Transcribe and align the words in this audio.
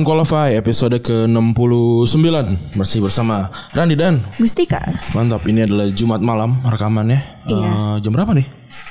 Unqualified 0.00 0.56
episode 0.56 0.96
ke-69. 0.96 2.24
Masih 2.72 2.98
bersama 2.98 3.36
Randi 3.70 3.92
dan 3.92 4.24
Gustika. 4.34 4.80
Mantap 5.12 5.44
ini 5.44 5.60
adalah 5.60 5.86
Jumat 5.88 6.18
malam 6.18 6.56
rekamannya. 6.64 7.20
Iya. 7.44 7.68
Eh, 7.68 7.94
Jam 8.00 8.10
berapa 8.10 8.32
nih? 8.32 8.48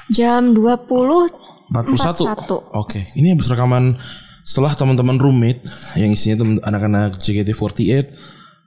Jam 0.08 0.54
20 0.54 1.74
41 1.74 2.30
Oke 2.74 3.10
ini 3.14 3.32
habis 3.32 3.48
rekaman 3.48 3.98
Setelah 4.44 4.74
teman-teman 4.74 5.16
roommate 5.16 5.62
Yang 5.94 6.12
isinya 6.14 6.36
temen 6.38 6.56
anak-anak 6.60 7.16
JKT48 7.16 8.06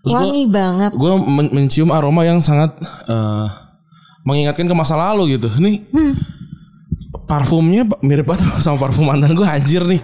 Terus 0.01 0.09
Wangi 0.09 0.47
banget. 0.49 0.91
gue 0.91 1.13
men- 1.21 1.53
mencium 1.53 1.91
aroma 1.91 2.23
yang 2.23 2.39
sangat 2.39 2.75
eh, 3.07 3.47
Mengingatkan 4.23 4.65
ke 4.65 4.73
masa 4.73 4.95
lalu 4.95 5.37
gitu. 5.37 5.47
Ini 5.53 5.73
Hmm. 5.89 6.15
Parfumnya 7.23 7.85
mirip 8.01 8.25
banget 8.25 8.45
sama 8.59 8.77
parfum 8.79 9.05
mantan 9.05 9.33
gue 9.33 9.45
anjir 9.45 9.81
nih 9.83 10.01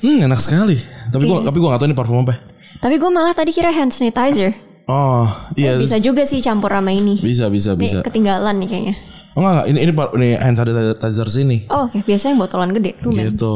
Hmm 0.00 0.18
enak 0.22 0.36
sekali 0.36 0.76
Tapi 1.08 1.22
gue 1.22 1.38
tapi 1.40 1.56
gue 1.56 1.68
gak 1.68 1.76
tau 1.76 1.86
ini 1.86 1.94
parfum 1.94 2.22
apa 2.22 2.40
Tapi 2.78 2.96
gue 2.96 3.10
malah 3.10 3.32
tadi 3.32 3.50
kira 3.50 3.68
hand 3.68 3.90
sanitizer 3.90 4.52
Oh 4.84 5.28
iya 5.54 5.76
Bisa 5.76 5.96
juga 5.96 6.24
sih 6.24 6.40
campur 6.40 6.68
sama 6.68 6.90
ini 6.90 7.16
Bisa 7.16 7.46
bisa 7.46 7.72
Nih, 7.72 7.86
bisa. 7.86 7.98
ketinggalan 8.00 8.56
nih 8.58 8.68
kayaknya 8.68 8.94
Oh 9.30 9.40
enggak, 9.40 9.52
enggak. 9.54 9.66
ini 9.68 9.78
ini 9.78 9.92
par- 9.94 10.12
ini 10.12 10.28
hand 10.34 10.56
sanitizer 10.56 11.28
sini. 11.28 11.56
Oh 11.70 11.86
oke 11.86 12.02
Biasanya 12.02 12.34
yang 12.34 12.40
botolan 12.40 12.74
gede 12.74 12.98
tuh. 12.98 13.14
Gitu. 13.14 13.54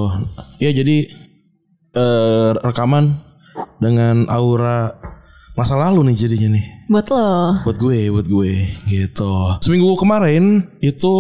Ya 0.63 0.71
jadi 0.71 0.97
eh 1.93 2.51
rekaman 2.55 3.19
dengan 3.79 4.27
aura 4.27 4.95
masa 5.55 5.75
lalu 5.75 6.07
nih 6.07 6.17
jadinya 6.17 6.55
nih. 6.55 6.65
Buat 6.87 7.07
lo 7.11 7.27
Buat 7.63 7.77
gue, 7.77 7.99
buat 8.07 8.23
gue 8.25 8.53
gitu. 8.87 9.35
Seminggu 9.59 9.95
kemarin 9.95 10.63
itu 10.79 11.11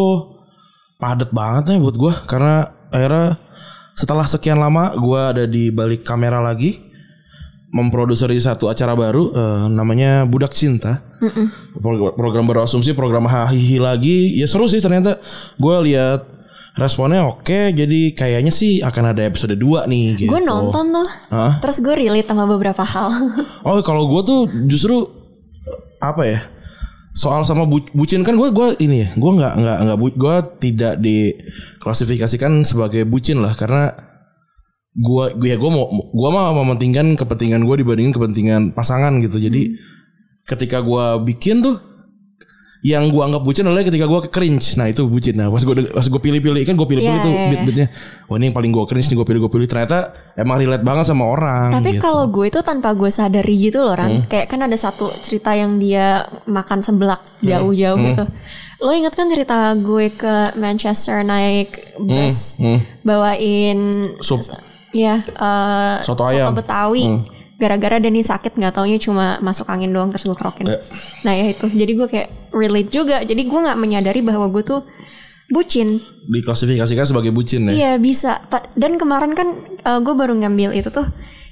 padat 0.96 1.34
banget 1.34 1.74
ya 1.74 1.82
buat 1.82 1.96
gue 1.96 2.12
karena 2.24 2.62
akhirnya 2.88 3.34
setelah 3.94 4.26
sekian 4.26 4.58
lama 4.58 4.92
gue 4.94 5.20
ada 5.22 5.44
di 5.46 5.70
balik 5.70 6.02
kamera 6.02 6.42
lagi 6.42 6.82
memproduksi 7.74 8.38
satu 8.38 8.70
acara 8.70 8.94
baru 8.94 9.34
eh, 9.34 9.64
namanya 9.66 10.22
Budak 10.30 10.54
Cinta. 10.54 11.02
Pro- 11.74 12.14
Program 12.14 12.46
berasumsi 12.46 12.94
program 12.94 13.26
hahihi 13.26 13.82
lagi. 13.82 14.38
Ya 14.38 14.46
seru 14.46 14.70
sih 14.70 14.78
ternyata. 14.78 15.18
Gue 15.58 15.74
lihat 15.90 16.22
responnya 16.78 17.26
oke. 17.26 17.74
Jadi 17.74 18.14
kayaknya 18.14 18.54
sih 18.54 18.78
akan 18.78 19.10
ada 19.10 19.26
episode 19.26 19.58
2 19.58 19.90
nih 19.90 20.04
gitu. 20.14 20.30
Gue 20.30 20.38
nonton 20.38 20.94
tuh 20.94 21.08
Hah? 21.34 21.58
Terus 21.58 21.82
gue 21.82 21.94
relate 21.98 22.30
sama 22.30 22.46
beberapa 22.46 22.86
hal 22.86 23.10
Oh 23.66 23.82
kalau 23.82 24.06
gue 24.06 24.22
tuh 24.22 24.40
justru 24.70 25.10
apa 25.98 26.30
ya 26.30 26.40
soal 27.14 27.46
sama 27.46 27.64
bu- 27.64 27.94
bucin 27.94 28.26
kan 28.26 28.34
gue 28.34 28.50
gue 28.50 28.68
ini 28.82 29.06
ya 29.06 29.08
gue 29.14 29.32
nggak 29.38 29.54
nggak 29.54 29.78
nggak 29.86 29.98
gue 30.18 30.36
tidak 30.58 30.94
diklasifikasikan 30.98 32.66
sebagai 32.66 33.06
bucin 33.06 33.38
lah 33.38 33.54
karena 33.54 33.94
gue 34.94 35.24
gue 35.38 35.48
ya 35.50 35.58
gue 35.58 35.70
mau 35.70 35.90
gue 35.90 36.28
mah 36.30 36.54
mementingkan 36.54 37.14
kepentingan 37.18 37.66
gue 37.66 37.76
dibandingin 37.82 38.14
kepentingan 38.14 38.62
pasangan 38.74 39.18
gitu. 39.22 39.42
Jadi 39.42 39.74
ketika 40.46 40.82
gue 40.82 41.06
bikin 41.26 41.62
tuh 41.62 41.78
yang 42.84 43.08
gue 43.08 43.16
anggap 43.18 43.40
bucin 43.40 43.64
adalah 43.64 43.80
ketika 43.80 44.04
gue 44.04 44.28
cringe 44.28 44.76
nah 44.76 44.84
itu 44.84 45.02
bucin 45.04 45.32
nah 45.32 45.48
pas 45.48 45.56
gue 45.58 45.88
pas 45.88 46.04
gue 46.04 46.20
pilih-pilih 46.20 46.62
kan 46.62 46.76
gue 46.76 46.84
pilih-pilih 46.84 47.16
Iya, 47.16 47.24
tuh 47.24 47.32
iya, 47.32 47.40
iya. 47.40 47.48
beat-beatnya 47.48 47.86
wah 48.28 48.36
ini 48.36 48.44
yang 48.44 48.54
paling 48.54 48.70
gue 48.70 48.84
cringe 48.84 49.08
nih 49.08 49.16
gue 49.16 49.26
pilih 49.26 49.40
gue 49.40 49.50
pilih 49.50 49.64
ternyata 49.64 49.98
emang 50.34 50.56
relate 50.58 50.84
banget 50.84 51.08
sama 51.08 51.24
orang 51.24 51.72
Tapi 51.72 51.96
gitu. 51.96 52.04
kalau 52.04 52.28
gue 52.28 52.44
itu 52.44 52.60
tanpa 52.60 52.92
gue 52.92 53.08
sadari 53.08 53.56
gitu 53.58 53.80
loh 53.80 53.96
Hmm. 53.96 54.20
Ran 54.20 54.28
Kayak 54.28 54.46
kan 54.46 54.60
ada 54.60 54.76
satu 54.76 55.16
cerita 55.18 55.50
yang 55.50 55.80
dia 55.80 56.06
makan 56.44 56.78
seblak 56.78 57.24
Hmm. 57.40 57.48
jauh-jauh 57.48 57.96
gitu 57.96 58.24
Lo 58.78 58.92
inget 58.92 59.12
kan 59.12 59.26
cerita 59.26 59.56
gue 59.72 60.12
ke 60.12 60.34
Manchester 60.54 61.24
naik 61.24 61.96
bus 61.96 62.60
Bawain 63.00 63.80
Sup. 64.20 64.44
Ya 64.92 65.18
eh, 65.18 65.96
Soto 66.00 66.22
ayam. 66.24 66.52
Hmm. 66.52 66.58
Betawi 66.58 67.04
Gara-gara 67.54 68.02
Dani 68.02 68.20
sakit 68.20 68.58
nggak 68.58 68.74
taunya 68.74 68.98
cuma 68.98 69.38
masuk 69.38 69.70
angin 69.70 69.94
doang 69.94 70.10
terus 70.10 70.26
gue 70.26 70.34
kerokin 70.34 70.66
Ya. 70.66 70.78
Nah 71.22 71.32
ya 71.38 71.54
itu 71.54 71.70
Jadi 71.70 71.92
gue 71.94 72.06
kayak 72.10 72.28
relate 72.50 72.90
juga 72.90 73.22
Jadi 73.22 73.46
gue 73.46 73.60
nggak 73.62 73.78
menyadari 73.78 74.20
bahwa 74.26 74.50
gue 74.50 74.62
tuh 74.66 74.82
bucin 75.52 76.00
diklasifikasikan 76.24 77.04
sebagai 77.04 77.28
bucin 77.36 77.68
ya. 77.68 77.72
Iya 77.72 77.92
bisa. 78.00 78.40
Dan 78.74 78.96
kemarin 78.96 79.36
kan 79.36 79.48
uh, 79.84 80.00
gue 80.00 80.14
baru 80.16 80.32
ngambil 80.40 80.72
itu 80.72 80.88
tuh 80.88 81.04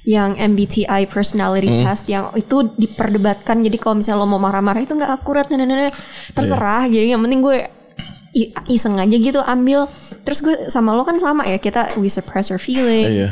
yang 0.03 0.35
MBTI 0.35 1.07
personality 1.07 1.69
Hmm. 1.71 1.85
test 1.87 2.09
yang 2.11 2.33
itu 2.35 2.73
diperdebatkan. 2.75 3.63
Jadi 3.63 3.77
kalau 3.79 4.01
misalnya 4.01 4.25
lo 4.25 4.27
mau 4.27 4.41
marah-marah 4.41 4.83
itu 4.83 4.97
nggak 4.97 5.13
akurat, 5.23 5.47
nah, 5.47 5.61
nah, 5.61 5.67
nah, 5.69 5.87
nah. 5.87 5.93
terserah. 6.35 6.83
Jadi 6.89 7.13
yang 7.15 7.21
penting 7.23 7.39
gue 7.39 7.57
iseng 8.67 8.97
aja 8.99 9.15
gitu 9.15 9.39
ambil. 9.39 9.87
Terus 10.25 10.39
gue 10.43 10.55
sama 10.67 10.91
lo 10.97 11.05
kan 11.05 11.15
sama 11.21 11.45
ya 11.47 11.61
kita 11.61 11.95
we 12.01 12.09
suppress 12.11 12.51
our 12.51 12.59
feelings. 12.59 13.13
Iya. 13.13 13.29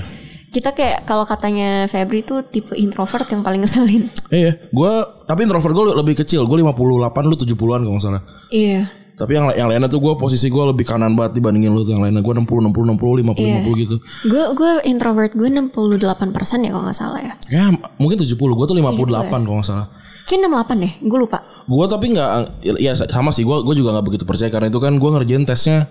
Kita 0.51 0.75
kayak 0.75 1.07
kalau 1.07 1.23
katanya 1.23 1.87
Febri 1.87 2.27
tuh 2.27 2.43
tipe 2.43 2.75
introvert 2.75 3.23
yang 3.31 3.39
paling 3.39 3.63
ngeselin. 3.63 4.11
Iya, 4.27 4.59
gue 4.67 4.93
tapi 5.23 5.47
introvert 5.47 5.71
gue 5.71 5.85
lebih 5.95 6.19
kecil. 6.19 6.43
Gue 6.43 6.59
58, 6.59 6.75
lu 7.23 7.35
70-an 7.39 7.79
kalau 7.87 7.95
nggak 7.95 8.03
salah. 8.03 8.23
Iya. 8.51 8.91
Tapi 9.15 9.31
yang 9.37 9.47
yang 9.55 9.67
lainnya 9.71 9.87
tuh 9.87 10.03
gue 10.03 10.13
posisi 10.19 10.51
gue 10.51 10.63
lebih 10.75 10.83
kanan 10.83 11.15
banget 11.15 11.39
dibandingin 11.39 11.71
lu 11.71 11.87
tuh 11.87 11.95
yang 11.95 12.03
lainnya. 12.03 12.19
Gue 12.19 12.35
60, 12.35 12.67
60, 12.67 12.67
60, 12.67 12.99
50, 12.99 13.39
Iya. 13.39 13.63
50 13.63 13.83
gitu. 13.85 13.95
Gue 14.27 14.43
gue 14.59 14.71
introvert 14.91 15.31
gue 15.31 15.47
68% 15.47 16.67
ya 16.67 16.69
kalau 16.75 16.83
nggak 16.83 16.97
salah 16.99 17.21
ya. 17.23 17.33
Ya 17.47 17.71
mungkin 17.95 18.19
70, 18.19 18.35
gue 18.35 18.65
tuh 18.67 18.75
58 18.75 19.31
kalau 19.31 19.55
nggak 19.63 19.69
salah. 19.71 19.87
Kayak 20.27 20.51
68 20.51 20.83
deh, 20.83 20.93
gue 20.99 21.19
lupa. 21.21 21.47
Gue 21.63 21.85
tapi 21.87 22.05
nggak, 22.11 22.29
ya 22.81 22.91
sama 22.99 23.31
sih. 23.31 23.47
Gue 23.47 23.63
gue 23.63 23.75
juga 23.79 23.95
nggak 23.95 24.05
begitu 24.11 24.23
percaya 24.27 24.51
karena 24.51 24.67
itu 24.67 24.79
kan 24.83 24.99
gue 24.99 25.09
ngerjain 25.15 25.47
tesnya 25.47 25.87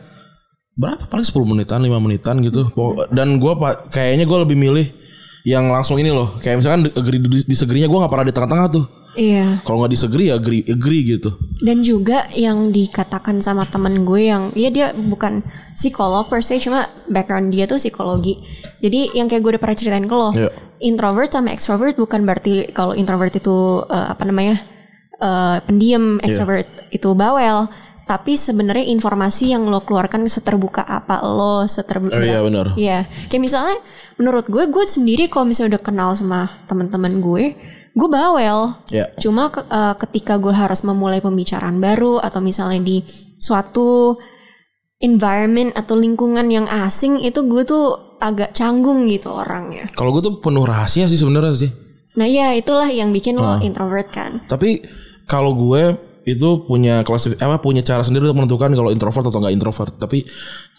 berapa 0.80 1.04
paling 1.04 1.26
10 1.28 1.44
menitan, 1.44 1.78
5 1.84 2.00
menitan 2.00 2.40
gitu. 2.40 2.72
Dan 3.12 3.36
gue 3.36 3.52
pak 3.52 3.92
kayaknya 3.92 4.24
gue 4.24 4.38
lebih 4.48 4.56
milih 4.56 4.86
yang 5.44 5.68
langsung 5.68 6.00
ini 6.00 6.08
loh. 6.08 6.40
Kayak 6.40 6.64
misalkan 6.64 6.88
agree 6.96 7.20
disegrinya 7.44 7.84
gue 7.84 7.98
nggak 8.00 8.12
pernah 8.12 8.26
di 8.26 8.32
tengah-tengah 8.32 8.68
tuh. 8.72 8.84
Iya. 9.10 9.60
Kalau 9.66 9.82
nggak 9.82 9.92
disagree 9.92 10.30
ya 10.30 10.38
agree, 10.38 10.62
agree 10.64 11.02
gitu. 11.02 11.34
Dan 11.60 11.82
juga 11.82 12.30
yang 12.32 12.70
dikatakan 12.70 13.42
sama 13.42 13.66
temen 13.66 14.06
gue 14.06 14.30
yang 14.30 14.54
ya 14.54 14.70
dia 14.70 14.94
bukan 14.94 15.42
psikolog 15.74 16.30
per 16.30 16.40
se 16.46 16.56
cuma 16.62 16.86
background 17.10 17.50
dia 17.50 17.66
tuh 17.66 17.76
psikologi. 17.76 18.38
Jadi 18.80 19.12
yang 19.18 19.26
kayak 19.26 19.42
gue 19.42 19.50
udah 19.58 19.62
pernah 19.62 19.76
ceritain 19.76 20.06
ke 20.06 20.14
lo, 20.14 20.30
Iya. 20.32 20.48
introvert 20.80 21.28
sama 21.28 21.52
extrovert 21.52 21.98
bukan 21.98 22.22
berarti 22.24 22.70
kalau 22.72 22.94
introvert 22.94 23.34
itu 23.34 23.82
eh, 23.84 24.06
apa 24.14 24.22
namanya 24.24 24.56
eh, 25.18 25.56
pendiam, 25.66 26.16
extrovert 26.22 26.70
itu 26.88 27.10
bawel. 27.12 27.66
Tapi 28.06 28.34
sebenarnya 28.34 28.90
informasi 28.90 29.54
yang 29.54 29.68
lo 29.70 29.80
keluarkan 29.82 30.26
seterbuka 30.26 30.82
apa 30.82 31.22
lo 31.22 31.64
seterbuka. 31.64 32.16
Oh, 32.16 32.24
iya, 32.24 32.40
benar. 32.42 32.66
Iya, 32.74 32.98
kayak 33.30 33.42
misalnya 33.42 33.76
menurut 34.18 34.50
gue, 34.50 34.66
gue 34.66 34.84
sendiri 34.84 35.30
kalau 35.30 35.46
misalnya 35.46 35.78
udah 35.78 35.82
kenal 35.84 36.10
sama 36.12 36.50
teman-teman 36.66 37.22
gue, 37.22 37.54
gue 37.94 38.08
bawel. 38.10 38.74
Ya. 38.90 39.08
Cuma 39.16 39.48
eh, 39.50 39.94
ketika 40.02 40.36
gue 40.42 40.50
harus 40.50 40.82
memulai 40.82 41.22
pembicaraan 41.22 41.78
baru 41.78 42.18
atau 42.18 42.42
misalnya 42.42 42.82
di 42.82 43.00
suatu 43.38 44.18
environment 45.00 45.72
atau 45.72 45.96
lingkungan 45.96 46.44
yang 46.52 46.68
asing 46.68 47.24
itu 47.24 47.40
gue 47.48 47.64
tuh 47.64 48.16
agak 48.20 48.52
canggung 48.52 49.08
gitu 49.08 49.32
orangnya. 49.32 49.88
Kalau 49.96 50.12
gue 50.12 50.20
tuh 50.20 50.34
penuh 50.44 50.68
rahasia 50.68 51.08
sih 51.08 51.16
sebenarnya 51.16 51.56
sih. 51.56 51.70
Nah 52.20 52.28
ya 52.28 52.52
itulah 52.52 52.90
yang 52.90 53.14
bikin 53.14 53.40
Ah. 53.40 53.56
lo 53.56 53.64
introvert 53.64 54.12
kan. 54.12 54.44
Tapi 54.44 54.84
kalau 55.24 55.56
gue 55.56 55.96
itu 56.24 56.64
punya 56.64 57.00
klasif 57.02 57.36
apa 57.40 57.58
punya 57.58 57.80
cara 57.80 58.04
sendiri 58.04 58.28
untuk 58.28 58.44
menentukan 58.44 58.70
kalau 58.72 58.90
introvert 58.92 59.26
atau 59.28 59.38
nggak 59.40 59.54
introvert. 59.54 59.92
Tapi 59.96 60.24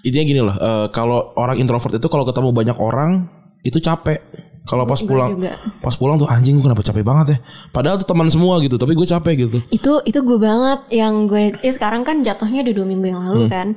intinya 0.03 0.25
gini 0.25 0.41
loh, 0.41 0.55
eh, 0.55 0.87
kalau 0.89 1.33
orang 1.35 1.57
introvert 1.57 1.97
itu 1.97 2.07
kalau 2.07 2.25
ketemu 2.25 2.49
banyak 2.51 2.77
orang 2.77 3.29
itu 3.61 3.77
capek. 3.77 4.21
Kalau 4.61 4.85
pas 4.85 5.01
pulang, 5.01 5.41
juga. 5.41 5.57
pas 5.81 5.95
pulang 5.97 6.21
tuh 6.21 6.29
anjing 6.29 6.61
gue 6.61 6.65
kenapa 6.69 6.85
capek 6.85 7.01
banget 7.01 7.27
ya. 7.33 7.37
Padahal 7.73 7.97
tuh 7.97 8.05
teman 8.05 8.29
semua 8.29 8.61
gitu, 8.61 8.77
tapi 8.77 8.93
gue 8.93 9.09
capek 9.09 9.33
gitu. 9.49 9.57
Itu 9.73 10.05
itu 10.05 10.21
gue 10.21 10.37
banget 10.37 10.85
yang 10.93 11.25
gue 11.25 11.57
eh, 11.57 11.73
sekarang 11.73 12.05
kan 12.05 12.21
jatuhnya 12.21 12.61
udah 12.61 12.75
dua 12.77 12.85
minggu 12.85 13.05
yang 13.09 13.21
lalu 13.25 13.49
Hmm. 13.49 13.49
kan. 13.49 13.67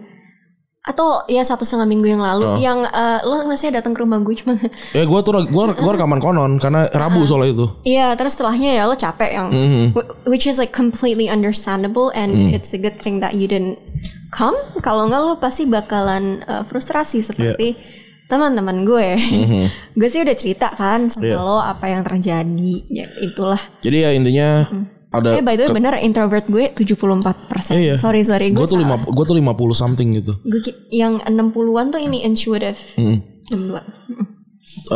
Atau 0.85 1.25
ya 1.27 1.41
satu 1.41 1.65
setengah 1.65 1.89
minggu 1.89 2.05
yang 2.07 2.21
lalu 2.21 2.45
Oh. 2.45 2.57
yang 2.57 2.85
eh, 2.85 3.25
lo 3.25 3.41
masih 3.45 3.73
datang 3.73 3.91
ke 3.91 4.05
rumah 4.05 4.21
gue 4.21 4.37
cuma 4.37 4.53
Ya 4.93 5.03
gue 5.03 5.21
tuh 5.21 5.33
gue 5.43 5.65
gue 5.73 5.91
rekaman 5.91 6.21
konon 6.21 6.61
karena 6.61 6.85
Rabu 6.89 7.25
soalnya 7.25 7.51
itu. 7.53 7.67
Iya, 7.83 8.13
terus 8.15 8.37
setelahnya 8.37 8.71
ya 8.71 8.83
lo 8.85 8.93
capek 8.93 9.31
yang 9.33 9.49
Mhm. 9.49 9.85
wh- 9.93 10.09
which 10.27 10.45
is 10.45 10.55
like 10.55 10.71
completely 10.71 11.27
understandable 11.27 12.13
and 12.13 12.37
Hmm. 12.37 12.53
it's 12.53 12.71
a 12.71 12.79
good 12.79 12.95
thing 12.97 13.19
that 13.19 13.33
you 13.33 13.49
didn't 13.49 13.81
come. 14.29 14.53
Kalau 14.79 15.09
enggak 15.09 15.21
lo 15.21 15.33
pasti 15.35 15.65
bakalan 15.65 16.45
uh, 16.45 16.63
frustrasi 16.63 17.25
seperti 17.25 17.81
teman-teman 18.25 18.85
gue. 18.85 19.09
gue 19.97 20.09
sih 20.11 20.21
udah 20.21 20.33
cerita 20.33 20.69
kan 20.71 21.09
sama. 21.09 21.25
Iya. 21.25 21.37
lo 21.39 21.59
apa 21.59 21.89
yang 21.89 22.05
terjadi. 22.05 22.75
Ya 22.87 23.09
itulah. 23.21 23.61
Jadi 23.81 23.97
ya 23.99 24.11
intinya 24.13 24.69
ada 25.15 25.39
Eh 25.39 25.43
by 25.47 25.55
the 25.55 25.71
way 25.71 25.75
bener 25.75 25.95
introvert 26.03 26.45
gue 26.51 26.75
74%. 26.75 27.79
Iya. 27.79 27.95
Sorry 27.97 28.27
sorry 28.27 28.51
gue 28.51 28.59
gue 28.59 28.67
tuh 28.67 28.79
lima 28.81 28.99
gue 28.99 29.25
tuh 29.25 29.37
50 29.39 29.55
something 29.73 30.09
gitu. 30.19 30.35
Gue 30.43 30.61
yang 30.91 31.23
60-an 31.23 31.87
tuh 31.95 32.01
ini 32.03 32.27
intuitive. 32.27 32.81
Hmm. 32.99 33.23
62. 33.51 33.79
Mm. 34.11 34.27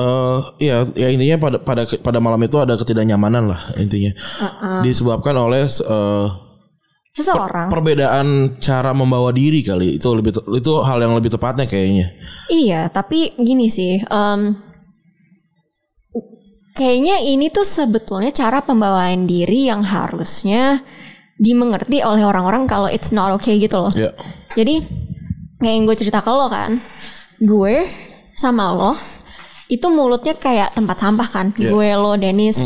eh 0.01 0.41
ya 0.65 0.81
ya 0.97 1.09
intinya 1.13 1.37
pada 1.37 1.61
pada 1.61 1.85
pada 1.85 2.19
malam 2.25 2.41
itu 2.41 2.57
ada 2.57 2.75
ketidaknyamanan 2.81 3.53
lah 3.53 3.61
intinya. 3.77 4.17
Disebabkan 4.81 5.37
oleh 5.37 5.69
eh, 5.69 6.27
Seseorang. 7.13 7.69
perbedaan 7.69 8.57
cara 8.63 8.95
membawa 8.95 9.35
diri 9.35 9.61
kali 9.61 9.99
itu 9.99 10.09
lebih 10.15 10.39
itu 10.55 10.73
hal 10.87 11.03
yang 11.03 11.13
lebih 11.19 11.35
tepatnya 11.35 11.67
kayaknya. 11.67 12.15
Iya, 12.47 12.87
tapi 12.95 13.35
gini 13.37 13.67
sih, 13.67 13.99
em, 13.99 14.55
kayaknya 16.79 17.19
ini 17.21 17.51
tuh 17.51 17.67
sebetulnya 17.67 18.31
cara 18.31 18.63
pembawaan 18.63 19.27
diri 19.27 19.67
yang 19.67 19.83
harusnya 19.83 20.81
dimengerti 21.35 22.03
oleh 22.03 22.23
orang-orang 22.23 22.65
kalau 22.65 22.87
it's 22.87 23.11
not 23.11 23.35
okay 23.35 23.59
gitu 23.59 23.79
loh. 23.79 23.93
Ya. 23.93 24.15
Jadi 24.55 24.83
kayak 25.59 25.75
yang 25.75 25.85
gue 25.85 25.97
cerita 25.99 26.23
ke 26.23 26.31
lo 26.31 26.47
kan, 26.47 26.79
gue 27.39 27.83
sama 28.33 28.71
lo 28.71 28.95
itu 29.69 29.85
mulutnya 29.91 30.33
kayak 30.33 30.73
tempat 30.73 30.97
sampah 30.97 31.29
kan. 31.29 31.47
Iya. 31.55 31.71
Gue 31.71 31.89
lo 31.93 32.15
Dennis, 32.15 32.59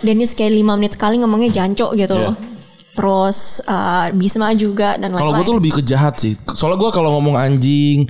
Dennis 0.00 0.32
kayak 0.32 0.52
lima 0.52 0.74
menit 0.74 0.96
sekali 0.96 1.20
ngomongnya 1.20 1.52
jancok 1.54 1.92
gitu 1.94 2.16
Iya. 2.16 2.24
loh. 2.32 2.36
Terus 2.90 3.62
uh, 3.64 4.10
Bisma 4.12 4.50
juga 4.52 4.98
dan 4.98 5.14
Kalau 5.14 5.30
gue 5.30 5.40
lain-lain. 5.40 5.48
tuh 5.48 5.56
lebih 5.56 5.72
ke 5.78 5.82
jahat 5.86 6.18
sih. 6.18 6.34
Soalnya 6.52 6.76
gue 6.76 6.90
kalau 6.90 7.16
ngomong 7.16 7.38
anjing, 7.38 8.04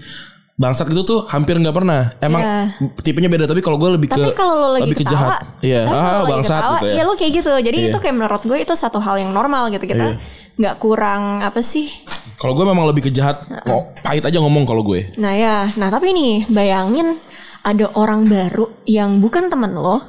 bangsat 0.61 0.93
gitu 0.93 1.03
tuh 1.03 1.21
hampir 1.25 1.57
nggak 1.57 1.73
pernah. 1.73 2.13
Emang 2.21 2.45
Iya. 2.45 2.61
tipenya 3.01 3.33
beda 3.33 3.49
tapi 3.49 3.65
kalau 3.65 3.81
gue 3.81 3.97
lebih 3.97 4.13
ke 4.13 4.21
Tapi 4.21 4.37
kalau 4.37 4.55
lo 4.55 4.69
lagi 4.77 4.85
lebih 4.85 5.01
ke 5.01 5.05
ketawa, 5.09 5.41
jahat. 5.41 5.41
Iya, 5.65 5.81
ah 5.89 6.21
bangsat 6.29 6.61
ketawa, 6.61 6.73
gitu 6.77 6.85
ya. 6.85 6.93
ya 6.93 7.03
lo 7.03 7.13
kayak 7.17 7.33
gitu. 7.33 7.53
Jadi 7.65 7.79
Iya. 7.81 7.89
itu 7.89 7.99
kayak 7.99 8.15
menurut 8.15 8.43
gue 8.45 8.59
itu 8.61 8.75
satu 8.77 9.01
hal 9.01 9.17
yang 9.17 9.33
normal 9.33 9.73
gitu 9.73 9.89
kita 9.89 10.05
Iya. 10.13 10.17
nggak 10.61 10.75
kurang 10.77 11.41
apa 11.41 11.65
sih? 11.65 11.89
Kalau 12.37 12.53
gue 12.53 12.65
memang 12.65 12.85
lebih 12.85 13.09
ke 13.09 13.11
jahat, 13.11 13.41
ngo- 13.65 13.97
pahit 14.01 14.21
aja 14.21 14.37
ngomong 14.37 14.69
kalau 14.69 14.85
gue. 14.85 15.09
Nah 15.17 15.33
ya, 15.33 15.73
nah 15.75 15.89
tapi 15.89 16.13
nih 16.13 16.45
bayangin 16.47 17.17
ada 17.61 17.89
orang 17.93 18.25
baru 18.25 18.69
yang 18.85 19.17
bukan 19.17 19.49
temen 19.49 19.73
lo, 19.73 20.01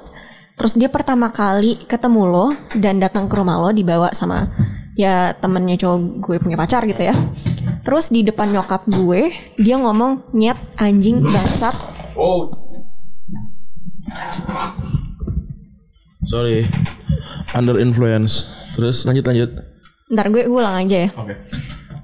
terus 0.56 0.75
dia 0.75 0.88
pertama 0.88 1.31
kali 1.31 1.80
ketemu 1.81 2.21
lo 2.24 2.45
dan 2.75 3.00
datang 3.00 3.27
ke 3.27 3.36
rumah 3.36 3.56
lo 3.57 3.71
dibawa 3.71 4.12
sama 4.12 4.51
ya 4.92 5.31
temennya 5.33 5.75
cowok 5.77 6.00
gue 6.19 6.36
punya 6.39 6.56
pacar 6.56 6.83
gitu 6.83 7.00
ya. 7.01 7.15
Terus 7.81 8.13
di 8.13 8.21
depan 8.21 8.53
nyokap 8.53 8.85
gue 8.85 9.33
dia 9.57 9.75
ngomong 9.81 10.33
nyet 10.37 10.57
anjing 10.77 11.25
bangsat. 11.25 11.73
Oh. 12.13 12.53
Sorry. 16.29 16.61
Under 17.57 17.81
influence. 17.81 18.45
Terus 18.77 19.03
lanjut 19.09 19.25
lanjut. 19.25 19.49
Ntar 20.13 20.29
gue 20.29 20.45
ulang 20.45 20.77
aja 20.77 21.07
ya. 21.07 21.09
Oke. 21.17 21.35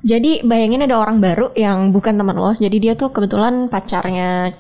Jadi 0.02 0.42
bayangin 0.48 0.88
ada 0.88 0.98
orang 0.98 1.22
baru 1.22 1.54
yang 1.54 1.94
bukan 1.94 2.18
teman 2.18 2.38
lo. 2.38 2.58
Jadi 2.58 2.78
dia 2.82 2.94
tuh 2.98 3.14
kebetulan 3.14 3.70
pacarnya 3.70 4.56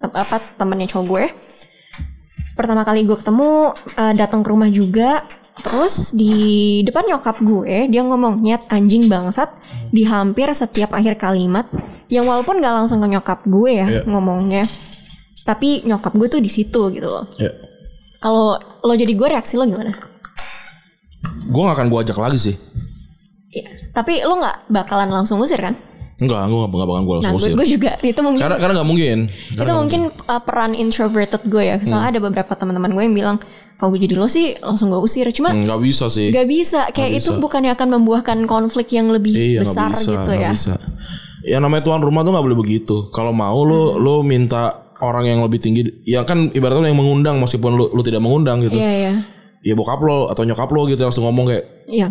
apa 0.00 0.36
temannya 0.56 0.88
cowok 0.88 1.04
gue. 1.04 1.24
Pertama 2.56 2.84
kali 2.84 3.04
gue 3.04 3.16
ketemu 3.16 3.76
eh, 3.98 4.14
datang 4.16 4.40
ke 4.40 4.48
rumah 4.48 4.72
juga. 4.72 5.24
Terus 5.62 6.12
di 6.12 6.34
depan 6.82 7.04
nyokap 7.06 7.36
gue 7.38 7.86
dia 7.86 8.00
ngomong 8.00 8.40
nyet 8.40 8.64
anjing 8.66 9.06
bangsat 9.06 9.52
di 9.88 10.02
hampir 10.02 10.48
setiap 10.50 10.90
akhir 10.90 11.16
kalimat. 11.16 11.68
Yang 12.06 12.24
walaupun 12.26 12.58
gak 12.58 12.74
langsung 12.74 12.98
ke 12.98 13.08
nyokap 13.08 13.44
gue 13.44 13.70
ya 13.72 13.86
Iya. 13.86 14.02
ngomongnya. 14.04 14.64
Tapi 15.42 15.84
nyokap 15.84 16.12
gue 16.12 16.28
tuh 16.28 16.38
di 16.38 16.48
situ 16.48 16.90
gitu 16.90 17.06
loh. 17.06 17.26
Ya. 17.36 17.50
Kalau 18.18 18.54
lo 18.80 18.92
jadi 18.92 19.10
gue 19.10 19.28
reaksi 19.28 19.54
lo 19.54 19.64
gimana? 19.64 19.94
Gue 21.46 21.62
gak 21.62 21.76
akan 21.76 21.88
gue 21.88 21.98
ajak 22.00 22.18
lagi 22.18 22.38
sih. 22.40 22.56
Iya. 23.50 23.90
Tapi 23.90 24.22
lo 24.22 24.36
nggak 24.36 24.56
bakalan 24.68 25.10
langsung 25.10 25.38
usir 25.38 25.58
kan? 25.58 25.74
Enggak, 26.16 26.36
gue 26.44 26.58
gak, 26.58 26.70
gak 26.70 26.84
bakal 26.84 27.00
gue 27.00 27.14
Nah, 27.16 27.16
langsung 27.16 27.32
gue, 27.32 27.40
usir. 27.42 27.54
gue 27.56 27.66
juga 27.70 27.92
itu 27.98 28.20
mungkin 28.20 28.40
Karena 28.40 28.56
karena 28.60 28.74
gak 28.76 28.88
mungkin. 28.88 29.18
itu 29.26 29.56
Karena 29.56 29.74
mungkin 29.74 30.00
uh, 30.22 30.40
peran 30.40 30.72
introverted 30.74 31.42
gue 31.44 31.62
ya. 31.64 31.76
Soalnya 31.80 32.04
Hmm. 32.06 32.12
ada 32.12 32.20
beberapa 32.20 32.52
teman-teman 32.52 32.90
gue 32.90 33.02
yang 33.02 33.16
bilang 33.16 33.36
kalau 33.80 33.90
gue 33.90 34.04
jadi 34.04 34.14
lo 34.14 34.28
sih 34.28 34.52
langsung 34.60 34.92
gue 34.92 35.00
usir. 35.00 35.24
Cuma 35.32 35.50
Hmm, 35.50 35.64
Gak 35.64 35.80
bisa 35.80 36.06
sih. 36.06 36.28
gak 36.28 36.44
bisa. 36.44 36.84
Kayak 36.92 37.18
itu 37.18 37.32
bukannya 37.34 37.72
akan 37.72 37.88
membuahkan 37.96 38.38
konflik 38.44 38.92
yang 38.92 39.08
lebih 39.08 39.32
Iya 39.32 39.64
nggak 39.64 39.66
besar 39.66 39.90
bisa, 39.90 40.10
gitu 40.12 40.30
nggak 40.30 40.36
ya. 40.38 40.50
bisa. 40.52 40.74
Ya 41.40 41.56
namanya 41.56 41.82
tuan 41.82 41.98
rumah 41.98 42.20
tuh 42.20 42.30
nggak 42.30 42.44
boleh 42.44 42.58
begitu. 42.58 43.08
Kalau 43.08 43.32
mau 43.32 43.56
lu 43.60 43.96
Hmm. 43.96 43.98
lu 43.98 44.14
minta 44.20 44.92
orang 45.00 45.24
yang 45.24 45.40
lebih 45.40 45.56
tinggi, 45.56 45.80
ya 46.04 46.20
kan 46.22 46.52
ibaratnya 46.52 46.92
yang 46.92 47.00
mengundang 47.00 47.40
meskipun 47.40 47.72
lu, 47.72 47.88
lu 47.88 48.04
tidak 48.04 48.20
mengundang 48.20 48.60
gitu. 48.60 48.76
Iya 48.76 48.92
iya. 48.94 49.14
Ya 49.60 49.72
bokap 49.72 50.00
lo 50.00 50.28
atau 50.28 50.44
nyokap 50.44 50.68
lo 50.68 50.84
gitu 50.84 51.00
langsung 51.00 51.24
ngomong 51.24 51.48
kayak 51.48 51.64
Iya. 51.84 52.08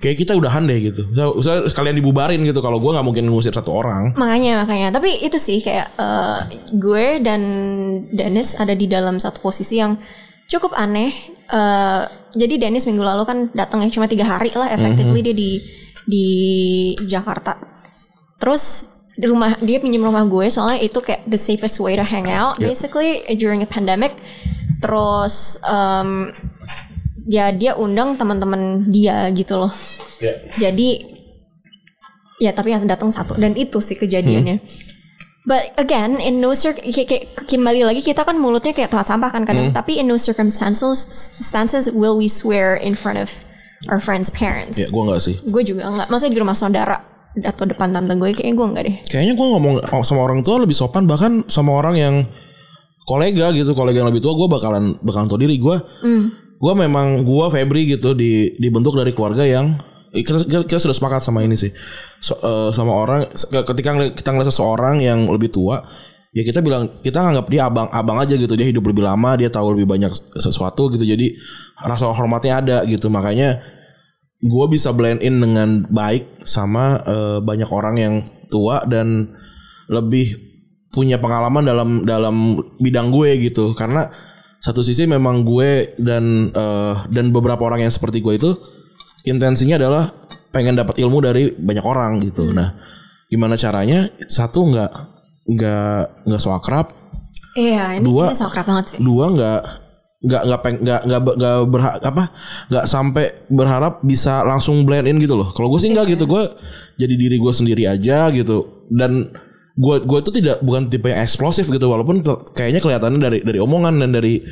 kayak 0.00 0.16
kita 0.18 0.32
udahan 0.32 0.64
deh 0.64 0.80
gitu. 0.82 1.04
Usah 1.32 1.64
sekalian 1.64 1.96
dibubarin 1.96 2.40
gitu. 2.40 2.60
Kalau 2.60 2.76
gue 2.76 2.88
nggak 2.88 3.04
mungkin 3.04 3.28
ngusir 3.28 3.52
satu 3.52 3.72
orang. 3.72 4.16
Makanya 4.16 4.64
makanya. 4.64 4.88
Tapi 4.90 5.20
itu 5.20 5.36
sih 5.36 5.60
kayak 5.60 5.96
uh, 5.96 6.40
gue 6.70 7.20
dan 7.20 7.40
Dennis 8.06 8.52
ada 8.54 8.72
di 8.72 8.84
dalam 8.84 9.16
satu 9.16 9.40
posisi 9.40 9.76
yang 9.76 9.96
cukup 10.50 10.74
aneh. 10.74 11.14
Uh, 11.46 12.04
jadi 12.34 12.66
Dennis 12.66 12.86
minggu 12.86 13.02
lalu 13.02 13.22
kan 13.22 13.38
datangnya 13.54 13.94
cuma 13.94 14.10
tiga 14.10 14.26
hari 14.26 14.50
lah. 14.52 14.68
Effectively 14.74 15.22
dia 15.22 15.34
di 15.34 15.50
di 16.04 16.26
Jakarta. 17.06 17.54
Terus 18.42 18.90
di 19.14 19.26
rumah 19.30 19.58
dia 19.62 19.78
pinjam 19.78 20.06
rumah 20.06 20.24
gue 20.26 20.48
soalnya 20.48 20.80
itu 20.80 20.98
kayak 20.98 21.28
the 21.28 21.36
safest 21.38 21.76
way 21.82 21.94
to 21.94 22.02
hang 22.06 22.30
out 22.30 22.58
basically 22.58 23.22
during 23.38 23.62
a 23.62 23.68
pandemic. 23.68 24.18
Terus 24.82 25.60
um, 25.62 26.34
ya 27.28 27.54
dia 27.54 27.78
undang 27.78 28.18
teman-teman 28.18 28.90
dia 28.90 29.30
gitu 29.30 29.54
loh. 29.54 29.72
Ya. 30.18 30.34
Jadi 30.56 31.20
ya 32.40 32.50
tapi 32.56 32.72
yang 32.72 32.88
datang 32.88 33.12
satu 33.12 33.36
dan 33.36 33.54
itu 33.54 33.78
sih 33.78 33.94
kejadiannya. 33.94 34.64
But 35.50 35.74
again, 35.74 36.22
in 36.22 36.38
no 36.38 36.54
cir 36.54 36.78
kembali 36.78 37.82
lagi 37.82 38.06
kita 38.06 38.22
kan 38.22 38.38
mulutnya 38.38 38.70
kayak 38.70 38.94
tempat 38.94 39.10
sampah 39.10 39.34
kan 39.34 39.42
kadang. 39.42 39.74
Tapi 39.74 39.98
in 39.98 40.06
no 40.06 40.14
circumstances 40.14 41.10
stances 41.42 41.90
will 41.90 42.14
we 42.14 42.30
swear 42.30 42.78
in 42.78 42.94
front 42.94 43.18
of 43.18 43.34
our 43.90 43.98
friends' 43.98 44.30
parents. 44.30 44.78
Ya 44.78 44.86
gue 44.86 45.02
nggak 45.02 45.18
sih. 45.18 45.42
Gue 45.42 45.66
juga 45.66 45.90
enggak. 45.90 46.06
Maksudnya 46.06 46.38
di 46.38 46.40
rumah 46.40 46.54
saudara 46.54 47.02
atau 47.34 47.66
depan 47.66 47.90
tante 47.90 48.14
gue 48.14 48.30
kayaknya 48.30 48.54
gue 48.54 48.66
enggak 48.70 48.84
deh. 48.86 48.96
Kayaknya 49.10 49.34
gue 49.34 49.46
ngomong 49.58 49.74
sama 50.06 50.22
orang 50.22 50.46
tua 50.46 50.62
lebih 50.62 50.78
sopan 50.78 51.10
bahkan 51.10 51.42
sama 51.50 51.74
orang 51.74 51.98
yang 51.98 52.14
kolega 53.10 53.50
gitu, 53.50 53.74
kolega 53.74 54.06
yang 54.06 54.10
lebih 54.14 54.22
tua 54.22 54.38
gue 54.38 54.46
bakalan 54.46 55.02
bakalan 55.02 55.26
tahu 55.26 55.42
diri 55.42 55.58
gue. 55.58 55.76
Gue 56.62 56.72
memang 56.78 57.26
gue 57.26 57.46
Febri 57.50 57.90
gitu 57.90 58.14
di 58.14 58.54
dibentuk 58.54 58.94
dari 58.94 59.10
keluarga 59.10 59.42
yang 59.42 59.74
kita, 60.10 60.42
kita, 60.46 60.60
kita 60.66 60.80
sudah 60.82 60.96
sepakat 60.96 61.22
sama 61.22 61.46
ini 61.46 61.54
sih. 61.54 61.70
So- 62.18 62.38
eh, 62.42 62.70
sama 62.74 62.92
orang 62.94 63.30
ketika 63.34 63.90
kita 64.10 64.28
ngeliat 64.34 64.48
seseorang 64.50 64.98
yang 64.98 65.30
lebih 65.30 65.54
tua 65.54 65.82
ya 66.30 66.46
kita 66.46 66.62
bilang 66.62 67.02
kita 67.02 67.18
nganggap 67.18 67.46
dia 67.50 67.66
abang 67.66 67.88
abang 67.90 68.18
aja 68.22 68.34
gitu. 68.38 68.54
Dia 68.54 68.66
hidup 68.70 68.86
lebih 68.86 69.02
lama 69.06 69.34
dia 69.38 69.50
tahu 69.50 69.74
lebih 69.74 69.86
banyak 69.86 70.10
sesuatu 70.38 70.90
gitu. 70.94 71.02
Jadi 71.02 71.34
rasa 71.82 72.10
hormatnya 72.10 72.62
ada 72.62 72.76
gitu. 72.86 73.10
Makanya 73.10 73.58
gue 74.40 74.66
bisa 74.72 74.94
blend 74.96 75.20
in 75.20 75.42
dengan 75.42 75.84
baik 75.90 76.46
sama 76.46 77.02
eh, 77.04 77.38
banyak 77.42 77.70
orang 77.70 77.94
yang 77.98 78.14
tua 78.50 78.82
dan 78.86 79.30
lebih 79.90 80.50
punya 80.90 81.22
pengalaman 81.22 81.62
dalam 81.62 81.88
dalam 82.02 82.58
bidang 82.78 83.10
gue 83.14 83.50
gitu. 83.50 83.74
Karena 83.74 84.10
satu 84.60 84.84
sisi 84.84 85.06
memang 85.06 85.42
gue 85.42 85.98
dan 85.98 86.54
eh, 86.54 86.94
dan 87.10 87.34
beberapa 87.34 87.62
orang 87.66 87.86
yang 87.86 87.92
seperti 87.92 88.22
gue 88.22 88.34
itu 88.38 88.50
intensinya 89.24 89.76
adalah 89.80 90.04
pengen 90.50 90.74
dapat 90.74 90.98
ilmu 90.98 91.18
dari 91.22 91.52
banyak 91.54 91.84
orang 91.84 92.18
gitu. 92.24 92.50
Nah 92.50 92.74
gimana 93.30 93.54
caranya? 93.54 94.10
Satu 94.26 94.66
nggak 94.66 94.90
nggak 95.46 96.26
nggak 96.26 96.40
so 96.42 96.50
akrab. 96.54 96.90
Iya, 97.58 97.98
ini, 97.98 98.06
Dua- 98.06 98.30
ini 98.30 98.38
so 98.38 98.46
akrab 98.46 98.66
banget 98.66 98.94
sih. 98.94 98.98
dua 99.02 99.26
nggak 99.34 99.60
nggak 100.20 100.42
nggak 100.46 100.60
peng 100.60 100.76
nggak 100.84 101.00
nggak 101.08 101.20
nggak 101.40 101.56
berha, 101.72 101.90
apa 101.96 102.24
nggak 102.68 102.84
sampai 102.84 103.24
berharap 103.48 104.04
bisa 104.04 104.44
langsung 104.44 104.84
blend 104.84 105.08
in 105.08 105.16
gitu 105.18 105.34
loh. 105.34 105.48
Kalau 105.50 105.72
gue 105.72 105.80
sih 105.80 105.90
nggak 105.90 106.12
gitu 106.12 106.28
gue 106.28 106.42
jadi 107.00 107.14
diri 107.16 107.36
gue 107.40 107.52
sendiri 107.54 107.88
aja 107.88 108.28
gitu. 108.30 108.86
Dan 108.92 109.32
gue 109.80 109.96
gue 110.04 110.18
itu 110.20 110.30
tidak 110.34 110.60
bukan 110.60 110.92
tipe 110.92 111.08
yang 111.08 111.24
eksplosif 111.24 111.72
gitu 111.72 111.88
walaupun 111.88 112.20
kayaknya 112.52 112.84
kelihatannya 112.84 113.20
dari 113.22 113.38
dari 113.40 113.58
omongan 113.64 113.96
dan 114.02 114.10
dari 114.12 114.44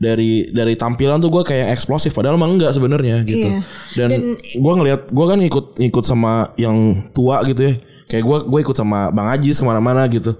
dari 0.00 0.48
dari 0.48 0.80
tampilan 0.80 1.20
tuh 1.20 1.28
gue 1.28 1.44
kayak 1.44 1.76
eksplosif 1.76 2.16
padahal 2.16 2.40
mah 2.40 2.48
enggak 2.48 2.72
sebenarnya 2.72 3.20
gitu. 3.28 3.52
Iya. 3.52 3.60
dan, 4.00 4.40
gue 4.40 4.72
ngelihat 4.80 5.12
gue 5.12 5.26
kan 5.28 5.38
ikut 5.44 5.66
ikut 5.76 6.04
sama 6.08 6.56
yang 6.56 7.04
tua 7.12 7.44
gitu 7.44 7.68
ya. 7.68 7.74
Kayak 8.08 8.24
gue 8.24 8.38
gue 8.48 8.60
ikut 8.64 8.74
sama 8.74 9.12
bang 9.12 9.28
Ajis 9.36 9.60
ke 9.60 9.64
mana-mana 9.68 10.08
gitu. 10.08 10.32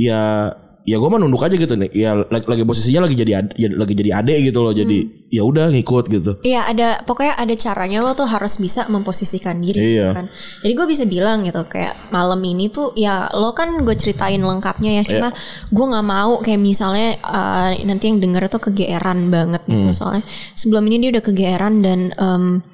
Ya 0.00 0.48
ya 0.82 0.96
gue 0.96 1.08
mah 1.08 1.20
nunduk 1.20 1.40
aja 1.40 1.54
gitu 1.54 1.76
nih. 1.76 1.90
Ya 1.92 2.16
lagi, 2.16 2.46
lagi 2.48 2.62
posisinya 2.64 3.04
lagi 3.04 3.14
jadi 3.14 3.32
ad- 3.38 3.54
ya, 3.54 3.68
lagi 3.70 3.92
jadi 3.92 4.10
adek 4.18 4.38
gitu 4.48 4.58
loh. 4.60 4.72
Jadi 4.72 4.98
ya 5.28 5.42
udah 5.44 5.70
ngikut 5.70 6.04
gitu. 6.08 6.32
Iya 6.42 6.66
ada 6.66 6.88
pokoknya 7.04 7.36
ada 7.36 7.54
caranya 7.54 7.98
lo 8.00 8.12
tuh 8.12 8.26
harus 8.26 8.56
bisa 8.56 8.88
memposisikan 8.88 9.60
diri 9.60 10.00
Iya. 10.00 10.10
kan. 10.10 10.26
Jadi 10.60 10.72
gue 10.72 10.86
bisa 10.88 11.04
bilang 11.04 11.44
gitu 11.44 11.62
kayak 11.64 12.10
malam 12.10 12.40
ini 12.42 12.66
tuh 12.66 12.90
ya 12.94 13.30
lo 13.30 13.52
kan 13.52 13.82
gue 13.82 13.94
ceritain 13.94 14.40
lengkapnya 14.40 15.00
ya 15.00 15.04
cuma 15.06 15.28
gue 15.68 15.84
nggak 15.86 16.06
mau 16.06 16.40
kayak 16.40 16.58
misalnya 16.58 17.14
uh, 17.22 17.70
nanti 17.84 18.10
yang 18.10 18.18
denger 18.18 18.48
tuh 18.48 18.58
kegeeran 18.72 19.30
banget 19.30 19.62
gitu. 19.68 19.90
Soalnya 19.94 20.24
sebelum 20.56 20.82
ini 20.90 21.06
dia 21.06 21.10
udah 21.14 21.24
kegeeran 21.24 21.74
dan 21.84 22.10
em, 22.16 22.64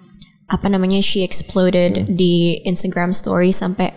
apa 0.47 0.71
namanya 0.71 1.03
she 1.03 1.27
exploded 1.27 2.07
di 2.07 2.63
Instagram 2.63 3.11
story 3.11 3.51
sampai 3.51 3.91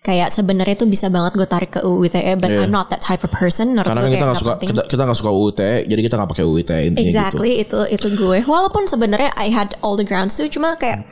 kayak 0.00 0.28
sebenarnya 0.30 0.76
tuh 0.76 0.88
bisa 0.88 1.06
banget 1.06 1.36
gue 1.36 1.44
tarik 1.44 1.70
ke 1.70 1.80
UU 1.80 2.08
ITE 2.08 2.32
but 2.34 2.48
Iya. 2.48 2.64
I'm 2.64 2.72
not 2.72 2.88
that 2.88 3.00
type 3.00 3.20
of 3.20 3.28
person 3.30 3.76
menurut 3.76 3.84
karena 3.86 4.00
gue 4.02 4.12
kita 4.12 4.24
nggak 4.24 4.38
suka 4.38 4.52
penting. 4.54 4.68
kita 4.70 4.82
kita 4.88 5.02
nggak 5.04 5.18
suka 5.18 5.30
UIT 5.30 5.60
jadi 5.86 6.00
kita 6.00 6.14
nggak 6.16 6.30
pakai 6.30 6.44
UIT 6.46 6.70
intinya 6.72 6.96
gitu 6.96 7.08
Exactly 7.10 7.52
itu 7.58 7.78
itu 7.90 8.08
gue. 8.14 8.38
Walaupun 8.42 8.84
sebenarnya 8.86 9.28
I 9.34 9.48
had 9.48 9.76
all 9.78 9.94
the 9.94 10.02
grounds 10.02 10.34
too, 10.34 10.48
cuma 10.48 10.72
kayak 10.74 11.04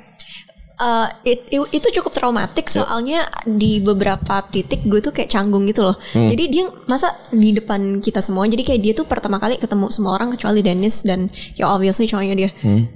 Uh, 0.78 1.11
it- 1.25 1.42
it- 1.50 1.73
itu 1.75 1.90
cukup 1.90 2.14
traumatik 2.14 2.71
soalnya 2.71 3.26
di 3.42 3.83
beberapa 3.83 4.38
titik 4.47 4.87
gue 4.87 5.02
tuh 5.02 5.11
kayak 5.11 5.26
canggung 5.26 5.66
gitu 5.66 5.83
loh. 5.83 5.99
Jadi 6.14 6.45
dia 6.47 6.71
masa 6.87 7.11
di 7.28 7.50
depan 7.50 7.99
kita 7.99 8.23
semua. 8.23 8.47
Jadi 8.47 8.62
kayak 8.62 8.80
dia 8.80 8.95
tuh 8.95 9.02
pertama 9.02 9.37
kali 9.37 9.59
ketemu 9.59 9.90
semua 9.90 10.14
orang 10.14 10.30
kecuali 10.30 10.62
Dennis 10.62 11.02
dan 11.02 11.26
ya 11.52 11.66
obviously 11.66 12.07
cowoknya 12.07 12.35
dia. 12.37 12.50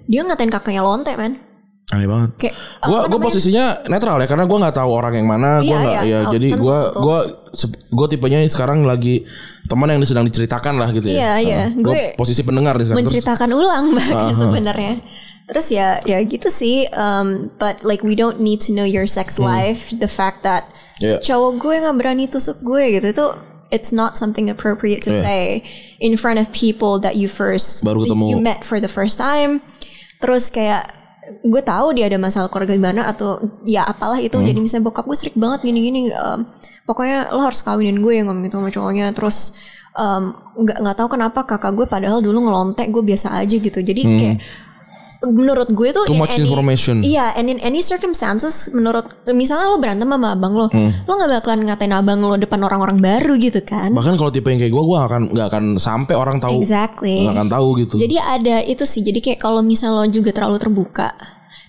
Dia 0.07 0.23
ngatain 0.23 0.47
kakaknya 0.49 0.79
lonte 0.81 1.11
man. 1.13 1.43
Aneh 1.93 2.09
banget. 2.09 2.31
Kayak 2.41 2.55
Gue 2.83 2.99
apa 2.99 3.07
gue 3.07 3.21
posisinya 3.21 3.65
netral 3.87 4.17
ya 4.17 4.27
karena 4.27 4.45
gue 4.49 4.59
nggak 4.59 4.75
tahu 4.75 4.91
orang 4.91 5.15
yang 5.15 5.29
mana. 5.29 5.61
Gue 5.61 5.69
Iya, 5.69 5.77
nggak 5.79 5.95
iya. 6.03 6.09
ya 6.09 6.19
Oh, 6.25 6.33
jadi 6.33 6.49
gue 6.57 6.79
gue 6.97 7.19
gue 7.93 8.07
tipenya 8.09 8.39
sekarang 8.49 8.83
lagi 8.83 9.29
teman 9.69 9.87
yang 9.87 10.01
sedang 10.03 10.25
diceritakan 10.25 10.81
lah 10.81 10.89
gitu 10.91 11.07
ya. 11.07 11.15
Iya, 11.15 11.33
iya. 11.39 11.63
Gue 11.71 11.93
Gue 11.93 12.03
posisi 12.17 12.41
pendengar 12.43 12.75
nih 12.75 12.89
sekarang. 12.89 12.99
Terus, 12.99 13.13
menceritakan 13.13 13.49
ulang 13.53 13.85
bahkan 13.97 14.33
sebenarnya. 14.33 14.95
Terus 15.43 15.67
ya 15.69 16.01
ya 16.03 16.17
gitu 16.25 16.49
sih. 16.49 16.89
Um, 16.91 17.53
but 17.61 17.85
like 17.85 18.01
we 18.01 18.17
don't 18.17 18.41
need 18.41 18.65
to 18.65 18.73
know 18.73 18.89
your 18.89 19.05
sex 19.05 19.37
life. 19.37 19.93
The 19.93 20.09
fact 20.09 20.43
that 20.43 20.65
Iya. 20.97 21.19
cowok 21.19 21.53
gue 21.59 21.75
nggak 21.83 21.97
berani 21.99 22.25
tusuk 22.25 22.63
gue 22.63 22.95
gitu 22.95 23.11
itu 23.11 23.27
it's 23.75 23.91
not 23.91 24.15
something 24.15 24.47
appropriate 24.47 25.03
to 25.03 25.11
Iya. 25.11 25.21
say 25.21 25.43
in 25.99 26.15
front 26.15 26.39
of 26.39 26.47
people 26.55 27.03
that 27.03 27.19
you 27.19 27.27
first 27.27 27.83
Baru 27.83 28.07
ketemu. 28.07 28.27
you 28.31 28.39
met 28.39 28.63
for 28.63 28.79
the 28.79 28.87
first 28.87 29.19
time. 29.19 29.59
Terus 30.23 30.47
kayak 30.49 31.02
gue 31.41 31.63
tahu 31.65 31.97
dia 31.97 32.13
ada 32.13 32.19
masalah 32.21 32.53
keluarga 32.53 32.77
gimana 32.77 33.09
atau 33.09 33.41
ya 33.65 33.89
apalah 33.89 34.21
itu. 34.21 34.37
Hmm. 34.37 34.45
jadi 34.45 34.59
misalnya 34.61 34.85
bokap 34.93 35.09
gue 35.09 35.17
strict 35.17 35.39
banget 35.41 35.65
gini-gini 35.65 36.13
um, 36.13 36.45
pokoknya 36.85 37.33
lo 37.33 37.41
harus 37.47 37.65
kawinin 37.65 38.03
gue 38.05 38.13
yang 38.13 38.29
ngomong 38.29 38.45
gitu 38.45 38.57
sama 38.61 38.71
cowoknya. 38.71 39.07
Terus 39.17 39.57
um, 39.97 40.37
nggak 40.61 40.79
nggak 40.85 40.97
tahu 40.97 41.09
kenapa 41.17 41.41
kakak 41.49 41.73
gue 41.73 41.87
padahal 41.89 42.21
dulu 42.21 42.49
ngelontek 42.49 42.93
gue 42.93 43.03
biasa 43.03 43.39
aja 43.39 43.57
gitu. 43.57 43.79
Jadi 43.81 44.03
kayak 44.05 44.37
menurut 45.25 45.71
gue 45.71 45.89
tuh. 45.91 46.03
Too 46.05 46.15
in 46.15 46.19
much 46.19 46.35
any- 46.35 46.43
information. 46.45 46.97
Iya, 47.01 47.31
and 47.33 47.47
in 47.47 47.59
any 47.59 47.79
circumstances 47.79 48.71
menurut 48.71 49.07
misalnya 49.29 49.67
lo 49.67 49.79
berantem 49.79 50.05
sama 50.05 50.35
abang 50.35 50.53
lo, 50.53 50.67
Hmm. 50.67 50.91
lo 51.03 51.13
nggak 51.13 51.31
bakalan 51.39 51.63
ngatain 51.65 51.93
abang 51.93 52.19
lo 52.19 52.35
depan 52.35 52.59
orang-orang 52.61 52.99
baru 52.99 53.35
gitu 53.37 53.63
kan? 53.63 53.91
bahkan 53.93 54.15
kalau 54.15 54.29
tipe 54.29 54.47
yang 54.47 54.59
kayak 54.59 54.71
gue, 54.71 54.83
gue 54.83 54.99
akan 55.01 55.23
nggak 55.31 55.47
akan 55.49 55.65
sampai 55.77 56.15
orang 56.15 56.37
tahu. 56.37 56.59
Exactly. 56.59 57.23
Nggak 57.23 57.37
akan 57.39 57.49
tahu 57.49 57.69
gitu. 57.81 57.95
Jadi 57.97 58.17
ada 58.17 58.57
itu 58.61 58.83
sih. 58.83 59.01
Jadi 59.01 59.19
kayak 59.19 59.39
kalau 59.39 59.63
misalnya 59.63 60.03
lo 60.03 60.07
juga 60.07 60.31
terlalu 60.31 60.59
terbuka, 60.59 61.15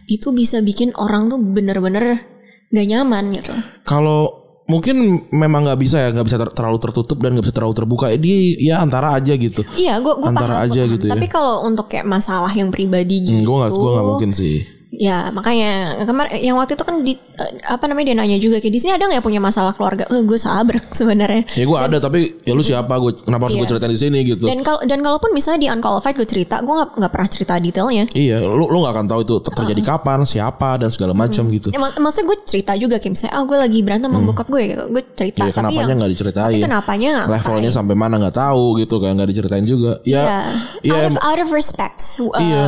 itu 0.06 0.30
bisa 0.30 0.60
bikin 0.60 0.92
orang 0.96 1.28
tuh 1.28 1.40
bener-bener 1.40 2.20
gak 2.68 2.88
nyaman 2.90 3.32
gitu. 3.32 3.54
kalau 3.84 4.43
mungkin 4.64 4.96
memang 5.30 5.64
nggak 5.64 5.76
bisa 5.76 5.98
ya 6.00 6.10
nggak 6.10 6.24
bisa 6.24 6.38
ter- 6.38 6.54
terlalu 6.54 6.80
tertutup 6.80 7.18
dan 7.18 7.36
nggak 7.36 7.44
bisa 7.44 7.56
terlalu 7.56 7.76
terbuka 7.76 8.06
dia 8.14 8.38
ya 8.58 8.76
antara 8.80 9.12
aja 9.12 9.34
gitu 9.34 9.60
Iya, 9.74 10.00
gue 10.00 10.14
Antara 10.24 10.60
paham. 10.60 10.66
aja 10.66 10.82
paham. 10.82 10.94
gitu 10.94 11.06
ya. 11.06 11.12
Tapi 11.12 11.28
kalau 11.28 11.64
untuk 11.64 11.86
kayak 11.86 12.06
masalah 12.06 12.50
yang 12.50 12.70
pribadi 12.70 13.20
gitu, 13.22 13.44
gue 13.44 13.56
nggak 13.58 13.72
gue 13.72 13.90
nggak 13.92 14.08
mungkin 14.08 14.32
sih 14.32 14.56
Ya 14.94 15.30
makanya 15.30 15.72
kemarin 16.04 16.38
yang 16.38 16.54
waktu 16.54 16.74
itu 16.74 16.84
kan 16.84 17.02
di 17.02 17.14
eh, 17.16 17.52
apa 17.66 17.86
namanya 17.86 18.06
dia 18.08 18.16
nanya 18.16 18.38
juga 18.38 18.58
kayak 18.58 18.70
di 18.70 18.78
sini 18.78 18.92
ada 18.92 19.06
nggak 19.06 19.22
punya 19.22 19.40
masalah 19.40 19.72
keluarga? 19.72 20.06
Eh, 20.06 20.22
gue 20.22 20.38
sabar 20.38 20.78
sebenarnya. 20.94 21.50
ya 21.50 21.64
gue 21.64 21.78
ada 21.80 21.98
tapi 21.98 22.38
ya 22.40 22.52
lu 22.52 22.62
siapa 22.62 22.94
gue 22.96 23.18
kenapa 23.20 23.48
harus 23.48 23.56
gue 23.56 23.62
Iya. 23.64 23.72
ceritain 23.74 23.90
di 23.90 24.00
sini 24.00 24.18
gitu 24.24 24.46
Dan 24.46 24.62
kalau 24.62 24.80
dan 24.84 25.00
kalaupun 25.00 25.32
misalnya 25.32 25.60
di 25.60 25.70
unqualified 25.72 26.14
gue 26.14 26.28
cerita, 26.28 26.62
gue 26.62 26.70
nggak 26.72 26.90
nggak 26.96 27.12
pernah 27.12 27.26
cerita 27.28 27.54
detailnya. 27.56 28.06
iya 28.12 28.38
lu 28.38 28.66
lu 28.66 28.78
nggak 28.80 28.94
akan 28.94 29.06
tahu 29.08 29.20
itu 29.24 29.36
ter- 29.40 29.54
terjadi 29.56 29.82
kapan 29.84 30.20
siapa 30.24 30.70
dan 30.78 30.90
segala 30.90 31.12
macam 31.12 31.50
gitu 31.50 31.68
Ya, 31.68 31.80
mak- 31.80 31.98
maksudnya 31.98 32.26
gue 32.28 32.38
cerita 32.44 32.72
juga 32.76 32.96
kayak 32.98 33.12
misalnya, 33.12 33.34
ah 33.34 33.44
gue 33.44 33.58
lagi 33.58 33.80
berantem 33.82 34.08
sama 34.08 34.22
bokap 34.24 34.48
gue 34.48 34.62
gitu, 34.68 34.84
gue 34.88 35.04
cerita. 35.12 35.42
Iya 35.42 35.50
tapi 35.50 35.58
kenapanya 35.74 35.94
nggak 35.96 36.12
diceritain 36.12 36.54
tapi 36.54 36.62
kenapanya 36.62 37.12
levelnya 37.26 37.72
sampai 37.72 37.96
mana 37.96 38.16
nggak 38.20 38.38
tahu 38.38 38.78
gitu 38.78 38.96
kan 38.98 39.16
nggak 39.16 39.26
diceritain 39.28 39.66
juga 39.66 39.98
ya 40.04 40.22
Ya, 40.24 40.40
ya 40.84 40.94
out, 40.94 41.06
of, 41.08 41.14
out 41.20 41.40
of 41.40 41.50
respect. 41.50 41.98
Uh, 42.16 42.30
Iya. 42.38 42.66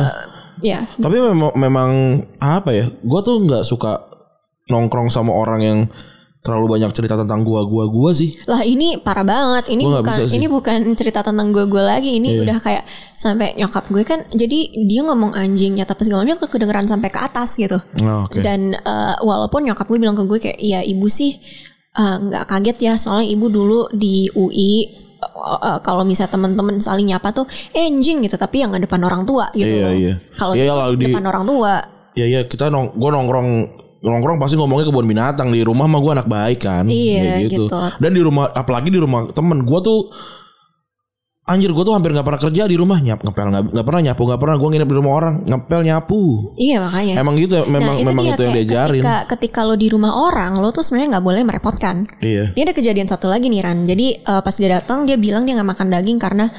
Ya, 0.64 0.88
tapi 0.96 1.20
memang 1.20 1.52
memang 1.52 1.90
apa 2.40 2.72
ya 2.72 2.86
gue 2.88 3.20
tuh 3.20 3.44
nggak 3.44 3.64
suka 3.64 4.08
nongkrong 4.72 5.12
sama 5.12 5.30
orang 5.36 5.60
yang 5.62 5.78
terlalu 6.46 6.78
banyak 6.78 6.94
cerita 6.94 7.18
tentang 7.18 7.42
gua 7.42 7.66
gua 7.66 7.90
gua 7.90 8.14
sih 8.14 8.38
lah 8.46 8.62
ini 8.62 9.02
parah 9.02 9.26
banget. 9.26 9.74
Ini 9.74 9.82
Gua 9.82 9.98
bukan. 9.98 10.14
Iya. 10.14 10.30
ini 10.30 10.46
bukan 10.46 10.78
cerita 10.94 11.26
tentang 11.26 11.50
gue 11.50 11.66
gue 11.66 11.82
lagi. 11.82 12.22
Ini 12.22 12.46
udah 12.46 12.62
kayak 12.62 12.86
sampai 13.10 13.58
nyokap 13.58 13.90
gue 13.90 14.06
kan. 14.06 14.22
Jadi 14.30 14.86
dia 14.86 15.02
ngomong 15.02 15.34
anjing 15.34 15.74
nyata 15.74 15.98
pas 15.98 16.06
segala 16.06 16.22
macam 16.22 16.46
kedengeran 16.46 16.86
sampai 16.86 17.10
ke 17.10 17.18
atas 17.18 17.58
gitu. 17.58 17.82
oh, 18.06 18.30
oke 18.30 18.38
Dan 18.38 18.78
eh, 18.78 19.16
walaupun 19.26 19.66
nyokap 19.66 19.90
gue 19.90 19.98
bilang 19.98 20.14
ke 20.14 20.22
gue 20.22 20.38
kayak 20.38 20.58
ya 20.62 20.80
ibu 20.86 21.10
sih 21.10 21.34
eh, 21.98 22.16
nggak 22.22 22.46
kaget 22.46 22.78
ya 22.78 22.94
soalnya 22.94 23.26
ibu 23.26 23.50
dulu 23.50 23.90
di 23.90 24.30
UI 24.30 25.05
eh, 25.18 25.78
kalau 25.80 26.02
misalnya 26.02 26.32
teman-teman 26.32 26.76
saling 26.76 27.08
nyapa 27.08 27.32
tuh 27.32 27.44
eh, 27.70 27.84
anjing 27.84 28.20
gitu 28.20 28.34
tapi 28.34 28.60
yang 28.60 28.68
nggak 28.68 28.84
depan 28.84 29.00
orang 29.00 29.22
tua 29.22 29.48
gitu. 29.50 29.66
Iya, 29.66 29.82
loh. 29.82 29.92
iya. 29.92 30.14
Kalau 30.32 30.52
Iya, 30.52 30.70
lah, 30.70 30.86
di- 30.92 31.06
depan 31.06 31.24
orang 31.24 31.44
tua 31.44 31.72
ya 32.12 32.24
ya 32.26 32.40
kita 32.42 32.68
nong 32.68 32.96
gue 32.96 33.10
nongkrong 33.10 33.48
nongkrong 33.98 34.38
pasti 34.38 34.54
ngomongnya 34.54 34.86
kebun 34.86 35.04
binatang 35.04 35.48
di 35.50 35.60
rumah 35.60 35.84
mah 35.84 35.98
gue 35.98 36.12
anak 36.14 36.24
baik 36.26 36.60
kan 36.60 36.84
Iya, 36.86 37.42
Kayak 37.42 37.50
gitu. 37.50 37.64
dan 37.72 38.10
di 38.10 38.20
rumah 38.20 38.48
apalagi 38.48 38.88
di 38.88 38.96
rumah 38.96 39.28
temen 39.30 39.60
gue 39.60 39.78
tuh 39.80 40.08
anjir 41.46 41.70
gue 41.70 41.78
tuh 41.80 41.94
hampir 41.94 42.10
nggak 42.10 42.26
pernah 42.26 42.42
kerja 42.42 42.66
di 42.66 42.74
rumah 42.74 42.98
nyap 42.98 43.22
ngepel 43.22 43.46
nggak 43.46 43.62
nggak 43.70 43.86
pernah 43.86 44.02
nyapu 44.02 44.22
nggak 44.26 44.40
pernah 44.42 44.56
gue 44.58 44.68
nginep 44.68 44.88
di 44.90 44.96
rumah 44.98 45.12
orang 45.14 45.34
ngepel 45.46 45.80
nyapu 45.80 46.20
iya 46.58 46.76
makanya. 46.82 47.14
emang 47.22 47.34
gitu 47.38 47.54
ya, 47.54 47.64
memang 47.64 47.94
Nah, 47.96 48.06
memang 48.10 48.24
dia, 48.26 48.34
itu 48.34 48.42
yang 48.42 48.54
diajarin 48.58 48.98
Ketika, 48.98 49.16
ketika 49.30 49.60
lo 49.62 49.74
di 49.74 49.86
rumah 49.86 50.10
orang, 50.12 50.58
lo 50.58 50.74
tuh 50.74 50.82
sebenarnya 50.82 51.16
nggak 51.16 51.24
boleh 51.24 51.42
merepotkan. 51.46 52.02
iya 52.18 52.50
Ini 52.50 52.66
ada 52.66 52.74
kejadian 52.74 53.06
satu 53.06 53.30
lagi 53.30 53.46
nih 53.46 53.62
Ran. 53.62 53.86
Jadi 53.86 54.06
eh, 54.18 54.40
pas 54.42 54.50
dia 54.52 54.70
datang 54.72 55.06
dia 55.06 55.14
bilang 55.14 55.46
dia 55.46 55.54
nggak 55.54 55.70
makan 55.70 55.86
daging 55.88 56.18
karena 56.18 56.50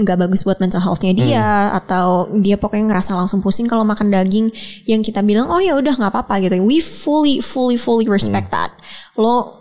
nggak 0.00 0.16
bagus 0.18 0.40
buat 0.42 0.56
mental 0.56 0.80
healthnya 0.80 1.12
dia 1.12 1.44
Hmm. 1.44 1.76
atau 1.76 2.06
dia 2.32 2.56
pokoknya 2.56 2.88
ngerasa 2.88 3.12
langsung 3.12 3.44
pusing 3.44 3.68
kalau 3.68 3.84
makan 3.84 4.08
daging 4.08 4.48
yang 4.88 5.04
kita 5.04 5.20
bilang 5.20 5.52
oh 5.52 5.60
ya 5.60 5.76
udah 5.76 5.92
nggak 5.92 6.08
apa-apa 6.08 6.40
gitu. 6.40 6.56
We 6.64 6.80
fully 6.80 7.44
fully 7.44 7.76
fully 7.76 8.08
respect 8.08 8.48
Hmm. 8.48 8.56
that. 8.56 8.70
Lo 9.20 9.59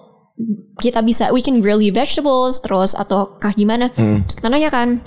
kita 0.79 1.03
bisa 1.03 1.29
we 1.29 1.43
can 1.43 1.60
grill 1.60 1.79
you 1.79 1.91
vegetables 1.91 2.63
terus 2.63 2.96
atau 2.96 3.36
kah 3.36 3.51
gimana? 3.51 3.91
Hmm. 3.93 4.24
Terus 4.24 4.36
kita 4.36 4.48
nanya 4.48 4.72
kan 4.72 5.03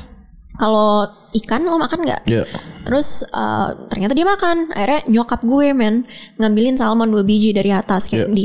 kalau 0.55 1.09
ikan 1.33 1.65
lo 1.65 1.81
makan 1.81 2.05
nggak? 2.05 2.29
Iya. 2.29 2.45
Terus 2.85 3.25
eh, 3.25 3.69
ternyata 3.89 4.13
dia 4.13 4.29
makan. 4.29 4.69
Akhirnya 4.71 5.01
nyokap 5.09 5.41
gue 5.43 5.73
men 5.73 6.05
ngambilin 6.37 6.77
salmon 6.77 7.09
dua 7.09 7.25
biji 7.25 7.51
dari 7.51 7.73
atas 7.73 8.07
kayak 8.07 8.29
Iya. 8.29 8.35
di 8.37 8.45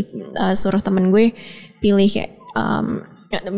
suruh 0.56 0.79
temen 0.79 1.12
gue 1.12 1.36
pilih 1.77 2.08
kayak 2.08 2.32
em, 2.56 3.03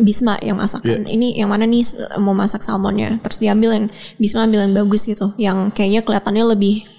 Bisma 0.02 0.42
yang 0.42 0.58
masak. 0.58 0.82
Iya. 0.82 1.06
Ini 1.06 1.46
yang 1.46 1.54
mana 1.54 1.70
nih 1.70 1.86
eh, 1.86 2.18
mau 2.18 2.34
masak 2.34 2.66
salmonnya. 2.66 3.22
Terus 3.22 3.38
diambil 3.38 3.78
yang 3.78 3.86
Bisma 4.18 4.50
ambil 4.50 4.66
yang 4.66 4.74
bagus 4.74 5.06
gitu. 5.06 5.38
Yang 5.38 5.70
kayaknya 5.78 6.02
kelihatannya 6.02 6.46
lebih 6.58 6.90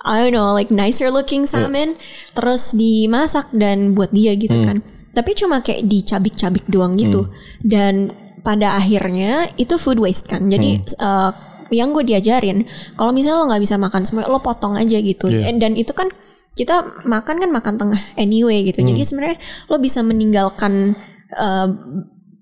I 0.00 0.24
don't 0.24 0.32
know 0.32 0.54
like 0.54 0.70
nicer 0.70 1.10
looking 1.10 1.50
salmon. 1.50 1.98
Terus 2.38 2.70
dimasak 2.72 3.50
dan 3.50 3.98
buat 3.98 4.14
dia 4.14 4.38
gitu 4.38 4.54
Hmm. 4.54 4.64
kan. 4.64 4.78
Tapi 5.10 5.30
cuma 5.34 5.58
kayak 5.60 5.84
dicabik-cabik 5.84 6.64
doang 6.66 6.94
gitu. 6.94 7.26
Hmm. 7.26 7.32
Dan 7.60 7.94
pada 8.40 8.74
akhirnya 8.74 9.50
itu 9.54 9.76
food 9.76 9.98
waste 9.98 10.26
kan. 10.26 10.46
Jadi 10.46 10.80
Hmm. 10.80 10.86
eh, 10.98 11.30
yang 11.70 11.94
gue 11.94 12.02
diajarin 12.02 12.66
kalau 12.94 13.14
misalnya 13.14 13.38
lo 13.38 13.46
nggak 13.46 13.62
bisa 13.62 13.78
makan 13.78 14.02
semua 14.02 14.26
lo 14.26 14.42
potong 14.42 14.74
aja 14.74 14.98
gitu 14.98 15.30
Iya. 15.30 15.54
Eh, 15.54 15.54
dan 15.54 15.78
itu 15.78 15.94
kan 15.94 16.10
kita 16.50 16.82
makan 17.06 17.38
kan 17.38 17.46
makan 17.46 17.78
tengah 17.78 18.00
anyway 18.18 18.66
gitu 18.66 18.82
Hmm. 18.82 18.90
jadi 18.90 19.00
sebenarnya 19.06 19.38
lo 19.70 19.78
bisa 19.78 20.02
meninggalkan 20.02 20.98
eh, 21.30 21.68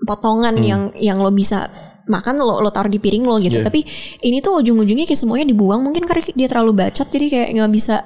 potongan 0.01 0.57
Hmm. 0.57 0.65
yang 0.65 0.83
yang 0.97 1.19
lo 1.21 1.29
bisa 1.29 1.69
makan 2.09 2.41
lo 2.41 2.65
lo 2.65 2.73
taruh 2.73 2.89
di 2.89 2.97
piring 2.97 3.21
lo 3.21 3.37
gitu 3.37 3.61
Iya. 3.61 3.69
tapi 3.69 3.85
ini 4.25 4.41
tuh 4.41 4.65
ujung-ujungnya 4.65 5.05
kayak 5.05 5.21
semuanya 5.21 5.45
dibuang 5.45 5.85
mungkin 5.85 6.09
karena 6.09 6.25
dia 6.25 6.49
terlalu 6.49 6.73
bacot 6.79 7.05
jadi 7.05 7.27
kayak 7.29 7.49
nggak 7.53 7.69
bisa 7.69 7.97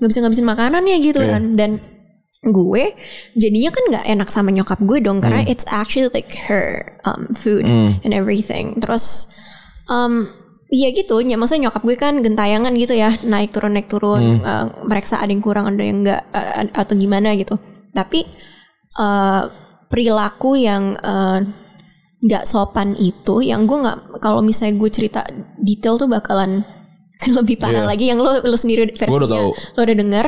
nggak 0.00 0.08
bisa 0.08 0.18
ngabisin 0.24 0.46
makanannya 0.48 0.96
gitu 1.04 1.20
Iya. 1.20 1.30
kan 1.36 1.42
dan 1.52 1.70
gue 2.42 2.84
jadinya 3.32 3.70
kan 3.70 3.84
nggak 3.86 4.06
enak 4.08 4.28
sama 4.28 4.50
nyokap 4.50 4.82
gue 4.82 4.98
dong 4.98 5.18
Hmm. 5.18 5.24
karena 5.24 5.40
it's 5.46 5.62
actually 5.70 6.10
like 6.10 6.34
her 6.46 6.98
um, 7.02 7.30
food 7.32 7.62
and 8.02 8.10
everything 8.10 8.74
terus 8.78 9.30
um, 9.86 10.26
Iya 10.72 10.88
gitu, 10.88 11.20
ya 11.20 11.36
maksudnya 11.36 11.68
nyokap 11.68 11.84
gue 11.84 11.96
kan 12.00 12.24
gentayangan 12.24 12.72
gitu 12.72 12.96
ya, 12.96 13.12
naik 13.28 13.52
turun 13.52 13.76
naik 13.76 13.92
turun, 13.92 14.40
eh, 14.40 14.64
mereksa 14.88 15.20
ada 15.20 15.28
yang 15.28 15.44
kurang 15.44 15.68
ada 15.68 15.84
yang 15.84 16.00
enggak 16.00 16.24
eh, 16.32 16.64
atau 16.72 16.96
gimana 16.96 17.36
gitu. 17.36 17.60
Tapi 17.92 18.24
eh, 18.96 19.42
perilaku 19.86 20.56
yang 20.56 20.96
eh, 20.96 21.44
nggak 22.24 22.48
sopan 22.48 22.96
itu, 22.96 23.44
yang 23.44 23.68
gue 23.68 23.84
nggak 23.84 24.16
kalau 24.16 24.40
misalnya 24.40 24.80
gue 24.80 24.88
cerita 24.88 25.20
detail 25.60 26.00
tuh 26.00 26.08
bakalan 26.08 26.64
lebih 27.36 27.60
parah 27.60 27.84
Iya. 27.84 27.90
lagi, 27.92 28.04
yang 28.08 28.24
lo 28.24 28.40
lo 28.40 28.56
sendiri 28.56 28.96
versinya 28.96 29.12
udah 29.12 29.28
tahu. 29.28 29.50
lo 29.76 29.80
udah 29.84 29.96
denger. 30.00 30.26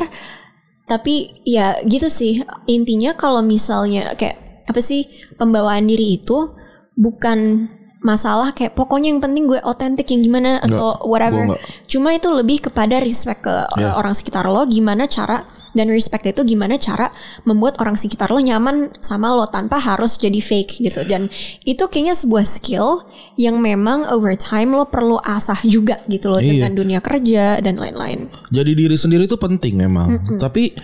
Tapi 0.85 1.41
ya 1.45 1.81
gitu 1.85 2.07
sih. 2.09 2.41
Intinya 2.69 3.17
kalau 3.17 3.41
misalnya 3.41 4.13
kayak 4.13 4.65
apa 4.65 4.81
sih 4.81 5.05
pembawaan 5.37 5.85
diri 5.85 6.17
itu 6.21 6.53
bukan 6.97 7.69
masalah 8.05 8.53
kayak 8.53 8.71
pokoknya 8.71 9.09
yang 9.09 9.17
penting 9.17 9.43
gue 9.45 9.57
otentik 9.59 10.05
yang 10.05 10.21
gimana 10.21 10.61
atau 10.61 10.93
Nggak, 10.93 11.09
whatever. 11.09 11.43
Cuma 11.85 12.13
itu 12.13 12.29
lebih 12.29 12.61
kepada 12.61 13.01
respect 13.01 13.41
ke 13.41 13.49
uh, 13.49 13.65
Iya. 13.73 13.97
orang 13.97 14.13
sekitar 14.13 14.45
lo 14.45 14.61
gimana 14.63 15.09
cara 15.09 15.41
dan 15.73 15.89
respect 15.89 16.23
itu 16.23 16.45
gimana 16.45 16.77
cara 16.77 17.09
membuat 17.43 17.75
orang 17.77 17.97
sekitar 17.97 18.29
lo 18.29 18.37
nyaman 18.37 18.93
sama 18.99 19.33
lo 19.33 19.43
tanpa 19.45 19.75
harus 19.77 20.15
jadi 20.15 20.37
fake 20.37 20.79
gitu 20.79 21.01
dan 21.03 21.27
itu 21.63 21.81
kayaknya 21.83 22.13
sebuah 22.13 22.45
skill 22.45 23.03
yang 23.35 23.57
memang 23.57 24.05
over 24.07 24.31
time 24.33 24.71
lo 24.71 24.85
perlu 24.85 25.17
asah 25.19 25.57
juga 25.65 25.97
gitu 26.05 26.29
loh 26.29 26.37
Iya. 26.37 26.61
dengan 26.61 26.71
dunia 26.77 26.99
kerja 26.99 27.57
dan 27.57 27.75
lain-lain 27.75 28.29
Jadi 28.47 28.71
diri 28.71 28.95
sendiri 28.95 29.25
itu 29.25 29.35
penting 29.35 29.75
memang. 29.75 30.37
Tapi 30.37 30.77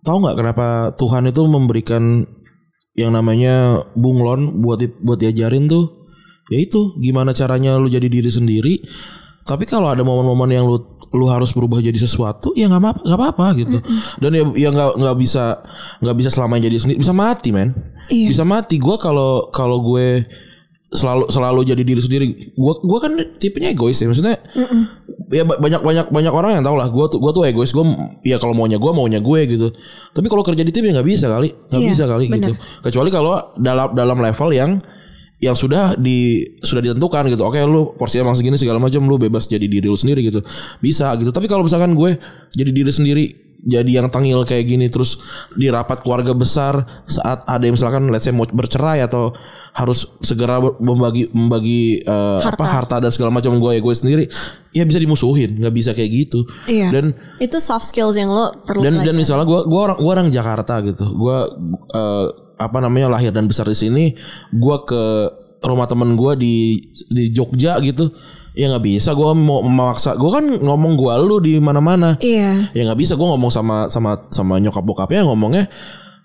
tahu 0.00 0.16
nggak 0.22 0.36
kenapa 0.36 0.66
Tuhan 0.94 1.26
itu 1.26 1.42
memberikan 1.44 2.24
yang 2.94 3.10
namanya 3.10 3.82
bunglon 3.92 4.62
buat 4.62 4.78
di- 4.78 4.94
buat 4.96 5.18
diajarin 5.18 5.66
tuh? 5.66 6.03
Ya 6.46 6.58
itu 6.60 6.92
gimana 6.98 7.32
caranya 7.32 7.76
lu 7.76 7.88
jadi 7.88 8.04
diri 8.04 8.28
sendiri. 8.28 8.74
Tapi 9.44 9.68
kalau 9.68 9.92
ada 9.92 10.00
momen-momen 10.00 10.48
yang 10.50 10.64
lu 10.64 10.80
lu 11.14 11.28
harus 11.28 11.52
berubah 11.52 11.78
jadi 11.78 11.94
sesuatu, 11.94 12.56
ya 12.56 12.66
nggak 12.66 12.80
apa 12.80 12.90
nggak 13.04 13.18
apa-apa 13.20 13.46
gitu. 13.60 13.78
Dan 14.18 14.30
ya 14.32 14.42
ya 14.56 14.68
nggak 14.72 14.90
nggak 14.98 15.16
bisa 15.16 15.60
nggak 16.00 16.16
bisa 16.16 16.28
selamanya 16.32 16.66
jadi 16.66 16.80
sendiri, 16.80 16.98
bisa 16.98 17.12
mati 17.12 17.48
men. 17.52 17.70
Iya. 18.08 18.32
Bisa 18.32 18.42
mati. 18.42 18.80
Gua 18.80 18.96
kalau 18.96 19.52
kalau 19.52 19.84
gue 19.84 20.24
selalu 20.90 21.28
selalu 21.28 21.60
jadi 21.66 21.82
diri 21.84 22.00
sendiri. 22.00 22.26
Gua 22.56 22.80
gua 22.80 22.98
kan 23.04 23.12
tipenya 23.36 23.70
egois 23.70 24.00
ya 24.00 24.08
maksudnya. 24.08 24.40
Ya 25.28 25.44
ba- 25.44 25.60
banyak 25.60 25.80
banyak 25.84 26.06
banyak 26.08 26.32
orang 26.32 26.50
yang 26.58 26.64
tahu 26.64 26.76
lah. 26.80 26.88
Gua 26.88 27.06
tuh 27.06 27.20
gua 27.20 27.30
tuh 27.30 27.44
egois. 27.44 27.70
Gua 27.70 27.84
ya 28.24 28.40
kalau 28.40 28.56
maunya 28.56 28.80
gua 28.80 28.96
maunya 28.96 29.20
gue 29.20 29.40
gitu. 29.44 29.68
Tapi 30.10 30.26
kalau 30.26 30.40
kerja 30.42 30.64
di 30.64 30.72
tim 30.72 30.88
ya 30.88 30.98
nggak 30.98 31.08
bisa 31.08 31.26
kali, 31.28 31.52
nggak 31.68 31.80
Iya, 31.84 31.90
bisa 31.92 32.04
kali 32.08 32.24
gitu. 32.26 32.52
benar. 32.56 32.80
Kecuali 32.80 33.08
kalau 33.12 33.32
dalam 33.60 33.88
dalam 33.92 34.18
level 34.18 34.50
yang 34.50 34.70
yang 35.42 35.56
sudah 35.58 35.98
di 35.98 36.40
sudah 36.62 36.80
ditentukan 36.80 37.28
gitu. 37.32 37.42
Oke, 37.44 37.60
lu 37.66 37.92
porsinya 37.98 38.30
emang 38.30 38.38
segini 38.38 38.56
segala 38.56 38.78
macam, 38.80 39.02
lu 39.04 39.18
bebas 39.18 39.50
jadi 39.50 39.66
diri 39.66 39.86
lu 39.90 39.98
sendiri 39.98 40.24
gitu. 40.24 40.40
Bisa 40.80 41.12
gitu. 41.20 41.34
Tapi 41.34 41.50
kalau 41.50 41.66
misalkan 41.66 41.92
gue 41.92 42.16
jadi 42.54 42.70
diri 42.70 42.92
sendiri 42.92 43.24
jadi 43.64 44.04
yang 44.04 44.12
tangil 44.12 44.44
kayak 44.44 44.68
gini 44.68 44.92
terus 44.92 45.16
di 45.56 45.72
rapat 45.72 46.04
keluarga 46.04 46.36
besar 46.36 46.84
saat 47.08 47.48
ada 47.48 47.64
yang 47.64 47.74
misalkan 47.80 48.12
let's 48.12 48.28
say 48.28 48.32
mau 48.32 48.44
bercerai 48.44 49.00
atau 49.00 49.32
harus 49.72 50.04
segera 50.20 50.60
membagi 50.60 51.32
membagi 51.32 52.04
eh, 52.04 52.40
apa 52.44 52.60
harta 52.60 53.00
dan 53.00 53.08
segala 53.08 53.32
macam 53.32 53.56
gue 53.56 53.80
gue 53.80 53.94
sendiri 53.96 54.24
ya 54.76 54.84
bisa 54.84 55.00
dimusuhin 55.00 55.56
nggak 55.56 55.74
bisa 55.74 55.90
kayak 55.96 56.12
gitu 56.12 56.44
Iya. 56.68 56.92
dan 56.92 57.04
itu 57.40 57.56
soft 57.56 57.88
skills 57.88 58.20
yang 58.20 58.28
lo 58.28 58.52
perlu 58.68 58.84
dan 58.84 59.00
belajar. 59.00 59.06
dan 59.08 59.14
misalnya 59.16 59.46
gue 59.48 59.60
gua 59.64 59.80
orang 59.90 59.98
gua 59.98 60.12
orang 60.20 60.28
Jakarta 60.28 60.74
gitu 60.84 61.04
gue 61.16 61.38
apa 62.54 62.78
namanya 62.78 63.10
lahir 63.10 63.34
dan 63.34 63.50
besar 63.50 63.66
di 63.66 63.74
sini 63.74 64.04
gue 64.50 64.76
ke 64.86 65.02
rumah 65.64 65.88
temen 65.88 66.14
gue 66.14 66.32
di 66.38 66.54
di 67.08 67.32
Jogja 67.32 67.80
gitu 67.80 68.12
ya 68.54 68.70
nggak 68.70 68.84
bisa 68.86 69.18
gue 69.18 69.30
mau 69.34 69.66
memaksa. 69.66 70.14
Gue 70.14 70.30
kan 70.30 70.46
ngomong 70.46 70.94
gue 70.94 71.12
lu 71.26 71.42
di 71.42 71.58
mana-mana. 71.58 72.14
Iya. 72.22 72.70
Ya 72.70 72.82
nggak 72.86 73.00
bisa 73.02 73.18
gue 73.18 73.26
ngomong 73.26 73.50
sama 73.50 73.90
sama 73.90 74.30
sama 74.30 74.62
nyokap 74.62 74.86
bokapnya 74.86 75.26
ngomongnya 75.26 75.66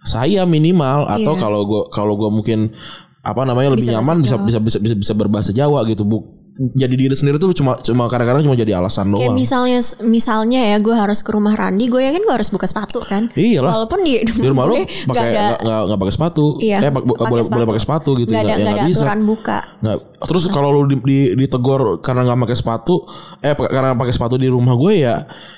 saya 0.06 0.46
minimal 0.46 1.10
atau 1.10 1.34
Iya. 1.36 1.42
kalau 1.42 1.62
gue 1.66 1.82
kalau 1.92 2.14
gue 2.16 2.30
mungkin 2.30 2.72
apa 3.20 3.44
namanya 3.44 3.76
lebih 3.76 3.84
Bisa 3.90 4.00
nyaman 4.00 4.24
bisa 4.24 4.40
bisa 4.40 4.60
bisa 4.64 4.78
bisa 4.80 4.96
bisa 4.96 5.14
berbahasa 5.18 5.52
Jawa 5.52 5.84
gitu 5.90 6.08
bu 6.08 6.39
jadi 6.70 6.92
diri 6.92 7.12
sendiri 7.12 7.36
tuh 7.36 7.52
cuma 7.52 7.80
cuma 7.80 8.06
kadang-kadang 8.06 8.44
cuma 8.44 8.54
jadi 8.54 8.76
alasan 8.76 9.10
Kayak 9.10 9.16
doang 9.26 9.34
misalnya 9.34 9.80
misalnya 10.04 10.62
ya 10.66 10.78
gue 10.78 10.92
harus 10.92 11.20
ke 11.20 11.30
rumah 11.30 11.52
Randi, 11.52 11.88
gue 11.88 12.02
yakin 12.02 12.20
gue 12.20 12.34
harus 12.34 12.50
buka 12.50 12.64
sepatu 12.64 13.00
kan. 13.00 13.32
Iyalah. 13.32 13.80
Walaupun 13.80 14.00
di, 14.02 14.20
di 14.20 14.44
rumah 14.44 14.66
lu 14.66 14.76
gue 14.78 15.08
pakai 15.08 15.56
nggak 15.56 15.80
nggak 15.88 16.00
pakai 16.00 16.14
sepatu 16.14 16.46
Iya, 16.60 16.78
eh 16.80 16.92
pak- 16.92 17.06
pakai 17.06 17.26
boleh 17.26 17.42
sepatu. 17.42 17.56
boleh 17.56 17.68
pakai 17.68 17.82
sepatu 17.82 18.10
gitu 18.16 18.30
nggak 18.30 18.42
ada 18.42 18.50
ya 18.50 18.56
nggak 18.60 18.76
ada 18.76 18.84
bisa 18.86 19.02
aturan 19.02 19.22
buka. 19.24 19.58
nggak 19.80 19.98
terus 20.22 20.44
kalau 20.50 20.70
lu 20.70 20.82
di, 20.86 20.96
di- 21.00 21.32
ditegur 21.38 21.82
karena 22.00 22.22
nggak 22.24 22.40
pakai 22.44 22.58
sepatu 22.58 22.96
eh 23.40 23.56
karena 23.56 23.96
pakai 23.96 24.12
sepatu 24.12 24.36
di 24.36 24.48
rumah 24.48 24.76
gue 24.76 24.94
ya 25.00 25.16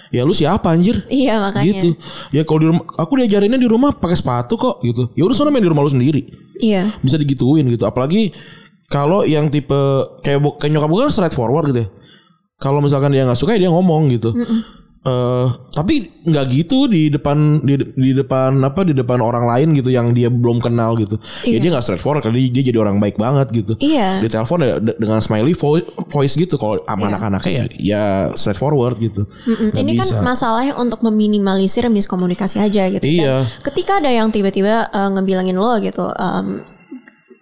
ya 0.07 0.21
lu 0.21 0.31
siapa 0.31 0.69
anjir 0.69 1.01
Iya 1.07 1.39
makanya. 1.41 1.65
gitu 1.65 1.89
ya 2.29 2.43
kalau 2.43 2.59
di 2.59 2.67
rumah 2.69 2.83
aku 2.93 3.13
diajarinnya 3.17 3.55
di 3.55 3.65
rumah 3.65 3.89
pakai 3.91 4.13
sepatu 4.13 4.53
kok 4.53 4.75
gitu 4.81 5.09
ya 5.11 5.23
udah 5.23 5.33
sana 5.33 5.49
main 5.49 5.59
di 5.59 5.67
rumah 5.67 5.81
lu 5.81 5.89
sendiri 5.89 6.21
Iya. 6.53 6.93
bisa 6.99 7.15
digituin 7.15 7.65
gitu 7.65 7.83
apalagi 7.83 8.29
kalau 8.87 9.21
yang 9.21 9.47
tipe 9.47 9.77
kayak 10.21 10.39
kayak 10.57 10.71
nyokap 10.71 10.89
gue 10.89 11.01
kan 11.01 11.11
straight 11.11 11.33
forward 11.33 11.69
gitu 11.69 11.85
ya. 11.85 11.89
Kalau 12.55 12.77
misalkan 12.77 13.09
dia 13.09 13.23
nggak 13.23 13.35
suka 13.35 13.53
ya 13.53 13.65
dia 13.65 13.71
ngomong 13.71 14.09
gitu. 14.09 14.33
Eh, 15.01 15.47
tapi 15.73 15.97
nggak 16.21 16.45
gitu 16.47 16.85
di 16.85 17.09
depan 17.09 17.33
di, 17.59 17.73
di 17.73 18.13
depan 18.13 18.53
apa 18.61 18.85
di 18.85 18.93
depan 18.93 19.17
orang 19.17 19.49
lain 19.49 19.73
gitu 19.73 19.89
yang 19.89 20.13
dia 20.13 20.29
belum 20.29 20.61
kenal 20.61 20.93
gitu. 20.93 21.17
Ya 21.41 21.57
dia 21.57 21.73
nggak 21.73 21.81
straight 21.81 21.97
forward 21.97 22.21
karena 22.21 22.37
dia, 22.37 22.53
dia 22.53 22.69
jadi 22.69 22.77
orang 22.77 23.01
baik 23.01 23.17
banget 23.17 23.49
gitu. 23.49 23.73
Iya. 23.81 24.21
di 24.21 24.29
telepon 24.29 24.61
ya 24.61 24.77
de- 24.77 24.93
dengan 24.93 25.17
smiley 25.17 25.57
vo- 25.57 25.81
voice 26.05 26.37
gitu. 26.37 26.53
Kalau 26.55 26.85
sama 26.85 27.09
anak-anaknya 27.09 27.49
ya 27.49 27.65
ya 27.73 28.03
straight 28.35 28.61
forward 28.61 28.93
gitu 28.95 29.25
Mm, 29.41 29.73
Ini 29.73 29.91
kan 29.97 30.05
bisa. 30.05 30.21
masalahnya 30.21 30.77
untuk 30.77 31.01
meminimalisir 31.01 31.81
miskomunikasi 31.89 32.61
aja 32.61 32.85
gitu. 32.91 33.01
Iya. 33.01 33.49
Dan 33.49 33.65
ketika 33.65 33.97
ada 33.97 34.11
yang 34.11 34.29
tiba-tiba 34.29 34.85
uh, 34.87 35.09
ngebilangin 35.09 35.57
lo 35.57 35.81
gitu, 35.81 36.13
um, 36.13 36.61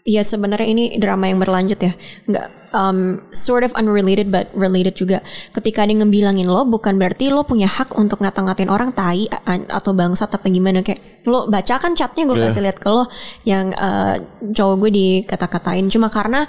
ya 0.08 0.24
sebenarnya 0.24 0.68
ini 0.68 0.84
drama 0.98 1.28
yang 1.28 1.40
berlanjut 1.44 1.80
ya, 1.80 1.94
nggak 2.30 2.46
um, 2.74 3.20
sort 3.34 3.62
of 3.66 3.74
unrelated 3.78 4.32
but 4.32 4.50
related 4.56 4.96
juga. 4.96 5.22
Ketika 5.54 5.86
dia 5.86 6.00
ngebilangin 6.00 6.48
lo, 6.50 6.66
bukan 6.66 6.98
berarti 6.98 7.30
lo 7.30 7.44
punya 7.46 7.68
hak 7.68 7.94
untuk 7.98 8.22
ngata-ngatain 8.24 8.70
orang 8.72 8.94
tai 8.96 9.28
atau 9.70 9.92
bangsat 9.94 10.34
apa 10.34 10.48
gimana 10.50 10.82
kayak 10.82 11.02
lo 11.28 11.50
baca 11.50 11.76
kan 11.78 11.94
chatnya 11.94 12.26
gue 12.26 12.38
Iya. 12.38 12.46
kasih 12.50 12.62
lihat 12.66 12.78
ke 12.80 12.90
lo 12.90 13.06
yang 13.46 13.74
uh, 13.76 14.18
cowok 14.54 14.76
gue 14.88 14.92
dikata-katain 14.94 15.86
cuma 15.92 16.08
karena 16.10 16.48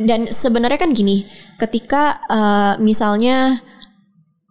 dan 0.00 0.30
sebenarnya 0.32 0.80
kan 0.80 0.96
gini, 0.96 1.28
ketika 1.60 2.24
uh, 2.24 2.74
misalnya 2.80 3.60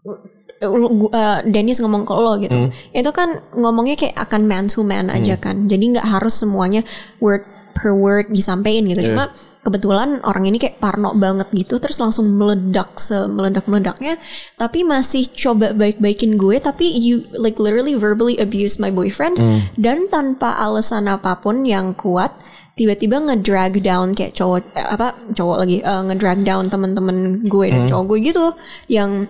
uh, 0.06 1.40
Dennis 1.48 1.80
ngomong 1.82 2.06
ke 2.06 2.14
lo 2.14 2.38
gitu, 2.38 2.70
Hmm. 2.70 2.72
itu 2.94 3.10
kan 3.10 3.42
ngomongnya 3.58 3.96
kayak 3.98 4.16
akan 4.20 4.46
man 4.46 4.66
to 4.70 4.86
man 4.86 5.10
aja 5.10 5.40
kan, 5.42 5.66
jadi 5.66 5.98
nggak 5.98 6.08
harus 6.08 6.38
semuanya 6.38 6.86
word 7.24 7.42
per 7.80 7.96
word 7.96 8.28
disampaikan 8.30 8.84
gitu. 8.92 9.00
Iya. 9.00 9.08
Cuma 9.16 9.26
kebetulan 9.60 10.24
orang 10.24 10.48
ini 10.48 10.56
kayak 10.56 10.80
parno 10.80 11.12
banget 11.16 11.52
gitu, 11.52 11.80
terus 11.80 12.00
langsung 12.00 12.32
meledak 12.32 12.96
semeledak 12.96 13.68
meledaknya, 13.68 14.16
tapi 14.56 14.84
masih 14.84 15.28
coba 15.32 15.76
baik-baikin 15.76 16.40
gue, 16.40 16.60
tapi 16.60 16.88
you 16.88 17.28
like 17.36 17.60
literally 17.60 17.92
verbally 17.96 18.40
abuse 18.40 18.80
my 18.80 18.88
boyfriend 18.88 19.36
Hmm. 19.36 19.68
dan 19.76 20.08
tanpa 20.08 20.56
alasan 20.56 21.12
apa 21.12 21.40
pun 21.44 21.68
yang 21.68 21.92
kuat 21.92 22.32
tiba-tiba 22.80 23.20
ngedrag 23.20 23.84
down 23.84 24.16
kayak 24.16 24.32
cowok 24.32 24.64
eh, 24.72 24.88
apa 24.88 25.12
cowok 25.36 25.58
lagi 25.68 25.84
eh, 25.84 26.02
ngedrag 26.08 26.40
down 26.48 26.72
temen-temen 26.72 27.44
gue 27.44 27.68
dan 27.68 27.84
Hmm. 27.84 27.90
cowok 27.92 28.04
gue 28.16 28.20
gitu 28.32 28.46
yang 28.88 29.28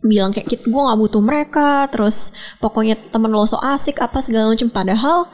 bilang 0.00 0.32
kayak 0.32 0.48
gitu 0.48 0.72
gue 0.72 0.80
nggak 0.80 0.96
butuh 0.96 1.20
mereka 1.20 1.84
terus 1.92 2.32
pokoknya 2.62 2.96
temen 3.12 3.28
lo 3.28 3.44
so 3.44 3.60
asik 3.60 4.00
apa 4.00 4.22
segala 4.22 4.48
macam 4.54 4.72
padahal 4.72 5.28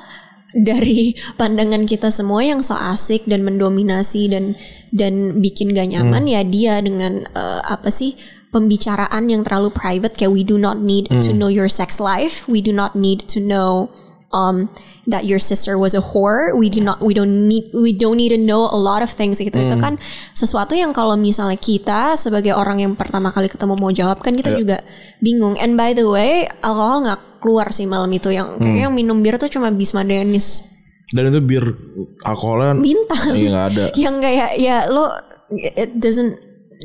dari 0.55 1.19
pandangan 1.35 1.83
kita 1.85 2.15
semua 2.15 2.47
yang 2.47 2.63
so 2.63 2.79
asik 2.79 3.27
dan 3.27 3.43
mendominasi 3.43 4.31
dan 4.31 4.55
dan 4.95 5.43
bikin 5.43 5.75
gak 5.75 5.91
nyaman 5.91 6.31
ya 6.31 6.47
dia 6.47 6.79
dengan 6.79 7.27
eh, 7.27 7.61
apa 7.67 7.91
sih 7.91 8.15
pembicaraan 8.55 9.27
yang 9.27 9.43
terlalu 9.43 9.75
private 9.75 10.15
kayak 10.15 10.31
we 10.31 10.47
do 10.47 10.55
not 10.55 10.79
need 10.79 11.11
to 11.11 11.35
know 11.35 11.51
your 11.51 11.67
sex 11.67 11.99
life. 11.99 12.47
We 12.47 12.63
do 12.63 12.71
not 12.71 12.95
need 12.95 13.27
to 13.35 13.43
know 13.43 13.91
um 14.31 14.71
that 15.11 15.27
your 15.27 15.43
sister 15.43 15.75
was 15.75 15.99
a 15.99 16.15
whore. 16.15 16.55
We 16.55 16.71
do 16.71 16.79
not 16.79 17.03
we 17.03 17.19
don't 17.19 17.51
need 17.51 17.75
we 17.75 17.91
don't 17.91 18.15
need 18.15 18.31
to 18.31 18.39
know 18.39 18.71
a 18.71 18.79
lot 18.79 19.03
of 19.03 19.11
things 19.11 19.43
gitu. 19.43 19.59
Itu 19.59 19.75
kan 19.83 19.99
sesuatu 20.39 20.79
yang 20.79 20.95
kalau 20.95 21.19
misalnya 21.19 21.59
kita 21.59 22.15
sebagai 22.15 22.55
orang 22.55 22.79
yang 22.79 22.95
pertama 22.95 23.35
kali 23.35 23.51
ketemu 23.51 23.75
mau 23.75 23.91
jawab 23.91 24.23
kan 24.23 24.39
kita 24.39 24.55
juga 24.55 24.79
bingung. 25.19 25.59
And 25.59 25.75
by 25.75 25.91
the 25.99 26.07
way 26.07 26.47
alkohol 26.63 27.11
nggak 27.11 27.21
keluar 27.45 27.69
sih 27.69 27.85
malam 27.85 28.09
itu 28.09 28.33
yang 28.33 28.57
kayaknya 28.57 28.89
yang 28.89 28.95
minum 28.95 29.21
bir 29.21 29.37
tuh 29.37 29.47
cuma 29.47 29.69
Bisma 29.69 30.01
Dennis. 30.01 30.65
Dan 31.07 31.29
itu 31.29 31.39
bir 31.39 31.63
alkoholnya 32.23 32.75
bintang. 32.75 33.29
Iya 33.31 33.49
nggak 33.51 33.67
ada. 33.69 33.85
Yang 34.03 34.17
kayak 34.19 34.51
ya 34.57 34.77
lo 34.89 35.13
it 35.53 35.93
doesn't 35.95 36.41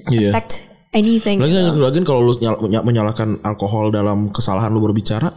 Iya. 0.06 0.30
affect 0.30 0.67
anything. 0.91 1.39
Lagi 1.39 1.56
gitu. 1.56 1.80
lagi 1.80 1.98
kalau 2.04 2.22
lu 2.22 2.34
nyal- 2.38 2.60
menya- 2.60 2.84
menyalahkan 2.84 3.39
alkohol 3.41 3.89
dalam 3.89 4.30
kesalahan 4.30 4.69
lu 4.69 4.80
berbicara, 4.80 5.32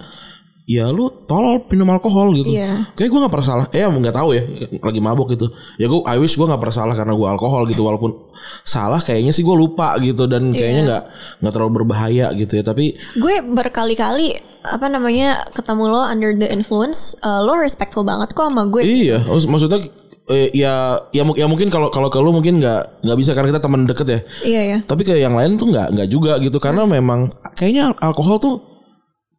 ya 0.62 0.86
lu 0.94 1.10
tolol 1.26 1.66
minum 1.68 1.90
alkohol 1.90 2.30
gitu. 2.38 2.54
Iya. 2.54 2.94
Kayak 2.94 3.10
gue 3.10 3.18
nggak 3.26 3.32
pernah 3.34 3.46
salah. 3.46 3.66
Eh 3.74 3.82
nggak 3.82 4.14
tahu 4.14 4.30
ya, 4.32 4.42
lagi 4.78 5.00
mabuk 5.02 5.34
gitu. 5.34 5.50
Ya 5.74 5.90
gue, 5.90 6.00
I 6.06 6.16
wish 6.22 6.38
gue 6.38 6.46
nggak 6.46 6.60
pernah 6.62 6.76
salah 6.76 6.94
karena 6.94 7.14
gue 7.18 7.28
alkohol 7.28 7.66
gitu. 7.66 7.82
Walaupun 7.82 8.14
salah, 8.62 9.02
kayaknya 9.02 9.34
sih 9.34 9.42
gue 9.42 9.52
lupa 9.52 9.98
gitu 9.98 10.30
dan 10.30 10.54
kayaknya 10.54 10.82
nggak 10.86 11.02
nggak 11.42 11.52
terlalu 11.52 11.72
berbahaya 11.82 12.30
gitu 12.32 12.56
ya. 12.56 12.62
Tapi 12.62 12.94
gue 12.94 13.34
berkali-kali 13.42 14.38
apa 14.62 14.86
namanya 14.86 15.42
ketemu 15.50 15.90
lo 15.90 16.06
under 16.06 16.30
the 16.38 16.46
influence 16.46 17.18
uh, 17.26 17.42
lo 17.42 17.58
respectful 17.58 18.06
banget 18.06 18.30
kok 18.30 18.46
sama 18.46 18.62
gue 18.70 18.86
iya, 18.86 19.18
maksud- 19.18 19.50
maksudnya 19.50 19.82
eh, 20.30 20.54
ya 20.54 21.02
ya, 21.10 21.26
ya 21.26 21.46
mungkin 21.50 21.66
kalau 21.66 21.90
kalau 21.90 22.06
ke 22.06 22.22
lu 22.22 22.30
mungkin 22.30 22.62
nggak 22.62 23.02
nggak 23.02 23.18
bisa 23.18 23.34
karena 23.34 23.50
kita 23.50 23.58
teman 23.58 23.90
deket 23.90 24.06
ya. 24.06 24.20
iya 24.46 24.62
ya 24.62 24.78
Tapi 24.86 25.02
kayak 25.02 25.18
yang 25.18 25.34
lain 25.34 25.58
tuh 25.58 25.66
nggak 25.66 25.98
nggak 25.98 26.06
juga 26.06 26.38
gitu 26.38 26.62
karena 26.62 26.86
memang 26.86 27.26
kayaknya 27.58 27.90
al- 27.90 28.14
alkohol 28.14 28.38
tuh 28.38 28.54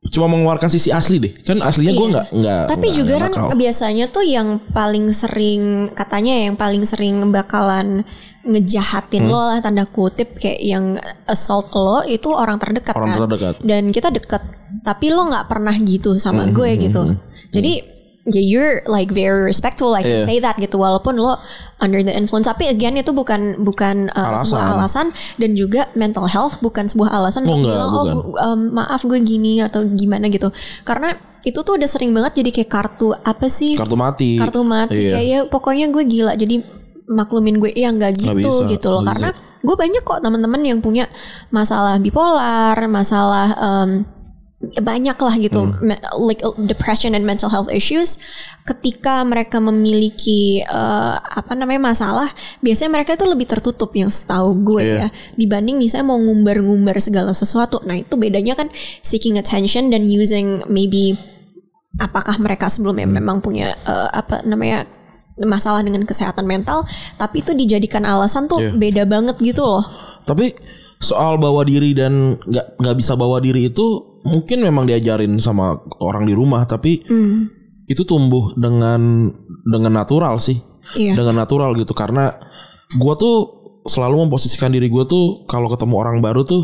cuma 0.10 0.28
mengeluarkan 0.28 0.68
sisi 0.68 0.90
asli 0.90 1.18
deh. 1.18 1.32
Kan 1.38 1.60
aslinya 1.60 1.92
gue 1.92 2.08
nggak 2.10 2.28
nggak. 2.34 2.60
Iya. 2.60 2.68
Tapi 2.68 2.86
nggak- 2.86 2.98
juga 2.98 3.14
kan 3.22 3.32
biasanya 3.54 4.06
tuh 4.08 4.24
yang 4.24 4.48
paling 4.70 5.08
sering 5.10 5.62
katanya 5.92 6.34
yang 6.42 6.56
paling 6.56 6.84
sering 6.84 7.22
bakalan 7.30 8.04
ngejahatin 8.44 9.24
lo 9.26 9.40
lah 9.42 9.60
tanda 9.60 9.86
kutip 9.86 10.36
kayak 10.36 10.60
yang 10.60 11.00
assault 11.26 11.72
lo 11.72 12.04
itu 12.04 12.28
orang 12.28 12.60
terdekat 12.60 12.92
Orang 12.92 13.10
kan 13.10 13.20
terdekat. 13.26 13.56
dan 13.64 13.88
kita 13.88 14.12
deket 14.12 14.44
tapi 14.84 15.08
lo 15.08 15.24
nggak 15.26 15.48
pernah 15.48 15.72
gitu 15.74 16.20
sama 16.20 16.44
Hmm, 16.44 16.52
gue 16.52 16.70
gitu 16.78 17.16
jadi 17.50 17.93
ya 18.24 18.40
you're 18.40 18.80
like 18.88 19.12
very 19.12 19.44
respectful 19.44 19.92
like 19.92 20.08
Iya. 20.08 20.24
say 20.24 20.40
that 20.40 20.56
gitu. 20.56 20.80
Walaupun 20.80 21.20
lo 21.20 21.36
under 21.84 22.00
the 22.00 22.16
influence. 22.16 22.48
Tapi 22.48 22.72
again 22.72 22.96
itu 22.96 23.12
bukan 23.12 23.60
bukan 23.60 24.08
uh, 24.16 24.32
Alasan. 24.40 24.48
sebuah 24.48 24.68
alasan. 24.80 25.08
dan 25.36 25.52
juga 25.60 25.92
mental 26.00 26.32
health 26.32 26.64
bukan 26.64 26.88
sebuah 26.88 27.12
alasan 27.12 27.44
Oh, 27.44 27.60
enggak, 27.60 27.76
bilang 27.76 27.92
oh 27.92 28.06
um, 28.40 28.60
maaf 28.72 29.04
gue 29.04 29.20
gini 29.20 29.60
atau 29.60 29.84
gimana 29.84 30.32
gitu. 30.32 30.48
Karena 30.88 31.20
itu 31.44 31.60
tuh 31.60 31.76
udah 31.76 31.90
sering 31.92 32.16
banget 32.16 32.40
jadi 32.40 32.64
kayak 32.64 32.72
kartu 32.72 33.12
apa 33.12 33.52
sih? 33.52 33.76
Kartu 33.76 34.00
mati. 34.00 34.40
kartu 34.40 34.64
mati. 34.64 34.96
Iya. 34.96 35.12
kayak 35.20 35.26
ya 35.28 35.40
pokoknya 35.52 35.92
gue 35.92 36.04
gila. 36.08 36.34
Jadi 36.40 36.64
maklumin 37.04 37.60
gue 37.60 37.76
ya 37.76 37.92
nggak 37.92 38.24
gitu 38.24 38.32
Nggak 38.32 38.40
bisa, 38.40 38.72
gitu 38.72 38.88
loh. 38.88 39.04
Karena 39.04 39.36
gue 39.60 39.76
banyak 39.76 40.04
kok 40.08 40.24
teman-teman 40.24 40.64
yang 40.64 40.80
punya 40.80 41.12
masalah 41.52 42.00
bipolar 42.00 42.80
masalah 42.88 43.48
ya 43.52 44.23
banyak 44.80 45.18
lah 45.18 45.36
gitu 45.36 45.60
Hmm. 45.60 45.92
like 46.18 46.40
uh, 46.40 46.56
depression 46.58 47.12
and 47.12 47.24
mental 47.24 47.48
health 47.48 47.68
issues 47.68 48.16
ketika 48.64 49.20
mereka 49.22 49.60
memiliki 49.60 50.64
eh, 50.64 51.16
apa 51.20 51.52
namanya 51.52 51.92
masalah 51.92 52.32
biasanya 52.60 52.92
mereka 52.94 53.14
itu 53.14 53.28
lebih 53.28 53.44
tertutup 53.44 53.92
yang 53.92 54.08
setahu 54.08 54.56
gue 54.56 54.82
Iya. 54.82 54.96
ya 54.96 55.08
dibanding 55.36 55.76
misalnya 55.78 56.08
mau 56.08 56.18
ngumbar-ngumbar 56.18 56.96
segala 56.98 57.32
sesuatu 57.32 57.84
nah 57.84 57.94
itu 57.94 58.16
bedanya 58.16 58.56
kan 58.56 58.72
seeking 59.00 59.36
attention 59.36 59.92
dan 59.92 60.04
using 60.04 60.64
maybe 60.66 61.20
apakah 61.96 62.40
mereka 62.40 62.68
sebelumnya 62.68 63.04
Hmm. 63.04 63.20
memang 63.20 63.38
punya 63.40 63.76
eh, 63.76 64.10
apa 64.12 64.42
namanya 64.44 64.88
masalah 65.36 65.82
dengan 65.82 66.06
kesehatan 66.06 66.46
mental 66.46 66.86
tapi 67.18 67.42
itu 67.42 67.52
dijadikan 67.52 68.06
alasan 68.06 68.48
tuh 68.48 68.62
Iya. 68.62 68.72
beda 68.72 69.04
banget 69.04 69.36
gitu 69.40 69.66
loh 69.66 69.84
Tapi 70.24 70.56
soal 70.98 71.36
bawa 71.36 71.68
diri 71.68 71.92
dan 71.92 72.40
nggak 72.40 72.80
nggak 72.80 72.96
bisa 72.96 73.14
bawa 73.14 73.44
diri 73.44 73.68
itu 73.68 74.13
mungkin 74.24 74.64
memang 74.64 74.88
diajarin 74.88 75.36
sama 75.38 75.76
orang 76.00 76.24
di 76.24 76.34
rumah 76.34 76.64
tapi 76.64 77.04
Hmm. 77.06 77.48
itu 77.86 78.04
tumbuh 78.04 78.56
dengan 78.56 79.28
dengan 79.64 79.92
natural 79.94 80.40
sih. 80.40 80.60
Iya. 80.96 81.16
Dengan 81.16 81.44
natural 81.44 81.76
gitu 81.76 81.92
karena 81.92 82.32
gua 82.96 83.16
tuh 83.16 83.36
selalu 83.84 84.28
memposisikan 84.28 84.72
diri 84.72 84.88
gua 84.88 85.04
tuh 85.04 85.44
kalau 85.48 85.68
ketemu 85.68 85.96
orang 86.00 86.18
baru 86.20 86.44
tuh 86.44 86.64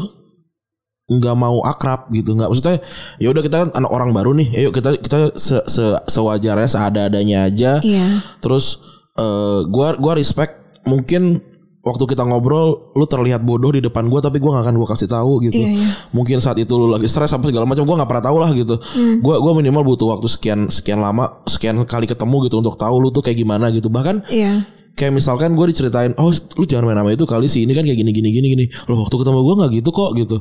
nggak 1.09 1.35
mau 1.35 1.65
akrab 1.65 2.05
gitu 2.13 2.37
nggak 2.37 2.53
maksudnya 2.53 2.77
ya 3.17 3.33
udah 3.33 3.41
kita 3.41 3.55
kan 3.65 3.69
anak 3.73 3.89
orang 3.89 4.13
baru 4.13 4.37
nih 4.37 4.61
ayo 4.61 4.69
kita 4.69 4.93
kita 5.01 5.33
se, 5.33 5.57
se 5.65 5.85
sewajarnya 6.05 6.69
seada-adanya 6.69 7.49
aja 7.49 7.71
Iya. 7.81 8.21
Terus 8.39 8.77
eh, 9.17 9.59
gua 9.67 9.97
gua 9.97 10.13
respect 10.15 10.55
mungkin 10.85 11.41
waktu 11.89 12.05
kita 12.05 12.23
ngobrol 12.23 12.93
lu 12.93 13.05
terlihat 13.09 13.41
bodoh 13.41 13.73
di 13.73 13.81
depan 13.81 14.05
gua 14.05 14.21
tapi 14.21 14.37
gua 14.37 14.61
gak 14.61 14.69
akan 14.69 14.75
gua 14.77 14.87
kasih 14.93 15.09
tahu 15.09 15.49
gitu. 15.49 15.57
Iya, 15.57 15.69
iya. 15.81 15.89
Mungkin 16.13 16.37
saat 16.37 16.61
itu 16.61 16.69
lu 16.77 16.93
lagi 16.93 17.09
stres 17.09 17.33
apa 17.33 17.49
segala 17.49 17.65
macam 17.65 17.83
gua 17.89 17.97
nggak 17.99 18.09
pernah 18.09 18.25
tahu 18.29 18.37
lah 18.37 18.49
gitu. 18.53 18.75
Hmm. 18.77 19.25
Gua 19.25 19.41
gua 19.41 19.57
minimal 19.57 19.81
butuh 19.81 20.13
waktu 20.13 20.29
sekian 20.29 20.69
sekian 20.69 21.01
lama, 21.01 21.41
sekian 21.49 21.75
kali 21.83 22.05
ketemu 22.05 22.45
gitu 22.45 22.61
untuk 22.61 22.77
tahu 22.77 22.95
lu 23.01 23.09
tuh 23.09 23.25
kayak 23.25 23.41
gimana 23.41 23.73
gitu. 23.73 23.89
Bahkan 23.89 24.29
Iya. 24.29 24.69
Kayak 24.97 25.13
misalkan 25.15 25.53
gue 25.55 25.65
diceritain 25.71 26.11
oh 26.17 26.29
lu 26.29 26.63
jangan 26.67 26.89
main 26.89 26.97
sama 26.99 27.11
itu 27.15 27.25
kali 27.27 27.47
sih 27.47 27.63
ini 27.63 27.71
kan 27.71 27.85
kayak 27.85 27.97
gini 27.99 28.11
gini 28.11 28.29
gini 28.29 28.47
gini. 28.53 28.65
Loh 28.89 29.03
waktu 29.05 29.15
ketemu 29.19 29.39
gue 29.41 29.55
nggak 29.59 29.71
gitu 29.81 29.89
kok 29.91 30.11
gitu. 30.17 30.37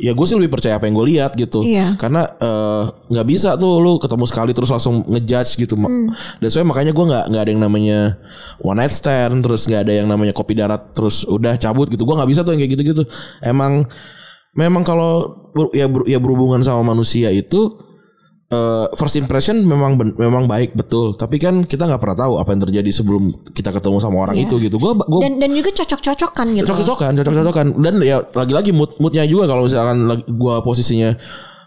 Ya 0.00 0.12
gue 0.16 0.26
sih 0.26 0.36
lebih 0.38 0.50
percaya 0.54 0.78
apa 0.78 0.88
yang 0.90 0.94
gue 0.98 1.06
lihat 1.14 1.32
gitu. 1.36 1.60
Iya. 1.66 1.94
karena 1.98 2.24
eh, 2.26 2.82
nggak 3.10 3.26
bisa 3.26 3.54
tuh 3.60 3.80
lu 3.82 3.98
ketemu 3.98 4.24
sekali 4.26 4.50
terus 4.54 4.70
langsung 4.70 5.02
ngejudge 5.06 5.58
gitu. 5.58 5.74
Hmm. 5.78 6.10
dan 6.42 6.48
soalnya 6.50 6.68
makanya 6.70 6.92
gue 6.94 7.04
nggak 7.06 7.24
nggak 7.30 7.42
ada 7.42 7.50
yang 7.50 7.62
namanya 7.62 7.98
one 8.62 8.78
night 8.78 8.92
stand 8.94 9.42
terus 9.42 9.66
nggak 9.66 9.86
ada 9.86 9.92
yang 10.02 10.06
namanya 10.10 10.34
kopi 10.34 10.54
darat 10.54 10.90
terus 10.94 11.22
udah 11.26 11.54
cabut 11.58 11.90
gitu. 11.90 12.02
Gue 12.06 12.14
nggak 12.18 12.30
bisa 12.30 12.40
tuh 12.46 12.54
yang 12.54 12.60
kayak 12.62 12.72
gitu 12.78 12.82
gitu 12.94 13.02
emang 13.42 13.86
memang 14.58 14.82
kalau 14.82 15.46
ya 15.70 15.86
ber- 15.86 16.06
ya 16.10 16.18
berhubungan 16.18 16.58
sama 16.62 16.82
manusia 16.82 17.30
itu 17.30 17.89
eh, 18.50 18.86
first 18.92 19.14
impression 19.14 19.62
memang 19.62 19.94
ben- 19.94 20.16
memang 20.16 20.44
baik 20.44 20.74
betul 20.74 21.14
tapi 21.14 21.38
kan 21.38 21.62
kita 21.62 21.84
nggak 21.84 21.98
pernah 21.98 22.18
tahu 22.20 22.32
apa 22.36 22.50
yang 22.50 22.62
terjadi 22.62 22.90
sebelum 22.92 23.22
kita 23.48 23.70
ketemu 23.70 23.96
sama 23.96 24.16
orang 24.20 24.34
Iya. 24.34 24.44
itu 24.44 24.54
gitu 24.60 24.76
gue 24.76 24.92
gue 24.96 25.20
Dan 25.20 25.38
dan 25.38 25.50
juga 25.50 25.70
cocok-cocokan 25.72 26.46
gitu. 26.52 26.64
cocok-cocokan 26.64 27.12
cocok-cocokan 27.16 27.66
dan 27.78 27.94
ya 28.00 28.18
lagi-lagi 28.28 28.70
mood 28.70 28.98
moodnya 28.98 29.22
juga 29.24 29.46
kalau 29.46 29.64
misalkan 29.64 30.04
lagi- 30.04 30.26
gua 30.28 30.60
posisinya 30.60 31.14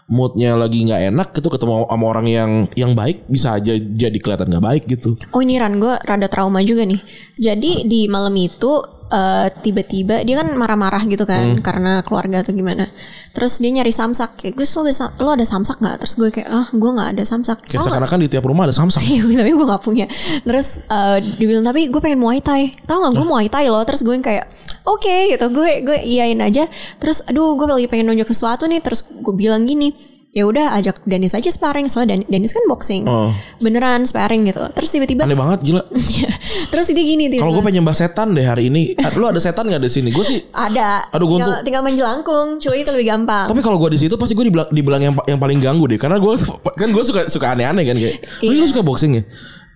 moodnya 0.06 0.52
lagi 0.52 0.84
nggak 0.84 1.02
enak 1.10 1.28
itu 1.32 1.48
ketemu 1.48 1.88
sama 1.88 2.04
orang 2.04 2.26
yang 2.28 2.50
yang 2.74 2.92
baik 2.92 3.24
bisa 3.24 3.56
aja 3.56 3.72
jadi 3.72 4.12
kelihatan 4.14 4.52
nggak 4.52 4.60
baik 4.62 4.82
gitu 4.86 5.16
Oh 5.32 5.40
ini 5.40 5.56
Ran 5.56 5.80
gue 5.80 5.96
rada 5.98 6.28
trauma 6.28 6.60
juga 6.60 6.84
nih. 6.84 7.00
Jadi 7.34 7.88
di 7.88 8.04
malam 8.06 8.36
itu 8.36 8.84
eh, 9.06 9.46
tiba-tiba 9.60 10.22
dia 10.22 10.40
kan 10.40 10.48
marah-marah 10.52 11.04
gitu 11.04 11.22
kan 11.22 11.56
Hmm. 11.56 11.60
karena 11.60 12.00
keluarga 12.00 12.40
atau 12.40 12.50
gimana. 12.50 12.88
Terus 13.30 13.58
dia 13.58 13.70
nyari 13.70 13.90
samsak. 13.90 14.38
Kayak 14.38 14.54
gue 14.54 14.66
lo 14.66 14.80
ada, 14.80 14.94
sam- 14.94 15.14
lo 15.18 15.30
ada 15.30 15.42
samsak 15.42 15.76
nggak? 15.78 15.96
Terus 16.00 16.14
gue 16.14 16.28
kayak 16.30 16.48
ah 16.48 16.66
gue 16.68 16.90
nggak 16.90 17.08
ada 17.12 17.22
samsak. 17.22 17.58
kayak 17.60 17.74
nggak?" 17.74 17.84
seakan-akan 17.90 18.18
di 18.20 18.28
tiap 18.28 18.44
rumah 18.44 18.64
ada 18.64 18.74
Samsung 18.74 19.02
Iya 19.10 19.22
tapi 19.36 19.50
gue 19.52 19.66
gak 19.66 19.82
punya 19.82 20.06
Terus 20.40 20.68
eh, 20.82 21.16
dia 21.20 21.46
bilang 21.46 21.62
tapi 21.62 21.88
gue 21.88 22.00
pengen 22.00 22.18
Muay 22.18 22.40
Thai 22.40 22.72
Tahu 22.80 22.98
gak 23.00 23.12
gue 23.14 23.26
Muay 23.26 23.46
Thai 23.48 23.66
loh 23.68 23.82
Terus 23.82 24.00
gue 24.00 24.12
yang 24.12 24.22
kayak 24.22 24.46
Oke 24.84 25.30
gitu 25.30 25.46
Gue 25.50 25.80
gue 25.80 25.98
iyain 26.00 26.38
aja 26.38 26.64
Terus 26.96 27.22
aduh 27.24 27.54
gue 27.54 27.66
lagi 27.66 27.86
pengen 27.86 28.08
nunjuk 28.08 28.26
sesuatu 28.26 28.64
nih 28.64 28.80
Terus 28.80 29.04
gue 29.10 29.34
bilang 29.34 29.62
gini 29.62 30.13
ya 30.34 30.44
udah 30.44 30.74
ajak 30.74 30.98
Dennis 31.06 31.30
aja 31.30 31.46
sparring 31.46 31.86
soalnya 31.86 32.18
Dan- 32.18 32.26
Dennis 32.26 32.50
kan 32.50 32.66
boxing. 32.66 33.06
Oh. 33.06 33.30
beneran 33.62 34.02
sparring 34.02 34.44
gitu. 34.44 34.66
Terus 34.74 34.90
tiba-tiba 34.90 35.22
aneh 35.22 35.38
banget 35.38 35.62
gila. 35.62 35.82
Terus 36.74 36.90
dia 36.90 37.04
gini 37.06 37.30
tiba 37.30 37.40
kalau 37.40 37.54
gue 37.54 37.64
pengen 37.64 37.86
setan 37.94 38.34
deh 38.34 38.42
hari 38.42 38.66
ini. 38.66 38.98
Ah, 38.98 39.14
lu 39.14 39.30
ada 39.30 39.38
setan 39.38 39.70
nggak 39.70 39.78
di 39.78 39.88
sini? 39.88 40.10
Gue 40.10 40.26
sih 40.26 40.42
ada. 40.50 41.06
Aduh, 41.14 41.30
gua 41.30 41.38
tinggal, 41.38 41.54
tinggal 41.62 41.82
main 41.86 41.94
jelangkung 41.94 42.58
cuy 42.58 42.82
itu 42.82 42.90
lebih 42.90 43.06
gampang. 43.08 43.46
Tapi 43.46 43.60
kalau 43.62 43.78
gue 43.78 43.94
di 43.94 44.00
situ 44.02 44.18
pasti 44.18 44.34
gue 44.34 44.50
dibilang, 44.50 44.68
dibilang 44.68 45.00
yang 45.00 45.14
yang 45.24 45.38
paling 45.38 45.62
ganggu 45.62 45.86
deh. 45.86 45.96
Karena 45.96 46.18
gue 46.18 46.34
kan 46.82 46.88
gue 46.90 47.04
suka 47.06 47.30
suka 47.30 47.54
aneh-aneh 47.54 47.86
kan 47.86 47.94
kayak 47.94 48.18
oh 48.42 48.50
Iya. 48.50 48.58
lu 48.58 48.66
suka 48.66 48.82
boxing 48.82 49.14
ya? 49.14 49.22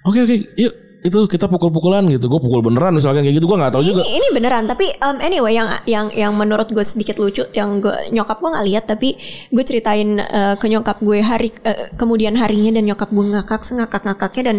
Oke 0.02 0.26
oke 0.26 0.34
yuk 0.58 0.74
itu 0.98 1.18
kita 1.30 1.46
pukul-pukulan 1.46 2.02
gitu. 2.10 2.26
Gue 2.26 2.40
pukul 2.42 2.60
beneran 2.62 2.94
misalkan 2.96 3.22
kayak 3.22 3.38
gitu. 3.38 3.46
Gue 3.46 3.58
nggak 3.58 3.72
tahu 3.74 3.84
juga. 3.86 4.02
ini 4.02 4.28
beneran 4.34 4.66
tapi 4.66 4.90
um, 4.98 5.16
anyway 5.22 5.54
yang 5.54 5.68
yang 5.86 6.06
yang 6.10 6.32
menurut 6.34 6.66
gue 6.70 6.82
sedikit 6.82 7.18
lucu 7.22 7.46
yang 7.54 7.78
gue 7.78 7.94
nyokap 8.10 8.42
gue 8.42 8.50
nggak 8.50 8.66
lihat 8.66 8.84
tapi 8.90 9.14
gue 9.50 9.64
ceritain 9.64 10.18
uh, 10.18 10.54
ke 10.58 10.66
nyokap 10.66 10.98
gue 10.98 11.18
hari 11.22 11.54
uh, 11.62 11.94
kemudian 11.94 12.34
harinya 12.34 12.78
dan 12.78 12.84
nyokap 12.90 13.08
gue 13.14 13.24
ngakak 13.30 13.62
ngakak 13.62 14.02
ngakaknya 14.10 14.42
dan 14.50 14.56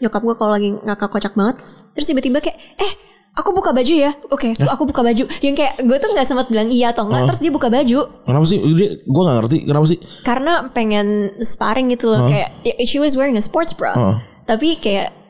nyokap 0.00 0.22
gue 0.24 0.34
kalau 0.40 0.52
lagi 0.56 0.68
ngakak 0.80 1.08
kocak 1.12 1.34
banget 1.36 1.56
terus 1.92 2.06
tiba-tiba 2.08 2.40
kayak 2.40 2.58
eh 2.80 2.92
aku 3.32 3.50
buka 3.56 3.72
baju 3.72 3.94
ya? 3.96 4.12
Oke 4.28 4.52
tuh 4.52 4.68
aku 4.68 4.84
buka 4.84 5.00
baju. 5.00 5.24
Yang 5.40 5.54
kayak 5.56 5.74
gue 5.80 5.96
tuh 6.00 6.08
nggak 6.12 6.26
sempat 6.28 6.46
bilang 6.52 6.68
iya 6.68 6.92
atau 6.92 7.08
enggak 7.08 7.32
terus 7.32 7.40
dia 7.40 7.52
buka 7.52 7.68
baju. 7.72 8.00
Kenapa 8.28 8.44
sih? 8.48 8.58
Dia 8.60 8.88
gue 9.00 9.22
nggak 9.24 9.36
ngerti 9.40 9.56
kenapa 9.64 9.86
sih? 9.88 9.98
Karena 10.24 10.52
pengen 10.72 11.06
sparring 11.40 11.88
gitu 11.92 12.12
loh 12.12 12.28
kayak 12.28 12.48
ya, 12.64 12.74
she 12.84 13.00
was 13.00 13.16
wearing 13.16 13.36
a 13.36 13.44
sports 13.44 13.72
bra. 13.76 13.92
Heeh. 13.96 14.16
tapi 14.42 14.74
kayak 14.74 15.21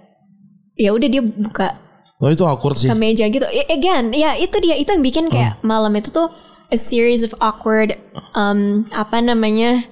ya 0.76 0.90
udah 0.92 1.08
dia 1.08 1.22
buka 1.22 1.76
oh 2.22 2.30
itu 2.30 2.44
awkward 2.46 2.78
sih. 2.78 2.87
ke 2.87 2.94
meja 2.94 3.26
gitu. 3.26 3.42
I- 3.50 3.66
Again, 3.66 4.14
ya 4.14 4.38
itu 4.38 4.54
dia 4.62 4.78
itu 4.78 4.88
yang 4.94 5.02
bikin 5.02 5.26
kayak 5.26 5.58
malam 5.66 5.90
itu 5.98 6.14
tuh 6.14 6.30
a 6.70 6.78
series 6.78 7.26
of 7.26 7.35
awkward 7.42 7.98
um, 8.32 8.87
apa 8.94 9.18
namanya 9.18 9.82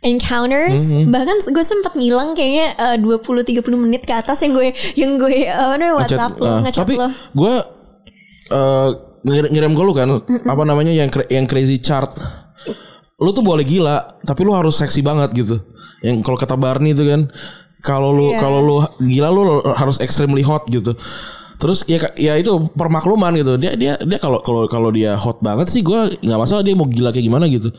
encounters. 0.00 0.94
Bahkan 0.96 1.36
gue 1.52 1.64
sempat 1.64 1.92
ngilang 1.94 2.32
kayaknya 2.32 2.74
uh, 2.78 2.96
20 2.96 3.44
30 3.44 3.62
menit 3.84 4.02
ke 4.08 4.14
atas 4.16 4.40
yang 4.42 4.56
gue 4.56 4.72
yang 4.96 5.20
gue 5.20 5.44
uh, 5.44 5.76
namanya 5.76 5.94
WhatsApp 6.00 6.32
lo 6.40 6.46
eh, 6.48 6.58
ngechat 6.66 6.80
tapi 6.86 6.94
lo. 6.96 7.08
gue 7.12 7.54
eh 8.48 8.88
ngirim, 9.28 9.50
ngirim 9.52 9.72
ke 9.76 9.82
lu 9.82 9.92
kan 9.92 10.08
apa 10.24 10.62
namanya 10.64 10.94
yang 10.94 11.10
yang 11.28 11.44
crazy 11.44 11.76
chart. 11.78 12.10
Lu 13.18 13.34
tuh 13.34 13.42
boleh 13.42 13.66
gila 13.66 14.22
tapi 14.22 14.40
lu 14.46 14.54
harus 14.54 14.78
seksi 14.78 15.02
banget 15.02 15.34
gitu. 15.34 15.56
Yang 16.00 16.22
kalau 16.22 16.38
kata 16.38 16.54
Barney 16.54 16.94
itu 16.94 17.02
kan 17.04 17.26
kalau 17.80 18.10
lu 18.10 18.32
Iya. 18.32 18.38
kalau 18.38 18.58
lu 18.60 18.76
gila 19.02 19.28
lu 19.30 19.42
harus 19.74 19.98
extremely 19.98 20.42
hot 20.42 20.66
gitu 20.66 20.94
terus 21.58 21.82
ya 21.86 21.98
ya 22.14 22.38
itu 22.38 22.54
permakluman 22.72 23.34
gitu 23.34 23.58
dia 23.58 23.74
dia 23.74 23.98
dia 23.98 24.18
kalau 24.18 24.38
kalau 24.40 24.70
kalau 24.70 24.90
dia 24.90 25.18
hot 25.18 25.42
banget 25.42 25.66
sih 25.66 25.82
gue 25.82 26.18
nggak 26.22 26.38
masalah 26.38 26.62
dia 26.62 26.78
mau 26.78 26.86
gila 26.86 27.10
kayak 27.10 27.26
gimana 27.26 27.50
gitu 27.50 27.74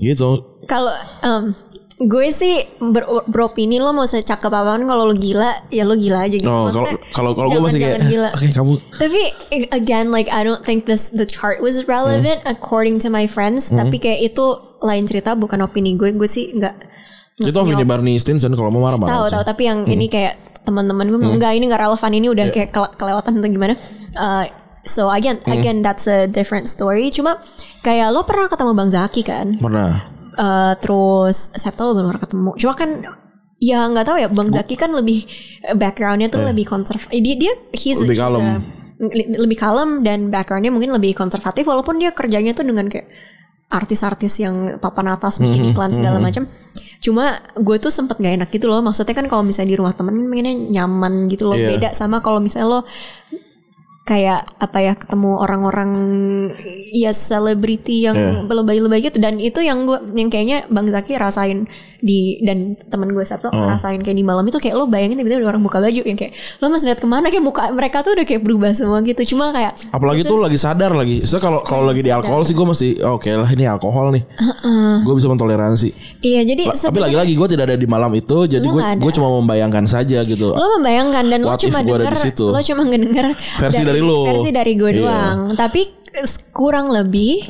gitu 0.00 0.30
kalau 0.64 0.90
um, 1.20 1.52
gue 2.00 2.26
sih 2.32 2.64
ber, 2.80 3.04
beropini 3.28 3.76
lo 3.76 3.92
mau 3.92 4.08
secakep 4.08 4.48
apa 4.48 4.72
pun 4.72 4.88
kalau 4.88 5.04
lo 5.04 5.14
gila 5.14 5.68
ya 5.68 5.84
lo 5.84 5.92
gila 5.94 6.24
aja 6.24 6.36
gitu 6.40 6.48
oh 6.48 6.72
kalau 6.72 6.88
kalau 7.12 7.30
kalau 7.36 7.48
gue 7.52 7.60
masih 7.60 7.80
kayak 7.84 8.08
gila. 8.08 8.28
oke 8.32 8.48
kamu 8.50 8.72
Tapi 8.96 9.20
again 9.70 10.08
like 10.08 10.26
I 10.32 10.40
don't 10.40 10.64
think 10.64 10.88
this 10.88 11.12
the 11.12 11.28
chart 11.28 11.60
was 11.60 11.84
relevant 11.84 12.40
Hmm. 12.40 12.50
according 12.50 12.96
to 13.04 13.12
my 13.12 13.28
friends. 13.28 13.68
Tapi 13.68 14.00
kayak 14.00 14.32
itu 14.32 14.46
lain 14.80 15.04
cerita 15.04 15.36
bukan 15.36 15.60
opini 15.60 15.92
gue. 15.94 16.16
Gue 16.16 16.24
sih 16.26 16.48
nggak 16.50 16.74
itu 17.42 17.56
opini 17.56 17.82
Barney 17.82 18.14
Stinson 18.14 18.52
kalau 18.52 18.68
mau 18.68 18.82
marah-marah 18.82 19.10
tahu 19.10 19.26
tahu. 19.30 19.42
Tapi 19.46 19.62
yang 19.64 19.78
Hmm. 19.82 19.90
ini 19.90 20.06
kayak 20.06 20.34
teman-teman 20.60 21.06
gue 21.06 21.16
bilang, 21.16 21.34
enggak 21.34 21.52
ini 21.52 21.64
nggak 21.66 21.80
relevan 21.80 22.12
ini 22.12 22.26
udah 22.28 22.46
kayak 22.50 22.70
kele- 22.70 22.94
kelewatan 22.94 23.32
atau 23.34 23.48
gimana. 23.48 23.74
Uh, 24.12 24.44
so 24.82 25.08
again 25.08 25.40
Hmm. 25.40 25.52
again 25.52 25.80
that's 25.80 26.04
a 26.04 26.26
different 26.26 26.66
story. 26.66 27.08
Cuma 27.08 27.40
kayak 27.80 28.10
lo 28.10 28.22
pernah 28.22 28.46
ketemu 28.46 28.72
Bang 28.72 28.90
Zaki 28.90 29.22
kan? 29.22 29.56
pernah 29.56 30.04
Uh, 30.32 30.72
terus 30.78 31.52
Septa 31.52 31.82
lo 31.82 31.92
belum 31.92 32.06
pernah 32.08 32.22
ketemu. 32.22 32.50
Cuma 32.56 32.72
kan 32.74 32.90
ya 33.58 33.84
nggak 33.84 34.04
tahu 34.04 34.16
ya 34.16 34.28
Bang 34.28 34.48
Zaki 34.48 34.72
kan 34.74 34.88
lebih 34.90 35.26
backgroundnya 35.74 36.28
tuh 36.28 36.40
lebih 36.42 36.64
konserv. 36.64 37.08
eh, 37.08 37.18
Dia 37.18 37.36
dia 37.36 37.52
he's, 37.72 37.98
Lebih 37.98 38.14
he's 38.14 38.22
kalem. 38.22 38.40
a- 38.40 38.62
lebih 39.36 39.58
kalem 39.58 40.00
dan 40.00 40.28
backgroundnya 40.28 40.68
mungkin 40.68 40.92
lebih 40.92 41.12
konservatif 41.14 41.64
walaupun 41.64 41.96
dia 41.96 42.12
kerjanya 42.12 42.52
tuh 42.52 42.62
dengan 42.62 42.84
kayak 42.86 43.08
artis-artis 43.68 44.38
yang 44.38 44.54
papan 44.76 45.08
atas 45.10 45.38
bikin 45.38 45.62
Mhm, 45.62 45.70
iklan 45.70 45.90
segala 45.90 46.18
macam. 46.18 46.44
Cuma 47.00 47.40
gue 47.56 47.76
tuh 47.80 47.88
sempet 47.88 48.20
gak 48.20 48.36
enak 48.36 48.48
gitu 48.52 48.68
loh. 48.68 48.84
Maksudnya 48.84 49.16
kan 49.16 49.26
kalau 49.26 49.40
misalnya 49.40 49.72
di 49.72 49.78
rumah 49.80 49.96
temen 49.96 50.14
pengennya 50.28 50.54
nyaman 50.80 51.26
gitu 51.32 51.48
loh. 51.48 51.56
Iya. 51.56 51.68
Beda 51.76 51.88
sama 51.96 52.20
kalau 52.20 52.38
misalnya 52.44 52.68
lo 52.68 52.80
kayak 54.04 54.42
apa 54.58 54.78
ya 54.82 54.92
ketemu 54.98 55.38
orang-orang 55.38 55.90
ya 56.90 57.14
selebriti 57.14 58.10
yang 58.10 58.42
Iya. 58.42 58.42
lebay-lebay 58.42 59.06
gitu 59.06 59.22
dan 59.22 59.38
itu 59.38 59.62
yang 59.62 59.86
gue 59.86 60.02
yang 60.18 60.26
kayaknya 60.26 60.66
Bang 60.66 60.90
Zaki 60.90 61.14
rasain 61.14 61.70
di 62.00 62.20
dan 62.40 62.58
temen 62.82 63.08
gue 63.08 63.22
Sabtu 63.22 63.48
Oh. 63.48 63.66
rasain 63.66 63.98
kayak 63.98 64.14
di 64.14 64.22
malam 64.22 64.42
itu 64.42 64.56
kayak 64.56 64.72
lo 64.72 64.84
bayangin 64.84 65.14
tiba-tiba 65.14 65.40
ada 65.40 65.48
orang 65.48 65.60
buka 65.60 65.78
baju 65.78 66.00
yang 66.00 66.14
kayak 66.14 66.32
lo 66.56 66.66
masih 66.66 66.86
lihat 66.86 66.98
ke 66.98 67.06
mana 67.06 67.26
kayak 67.26 67.42
muka 67.42 67.62
mereka 67.70 68.00
tuh 68.00 68.12
udah 68.12 68.22
kayak 68.22 68.40
berubah 68.40 68.70
semua 68.70 69.00
gitu 69.00 69.20
cuma 69.28 69.50
kayak 69.50 69.72
Apalagi 69.90 70.22
tuh 70.22 70.38
lagi 70.38 70.56
sadar 70.56 70.92
lagi. 70.92 71.22
So 71.22 71.36
kalau 71.36 71.60
kalau 71.60 71.84
lagi 71.84 72.00
di 72.00 72.08
alkohol 72.08 72.42
sih 72.42 72.52
gue 72.52 72.64
masih 72.64 72.90
oke 73.00 73.28
lah 73.28 73.48
ini 73.48 73.64
alkohol 73.64 74.10
nih. 74.10 74.24
Gue 75.00 75.14
bisa 75.14 75.26
mentoleransi. 75.26 75.88
iya 76.20 76.40
jadi 76.42 76.64
La- 76.64 76.76
Tapi 76.80 76.98
lagi-lagi 77.00 77.32
gue 77.32 77.48
tidak 77.48 77.64
ada 77.64 77.76
di 77.76 77.84
malam 77.84 78.10
itu, 78.12 78.38
jadi 78.46 78.62
gue 78.62 78.80
gue 78.96 79.12
cuma 79.12 79.28
membayangkan 79.36 79.84
saja 79.84 80.22
gitu. 80.22 80.50
lo 80.50 80.66
membayangkan 80.76 81.24
dan 81.26 81.40
lo 81.40 81.50
What 81.50 81.60
if 81.60 81.68
cuma 81.68 81.80
denger 81.80 82.14
situ? 82.14 82.46
lo 82.46 82.60
cuma 82.60 82.82
ngedenger 82.82 83.26
Versi 83.58 83.82
dari 83.82 84.00
lo. 84.00 84.24
versi 84.24 84.50
dari 84.50 84.72
gue 84.72 84.90
Iya. 84.90 84.98
doang 84.98 85.38
tapi 85.54 85.82
kurang 86.50 86.88
lebih 86.88 87.44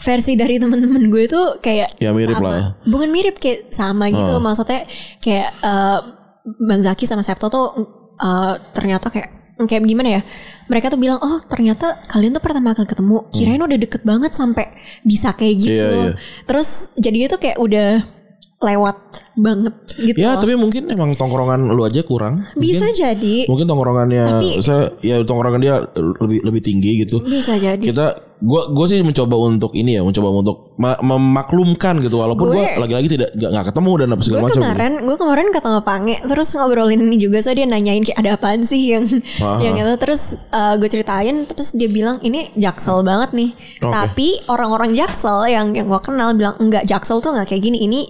versi 0.00 0.32
dari 0.32 0.56
temen-temen 0.56 1.06
gue 1.06 1.24
tuh 1.26 1.46
kayak 1.58 1.96
Ya, 1.96 2.10
mirip 2.10 2.34
sama. 2.34 2.50
lah 2.50 2.64
bukan 2.82 3.08
mirip 3.08 3.36
kayak 3.36 3.68
sama 3.68 4.08
gitu 4.08 4.32
Oh. 4.32 4.38
maksudnya 4.38 4.84
kayak 5.18 5.48
eh, 5.56 5.98
Bang 6.58 6.80
Zaki 6.80 7.04
sama 7.04 7.20
Septo 7.20 7.46
tuh 7.46 7.66
eh, 8.16 8.54
ternyata 8.72 9.08
kayak 9.08 9.28
kayak 9.60 9.84
gimana 9.84 10.08
ya 10.10 10.22
mereka 10.66 10.88
tuh 10.88 10.96
bilang 10.96 11.18
oh 11.18 11.36
ternyata 11.42 12.00
kalian 12.06 12.32
tuh 12.32 12.40
pertama 12.40 12.72
kali 12.72 12.86
ketemu 12.86 13.28
kirain 13.30 13.60
udah 13.60 13.76
deket 13.78 14.02
banget 14.02 14.32
sampai 14.32 14.72
bisa 15.02 15.30
kayak 15.30 15.54
gitu 15.58 15.68
Hmm. 15.70 15.76
Iya, 15.76 16.02
iya. 16.02 16.12
terus 16.42 16.68
jadinya 16.96 17.28
tuh 17.28 17.38
kayak 17.38 17.58
udah 17.58 17.88
lewat 18.58 18.96
banget 19.34 19.72
gitu 19.98 20.16
Ya 20.18 20.32
loh. 20.32 20.40
tapi 20.40 20.52
mungkin 20.54 20.84
emang 20.86 21.12
tongkrongan 21.14 21.60
lu 21.66 21.80
aja 21.82 22.00
kurang. 22.02 22.44
bisa 22.54 22.88
jadi 22.90 23.44
Mungkin 23.46 23.64
tongkrongannya 23.64 24.24
Tapi- 24.30 24.60
saya 24.60 24.92
ya 25.00 25.16
tongkrongan 25.18 25.56
dia 25.58 25.80
lebih 25.94 26.40
lebih 26.42 26.60
tinggi 26.62 27.00
gitu. 27.00 27.20
bisa 27.22 27.56
jadi 27.56 27.80
Kita 27.80 28.29
gua 28.40 28.72
gua 28.72 28.86
sih 28.88 29.00
mencoba 29.00 29.36
untuk 29.36 29.72
ini 29.72 29.96
ya, 29.96 30.02
mencoba 30.02 30.32
untuk 30.32 30.72
ma- 30.74 30.96
memaklumkan 30.98 32.00
gitu 32.00 32.16
walaupun 32.16 32.48
Gue- 32.48 32.56
gua 32.56 32.80
lagi-lagi 32.80 33.08
tidak 33.12 33.28
nggak 33.36 33.66
ketemu 33.68 33.92
dan 33.94 34.08
apa 34.10 34.22
segala 34.24 34.40
gue 34.40 34.44
macam. 34.44 34.56
gitu. 34.56 34.64
kemarin 34.64 34.92
gue 35.04 35.16
kemarin 35.16 35.46
ketemu 35.52 35.80
Pange 35.80 36.16
terus 36.24 36.48
ngobrolin 36.52 37.00
ini 37.04 37.16
juga 37.20 37.38
so 37.38 37.52
dia 37.52 37.68
nanyain 37.68 38.00
kayak 38.00 38.18
ada 38.18 38.30
apaan 38.34 38.64
sih 38.64 38.96
yang 38.96 39.04
Aha. 39.38 39.60
yang 39.60 39.76
itu 39.76 39.94
terus 39.96 40.40
gue 40.50 40.88
ceritain 40.88 41.36
terus 41.44 41.72
dia 41.72 41.86
bilang 41.86 42.16
ini 42.20 42.48
jaksel 42.56 43.04
banget 43.04 43.36
nih 43.36 43.50
Oke. 43.78 43.92
tapi 43.92 44.28
orang-orang 44.48 44.96
jaksel 44.96 45.44
yang 45.44 45.70
yang 45.70 45.84
gue 45.84 46.00
kenal 46.00 46.32
bilang 46.32 46.56
enggak 46.56 46.88
jaksel 46.88 47.20
tuh 47.20 47.30
nggak 47.30 47.44
kayak 47.46 47.60
gini 47.60 47.84
ini 47.84 48.00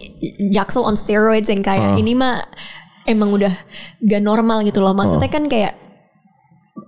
jaksel 0.49 0.83
on 0.83 0.95
steroids 0.95 1.47
yang 1.47 1.61
kayak 1.61 1.99
ini 1.99 2.15
mah 2.15 2.39
emang 3.03 3.35
udah 3.35 3.51
gak 3.99 4.23
normal 4.23 4.63
gitu 4.63 4.79
loh 4.79 4.95
maksudnya 4.95 5.27
kan 5.27 5.51
kayak 5.51 5.75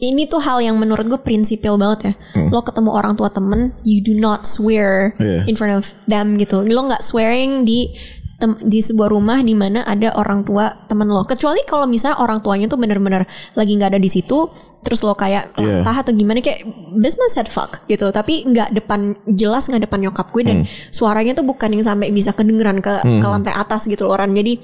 ini 0.03 0.27
tuh 0.27 0.43
hal 0.43 0.59
yang 0.59 0.75
menurut 0.77 1.07
gue 1.07 1.17
prinsipil 1.17 1.79
banget 1.79 2.11
ya. 2.11 2.15
Lo 2.51 2.61
ketemu 2.61 2.91
orang 2.91 3.15
tua 3.15 3.31
temen, 3.31 3.71
you 3.83 4.03
do 4.03 4.13
not 4.13 4.43
swear 4.43 5.15
Iya. 5.17 5.47
in 5.47 5.55
front 5.55 5.73
of 5.73 5.87
them 6.05 6.35
gitu. 6.35 6.67
Lo 6.67 6.83
nggak 6.83 6.99
swearing 7.01 7.63
di 7.63 7.95
tem- 8.35 8.59
di 8.59 8.83
sebuah 8.83 9.07
rumah 9.07 9.39
di 9.39 9.55
mana 9.55 9.87
ada 9.87 10.11
orang 10.13 10.43
tua 10.43 10.75
temen 10.85 11.07
lo. 11.07 11.23
Kecuali 11.23 11.63
kalau 11.63 11.87
misalnya 11.87 12.19
orang 12.19 12.43
tuanya 12.43 12.67
tuh 12.67 12.75
bener-bener 12.75 13.23
lagi 13.55 13.79
nggak 13.79 13.95
ada 13.95 14.03
di 14.03 14.11
situ, 14.11 14.51
terus 14.83 15.07
lo 15.07 15.15
kayak 15.15 15.55
Iya. 15.55 15.87
lantah 15.87 16.03
atau 16.03 16.11
gimana 16.11 16.43
kayak 16.43 16.67
Bisma 16.93 17.31
said 17.31 17.47
fuck 17.47 17.87
gitu. 17.87 18.11
Tapi 18.11 18.43
nggak 18.45 18.75
depan 18.75 19.15
jelas 19.31 19.71
nggak 19.71 19.87
depan 19.87 20.03
nyokap 20.03 20.29
gue 20.29 20.43
dan 20.43 20.59
suaranya 20.91 21.33
tuh 21.33 21.47
bukan 21.47 21.71
yang 21.71 21.87
sampai 21.87 22.11
bisa 22.11 22.35
kedengeran 22.35 22.83
ke 22.83 22.91
ke 23.23 23.25
lantai 23.25 23.55
atas 23.55 23.87
gitu 23.87 24.05
loh 24.05 24.19
orang. 24.19 24.35
Jadi 24.35 24.59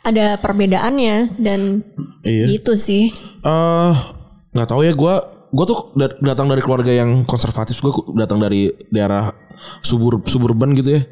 ada 0.00 0.38
perbedaannya 0.38 1.34
dan 1.36 1.82
Iya. 2.22 2.46
gitu 2.48 2.72
sih. 2.72 3.10
Eh 3.42 3.92
nggak 4.56 4.68
tahu 4.72 4.80
ya 4.82 4.96
gue 4.96 5.14
gue 5.46 5.64
tuh 5.68 5.78
da- 5.94 6.16
datang 6.20 6.48
dari 6.50 6.64
keluarga 6.64 6.90
yang 6.90 7.22
konservatif. 7.28 7.78
Gue 7.78 7.92
datang 8.16 8.40
dari 8.40 8.72
daerah 8.90 9.30
subur 9.84 10.24
suburban 10.26 10.72
gitu 10.74 10.96
ya. 10.96 11.02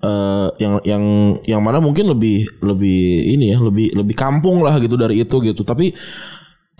Eh, 0.00 0.48
yang 0.64 0.74
yang 0.88 1.04
yang 1.44 1.60
mana 1.60 1.76
mungkin 1.76 2.08
lebih 2.08 2.48
lebih 2.64 3.00
ini 3.36 3.52
ya 3.52 3.60
lebih 3.60 3.92
lebih 3.92 4.16
kampung 4.16 4.64
lah 4.64 4.80
gitu 4.80 4.96
dari 4.96 5.20
itu 5.20 5.36
gitu. 5.44 5.60
Tapi 5.60 5.92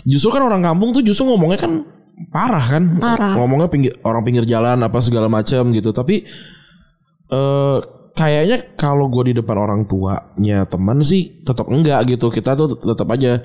justru 0.08 0.32
kan 0.32 0.40
orang 0.40 0.64
kampung 0.64 0.96
tuh 0.96 1.04
justru 1.04 1.28
ngomongnya 1.28 1.60
kan 1.60 1.84
parah 2.32 2.64
kan. 2.64 2.96
Parah. 2.96 3.36
ngomongnya 3.36 3.68
pinggir 3.68 3.92
orang 4.04 4.24
pinggir 4.24 4.44
jalan 4.48 4.80
apa 4.80 4.98
segala 5.04 5.28
macam 5.28 5.68
gitu. 5.76 5.92
Tapi 5.92 6.24
eh 7.30 7.78
kayaknya 8.16 8.74
kalau 8.74 9.06
gue 9.12 9.32
di 9.32 9.34
depan 9.38 9.56
orang 9.56 9.80
tuanya 9.86 10.64
teman 10.64 11.04
sih 11.04 11.44
tetap 11.44 11.68
enggak 11.68 12.08
gitu. 12.08 12.32
Kita 12.32 12.56
tuh 12.56 12.72
tetap 12.80 13.04
aja 13.12 13.44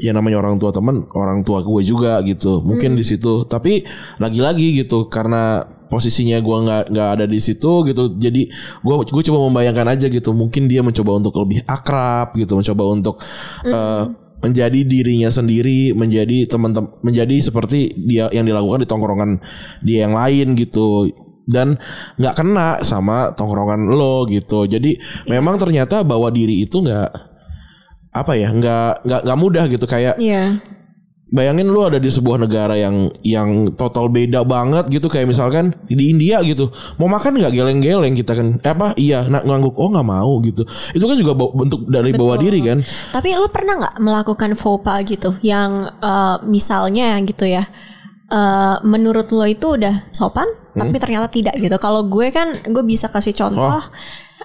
ya 0.00 0.16
namanya 0.16 0.40
orang 0.40 0.56
tua 0.56 0.72
teman 0.72 1.04
orang 1.12 1.44
tua 1.44 1.60
gue 1.60 1.82
juga 1.84 2.24
gitu. 2.24 2.64
Mungkin 2.64 2.96
di 2.96 3.04
situ. 3.04 3.44
Tapi 3.44 3.84
lagi-lagi 4.16 4.80
gitu 4.80 5.12
karena 5.12 5.62
posisinya 5.92 6.38
gue 6.40 6.56
nggak 6.64 6.82
nggak 6.94 7.08
ada 7.18 7.26
di 7.26 7.42
situ 7.42 7.82
gitu 7.82 8.14
jadi 8.14 8.46
gue 8.80 8.94
gue 9.10 9.22
coba 9.28 9.38
membayangkan 9.52 9.86
aja 9.94 10.06
gitu. 10.08 10.32
Mungkin 10.32 10.66
dia 10.66 10.80
mencoba 10.80 11.20
untuk 11.20 11.36
lebih 11.44 11.60
akrab 11.68 12.32
gitu 12.34 12.56
mencoba 12.56 12.82
untuk 12.88 13.20
eh, 13.68 14.04
menjadi 14.40 14.80
dirinya 14.88 15.28
sendiri 15.28 15.92
menjadi 15.92 16.48
teman-teman 16.48 16.96
menjadi 17.04 17.36
seperti 17.44 17.92
dia 18.08 18.32
yang 18.32 18.48
dilakukan 18.48 18.82
di 18.84 18.88
tongkrongan 18.88 19.30
dia 19.84 20.08
yang 20.08 20.16
lain 20.16 20.56
gitu. 20.56 21.12
Dan 21.50 21.82
nggak 22.14 22.34
kena 22.38 22.78
sama 22.86 23.34
tongkrongan 23.34 23.90
lo 23.90 24.22
gitu. 24.30 24.70
Jadi 24.70 24.94
memang 25.26 25.58
ternyata 25.58 26.06
bawa 26.06 26.30
diri 26.30 26.62
itu 26.62 26.78
nggak 26.78 27.29
apa 28.10 28.34
ya 28.34 28.50
nggak 28.50 29.06
nggak 29.06 29.20
nggak 29.22 29.38
mudah 29.38 29.64
gitu 29.70 29.86
kayak 29.86 30.18
Iya. 30.18 30.58
bayangin 31.30 31.70
lu 31.70 31.86
ada 31.86 32.02
di 32.02 32.10
sebuah 32.10 32.42
negara 32.42 32.74
yang 32.74 33.06
yang 33.22 33.70
total 33.78 34.10
beda 34.10 34.42
banget 34.42 34.90
gitu 34.90 35.06
kayak 35.06 35.30
misalkan 35.30 35.70
di 35.86 36.10
India 36.10 36.42
gitu. 36.42 36.74
Mau 36.98 37.06
makan 37.06 37.38
nggak 37.38 37.54
geleng-geleng 37.54 38.18
kita 38.18 38.34
kan? 38.34 38.58
Eh, 38.58 38.70
apa? 38.74 38.98
Iya 38.98 39.30
nak 39.30 39.46
ngangguk. 39.46 39.78
Oh 39.78 39.94
nggak 39.94 40.08
mau 40.10 40.42
gitu. 40.42 40.66
Itu 40.90 41.06
kan 41.06 41.14
juga 41.14 41.38
bentuk 41.38 41.86
dari 41.86 42.10
bawa 42.10 42.34
diri 42.34 42.58
kan. 42.66 42.82
Tapi 43.14 43.30
lo 43.38 43.46
pernah 43.46 43.78
nggak 43.78 43.96
melakukan 44.02 44.58
faux 44.58 44.82
pas 44.82 45.06
gitu? 45.06 45.30
Yang 45.46 45.94
eh, 46.02 46.36
misalnya 46.50 47.14
gitu 47.22 47.46
ya 47.46 47.62
eh, 48.26 48.76
menurut 48.82 49.30
lo 49.30 49.46
itu 49.46 49.78
udah 49.78 50.10
sopan 50.10 50.50
tapi 50.74 50.98
ternyata 50.98 51.30
tidak 51.30 51.54
gitu. 51.62 51.78
Kalau 51.78 52.10
gue 52.10 52.26
kan 52.34 52.58
gue 52.66 52.82
bisa 52.82 53.06
kasih 53.06 53.38
contoh 53.38 53.78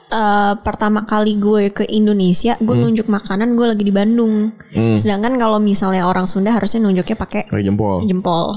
eh, 0.07 0.53
pertama 0.59 1.03
kali 1.03 1.35
gue 1.35 1.69
ke 1.71 1.83
Indonesia 1.85 2.55
gue 2.57 2.75
nunjuk 2.75 3.07
makanan 3.07 3.53
gue 3.53 3.65
lagi 3.65 3.81
di 3.81 3.91
Bandung. 3.91 4.53
Sedangkan 4.93 5.35
kalau 5.35 5.57
misalnya 5.57 6.03
orang 6.03 6.23
Sunda 6.23 6.49
harusnya 6.49 6.79
nunjuknya 6.79 7.15
pakai 7.15 7.41
kayak 7.45 7.63
jempol 7.63 8.03
jempol. 8.03 8.47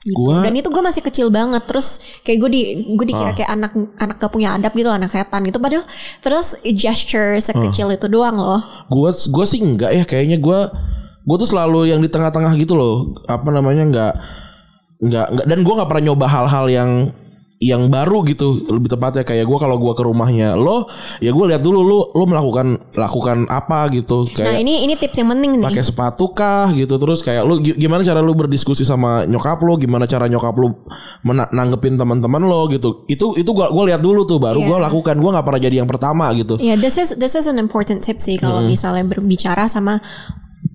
Gitu. 0.00 0.12
Gua- 0.14 0.44
Dan 0.44 0.52
itu 0.52 0.68
gue 0.68 0.82
masih 0.82 1.00
kecil 1.00 1.28
banget 1.28 1.64
terus 1.64 1.96
kayak 2.20 2.36
gue 2.38 2.50
di 2.50 2.60
gue 2.90 3.06
dikira 3.06 3.32
kayak 3.34 3.50
anak 3.50 3.72
anak 3.96 4.16
gak 4.18 4.28
punya 4.28 4.52
adab 4.52 4.72
gitu 4.72 4.86
anak 4.86 5.08
setan 5.08 5.40
gitu 5.42 5.56
padahal 5.56 5.80
terus 6.20 6.46
gesture 6.62 7.36
sekecil 7.38 7.88
itu 7.90 8.04
doang 8.06 8.36
loh 8.36 8.60
Gua 8.86 9.08
gua 9.10 9.44
sih 9.44 9.58
enggak 9.58 9.90
ya 9.90 10.04
kayaknya 10.04 10.36
gua 10.36 10.68
gua 11.22 11.36
tuh 11.36 11.48
selalu 11.48 11.88
yang 11.88 11.98
di 11.98 12.06
tengah-tengah 12.06 12.52
gitu 12.54 12.72
loh. 12.72 13.16
Apa 13.24 13.48
namanya 13.48 13.80
enggak 13.82 14.12
enggak 15.00 15.26
enggak 15.26 15.46
dan 15.46 15.58
gua 15.62 15.74
nggak 15.74 15.88
pernah 15.88 16.04
nyoba 16.06 16.26
hal-hal 16.26 16.64
yang 16.68 16.90
yang 17.58 17.86
baru 17.86 18.26
gitu 18.26 18.66
lebih 18.68 18.90
tepatnya. 18.90 19.22
Kayak 19.22 19.46
gua 19.46 19.58
kalau 19.58 19.76
gua 19.76 19.92
ke 19.92 20.02
rumahnya 20.02 20.52
lo 20.54 20.84
ya 21.18 21.30
gua 21.30 21.48
lihat 21.48 21.62
dulu 21.62 21.80
lo 21.80 22.10
lo 22.10 22.24
melakukan 22.24 22.92
lakukan 22.92 23.46
apa 23.46 23.88
gitu. 23.90 24.26
Nah 24.26 24.52
kayak 24.52 24.60
ini 24.60 24.84
ini 24.84 24.94
tips 24.94 25.16
yang 25.16 25.30
penting 25.32 25.50
nih. 25.56 25.64
pakai 25.64 25.82
sepatu 25.82 26.30
kah 26.30 26.68
gitu 26.70 26.94
terus 26.94 27.22
kayak 27.22 27.46
gi- 27.62 27.78
gimana 27.78 28.02
cara 28.02 28.20
lu 28.20 28.34
berdiskusi 28.34 28.82
sama 28.82 29.24
nyokap 29.24 29.62
lu? 29.62 29.78
Gimana 29.78 30.04
cara 30.04 30.26
nyokap 30.26 30.54
lu 30.54 30.74
mena- 31.22 31.48
nanggepin 31.48 31.94
teman-teman 31.94 32.42
lo 32.42 32.66
gitu? 32.68 33.06
Itu 33.06 33.32
itu 33.34 33.50
gua 33.50 33.70
gua 33.70 33.88
lihat 33.88 34.02
dulu 34.02 34.24
tuh 34.24 34.36
baru 34.36 34.60
gua 34.60 34.78
Iya. 34.78 34.86
lakukan. 34.86 35.14
Gua 35.16 35.30
nggak 35.32 35.46
pernah 35.46 35.62
jadi 35.62 35.76
yang 35.78 35.88
pertama 35.88 36.28
gitu. 36.34 36.58
Ya, 36.58 36.74
this 36.74 36.96
is 36.96 37.16
this 37.16 37.32
is 37.32 37.46
an 37.46 37.56
important 37.56 38.02
tip 38.02 38.18
sih 38.18 38.36
kalau 38.36 38.60
misalnya 38.60 39.02
berbicara 39.04 39.64
sama 39.66 40.02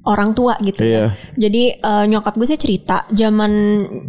orang 0.07 0.31
tua 0.31 0.55
gitu 0.63 0.79
Iya. 0.79 1.11
ya. 1.11 1.47
Jadi 1.47 1.63
eh, 1.75 2.03
nyokap 2.07 2.39
gue 2.39 2.47
sih 2.47 2.59
cerita 2.59 3.03
zaman 3.11 3.51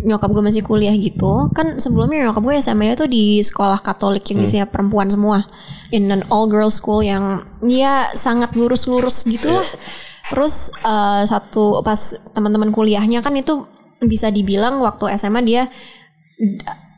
nyokap 0.06 0.30
gue 0.30 0.42
masih 0.42 0.62
kuliah 0.62 0.94
gitu, 0.94 1.50
kan 1.50 1.82
sebelumnya 1.82 2.30
nyokap 2.30 2.42
gue 2.46 2.54
SMA 2.62 2.94
tuh 2.94 3.10
di 3.10 3.42
sekolah 3.42 3.82
Katolik 3.82 4.22
yang 4.30 4.46
isinya 4.46 4.66
perempuan 4.70 5.10
semua, 5.10 5.44
in 5.90 6.06
an 6.14 6.22
all 6.30 6.46
girls 6.46 6.78
school 6.78 7.02
yang 7.02 7.42
ya 7.66 8.10
sangat 8.14 8.54
lurus-lurus 8.54 9.26
gitulah. 9.26 9.66
Terus 10.30 10.70
eh, 10.86 11.22
satu 11.26 11.82
pas 11.82 11.98
teman-teman 12.34 12.70
kuliahnya 12.70 13.18
kan 13.20 13.34
itu 13.34 13.66
bisa 14.00 14.32
dibilang 14.32 14.80
waktu 14.80 15.12
SMA 15.18 15.44
dia 15.44 15.68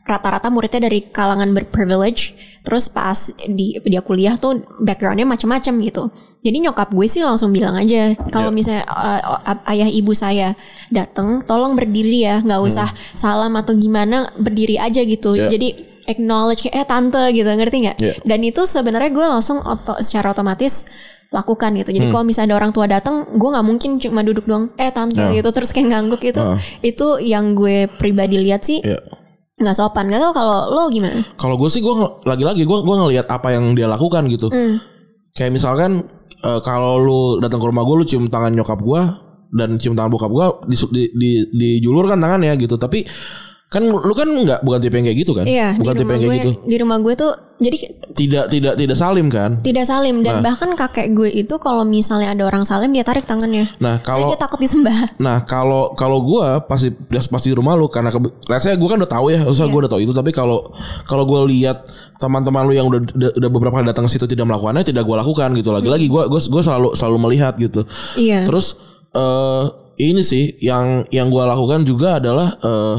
rata-rata 0.03 0.47
muridnya 0.51 0.87
dari 0.87 1.03
kalangan 1.11 1.51
berprivilege 1.55 2.35
terus 2.63 2.87
pas 2.87 3.15
di 3.43 3.75
dia 3.83 3.99
kuliah 3.99 4.39
tuh 4.39 4.63
backgroundnya 4.79 5.27
macam-macam 5.27 5.73
gitu 5.83 6.03
jadi 6.39 6.57
nyokap 6.63 6.95
gue 6.95 7.05
sih 7.05 7.19
langsung 7.19 7.51
bilang 7.51 7.75
aja 7.75 8.15
kalau 8.31 8.49
Ya. 8.49 8.55
misalnya 8.55 8.83
uh, 8.87 9.19
ayah 9.67 9.91
ibu 9.91 10.15
saya 10.15 10.55
datang 10.87 11.43
tolong 11.43 11.75
berdiri 11.75 12.23
ya 12.23 12.39
nggak 12.39 12.61
usah 12.63 12.87
salam 13.13 13.51
atau 13.59 13.75
gimana 13.75 14.31
berdiri 14.39 14.79
aja 14.79 15.03
gitu 15.03 15.35
Ya. 15.35 15.51
jadi 15.51 15.75
acknowledge 16.07 16.67
eh 16.67 16.83
tante 16.83 17.19
gitu 17.31 17.47
ngerti 17.47 17.77
nggak 17.83 17.97
Ya. 17.99 18.13
dan 18.23 18.39
itu 18.41 18.63
sebenarnya 18.63 19.11
gue 19.11 19.25
langsung 19.27 19.59
oto, 19.59 19.99
secara 19.99 20.31
otomatis 20.31 20.87
lakukan 21.33 21.73
gitu 21.75 21.89
Hmm. 21.91 21.97
jadi 21.99 22.05
kalau 22.11 22.23
misalnya 22.23 22.47
ada 22.53 22.57
orang 22.63 22.71
tua 22.71 22.85
datang 22.85 23.25
gue 23.27 23.49
nggak 23.49 23.65
mungkin 23.65 23.91
cuma 23.97 24.21
duduk 24.21 24.45
doang 24.45 24.71
eh 24.77 24.87
tante 24.87 25.19
Ya. 25.19 25.35
gitu 25.35 25.49
terus 25.51 25.75
kayak 25.75 25.91
ngangguk 25.91 26.21
gitu 26.21 26.39
Heeh. 26.39 26.59
itu 26.85 27.07
yang 27.19 27.55
gue 27.55 27.91
pribadi 27.91 28.39
lihat 28.39 28.63
sih 28.63 28.79
Ya. 28.79 29.01
Nggak 29.63 29.77
sopan 29.79 30.11
nggak 30.11 30.21
tau 30.21 30.33
kalau 30.35 30.57
lo 30.69 30.83
gimana 30.91 31.23
Kalau 31.39 31.55
gue 31.55 31.69
sih 31.71 31.79
gue 31.79 31.93
lagi-lagi 32.27 32.67
gue 32.67 32.77
gue 32.83 32.95
ngelihat 32.99 33.27
apa 33.31 33.55
yang 33.55 33.73
dia 33.73 33.87
lakukan 33.87 34.27
gitu. 34.27 34.51
Hmm. 34.51 34.83
Kayak 35.33 35.55
misalkan 35.55 36.05
eh, 36.43 36.59
kalau 36.61 36.99
lu 36.99 37.21
datang 37.39 37.63
ke 37.63 37.65
rumah 37.71 37.87
gue 37.87 37.95
lu 38.03 38.05
cium 38.05 38.27
tangan 38.27 38.51
nyokap 38.51 38.79
gue 38.83 39.01
dan 39.53 39.77
cium 39.77 39.93
tangan 39.93 40.11
bokap 40.11 40.31
gue 40.33 40.45
di, 40.69 40.75
di, 40.91 41.03
di, 41.15 41.31
dijulurkan 41.55 42.19
tangannya 42.19 42.53
gitu. 42.59 42.75
Tapi 42.75 43.05
kan 43.73 43.81
lu 43.83 44.13
kan 44.13 44.29
nggak 44.29 44.61
bukan 44.61 44.77
tipe 44.77 44.93
yang 44.93 45.05
kayak 45.05 45.19
gitu 45.19 45.33
kan? 45.33 45.45
iya 45.45 45.73
bukan 45.73 45.93
di 45.93 45.99
tipe 45.99 46.05
rumah 46.05 46.13
yang 46.13 46.21
gue 46.21 46.29
kayak 46.29 46.45
gitu. 46.45 46.51
di 46.63 46.75
rumah 46.77 46.97
gue 47.01 47.13
tuh 47.17 47.31
jadi 47.55 47.77
Tidak 48.13 48.45
tidak 48.47 48.73
tidak 48.75 48.93
salim 48.93 49.27
kan? 49.27 49.57
tidak 49.59 49.85
salim 49.85 50.19
Nah. 50.19 50.25
dan 50.29 50.35
bahkan 50.41 50.69
kakek 50.73 51.09
gue 51.11 51.29
itu 51.31 51.55
kalau 51.57 51.81
misalnya 51.81 52.29
ada 52.29 52.43
orang 52.43 52.61
salim 52.61 52.91
dia 52.91 53.01
tarik 53.01 53.23
tangannya 53.23 53.65
Nah 53.79 53.97
Soalnya 53.97 54.05
kalau 54.05 54.25
dia 54.29 54.37
takut 54.37 54.59
disembah 54.59 54.97
Nah 55.17 55.41
kalau 55.43 55.95
kalau 55.95 56.21
gue 56.21 56.45
pasti 56.63 56.93
pasti 57.25 57.49
di 57.49 57.55
rumah 57.55 57.73
lu 57.73 57.87
karena 57.87 58.13
say 58.59 58.75
gue 58.75 58.85
kan 58.85 58.99
udah 58.99 59.09
tahu 59.09 59.31
ya, 59.31 59.41
usah 59.43 59.65
Iya. 59.65 59.71
gue 59.71 59.79
udah 59.81 59.91
tahu 59.91 60.01
itu. 60.01 60.11
Tapi 60.11 60.29
kalau 60.29 60.69
kalau 61.03 61.23
gue 61.23 61.39
lihat 61.49 61.87
teman-teman 62.17 62.61
lu 62.63 62.73
yang 62.73 62.85
udah, 62.85 62.99
udah 63.33 63.49
beberapa 63.49 63.79
kali 63.79 63.87
datang 63.87 64.05
ke 64.05 64.13
situ 64.13 64.25
tidak 64.25 64.45
melakukannya, 64.45 64.83
tidak 64.83 65.03
gue 65.03 65.15
lakukan 65.15 65.49
gitu. 65.55 65.69
Lagi-lagi 65.71 66.05
gue 66.05 66.23
gue 66.27 66.41
gue 66.43 66.61
selalu 66.61 66.93
selalu 66.93 67.17
melihat 67.21 67.53
gitu. 67.55 67.81
iya 68.13 68.43
Terus 68.43 68.77
eh 69.13 69.65
ini 69.95 70.21
sih 70.21 70.57
yang 70.59 71.05
yang 71.09 71.29
gue 71.29 71.43
lakukan 71.43 71.85
juga 71.85 72.17
adalah 72.17 72.49
eh 72.59 72.97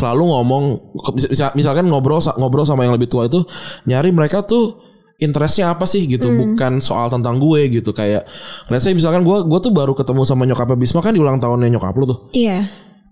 selalu 0.00 0.22
ngomong 0.24 0.64
mis- 1.12 1.28
misal- 1.28 1.52
misalkan 1.52 1.84
ngobrol 1.84 2.24
ngobrol 2.40 2.64
sama 2.64 2.88
yang 2.88 2.96
lebih 2.96 3.12
tua 3.12 3.28
itu 3.28 3.44
nyari 3.84 4.08
mereka 4.08 4.40
tuh 4.40 4.80
interestnya 5.20 5.68
apa 5.76 5.84
sih 5.84 6.08
gitu 6.08 6.32
bukan 6.32 6.80
soal 6.80 7.12
tentang 7.12 7.36
gue 7.36 7.68
gitu. 7.68 7.92
Kayak 7.92 8.24
let's 8.72 8.88
say 8.88 8.96
misalkan 8.96 9.20
gue 9.20 9.44
gue 9.44 9.60
tuh 9.60 9.68
baru 9.68 9.92
ketemu 9.92 10.24
sama 10.24 10.48
nyokapnya 10.48 10.80
Bisma 10.80 11.04
kan 11.04 11.12
di 11.12 11.20
ulang 11.20 11.36
tahunnya 11.36 11.68
nyokap 11.76 11.92
lu 11.92 12.08
tuh. 12.08 12.18
Iya. 12.32 12.64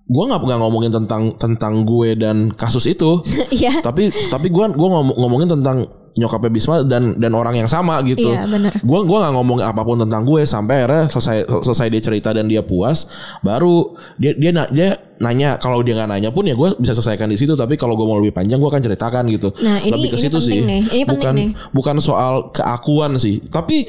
Gue 0.09 0.25
nggak 0.25 0.41
nggak 0.41 0.61
ngomongin 0.65 0.89
tentang 0.89 1.37
tentang 1.37 1.85
gue 1.85 2.17
dan 2.17 2.49
kasus 2.57 2.89
itu. 2.89 3.21
Iya. 3.53 3.85
Tapi 3.85 4.09
tapi 4.33 4.49
gue 4.49 4.65
gue 4.73 4.89
ngomong, 4.89 5.21
ngomongin 5.21 5.53
tentang 5.53 5.85
nyokapnya 6.19 6.51
Bisma 6.51 6.83
dan 6.83 7.15
dan 7.15 7.33
orang 7.33 7.55
yang 7.55 7.71
sama 7.71 8.03
gitu. 8.03 8.29
Iya, 8.29 8.45
bener. 8.45 8.75
Gue 8.83 9.01
gua 9.07 9.23
nggak 9.23 9.35
ngomongin 9.39 9.65
apa 9.65 9.83
pun 9.83 9.97
tentang 9.97 10.27
gue 10.27 10.43
sampai 10.43 10.83
akhirnya 10.83 11.07
selesai 11.07 11.37
selesai 11.63 11.87
dia 11.89 12.03
cerita 12.03 12.29
dan 12.35 12.45
dia 12.45 12.61
puas, 12.61 13.07
baru 13.41 13.95
dia 14.19 14.35
dia 14.35 14.51
na- 14.51 14.67
dia 14.69 14.89
nanya 15.19 15.57
kalau 15.57 15.81
dia 15.81 15.95
nggak 15.95 16.11
nanya 16.11 16.31
pun 16.31 16.43
ya 16.43 16.55
gue 16.55 16.75
bisa 16.77 16.93
selesaikan 16.93 17.31
di 17.31 17.39
situ. 17.39 17.55
Tapi 17.55 17.75
kalau 17.75 17.95
gue 17.95 18.05
mau 18.05 18.19
lebih 18.19 18.35
panjang 18.35 18.59
gue 18.59 18.67
akan 18.67 18.83
ceritakan 18.83 19.25
gitu. 19.31 19.55
Nah, 19.63 19.79
ini- 19.79 19.95
lebih 19.95 20.09
ke 20.11 20.19
ini 20.19 20.25
situ 20.27 20.39
penting 20.39 20.51
sih. 20.51 20.61
nih. 20.67 20.81
Ini 20.83 21.05
penting 21.07 21.09
bukan 21.15 21.35
nih. 21.39 21.49
bukan 21.71 21.97
soal 21.99 22.35
keakuan 22.51 23.15
sih. 23.15 23.39
Tapi 23.47 23.87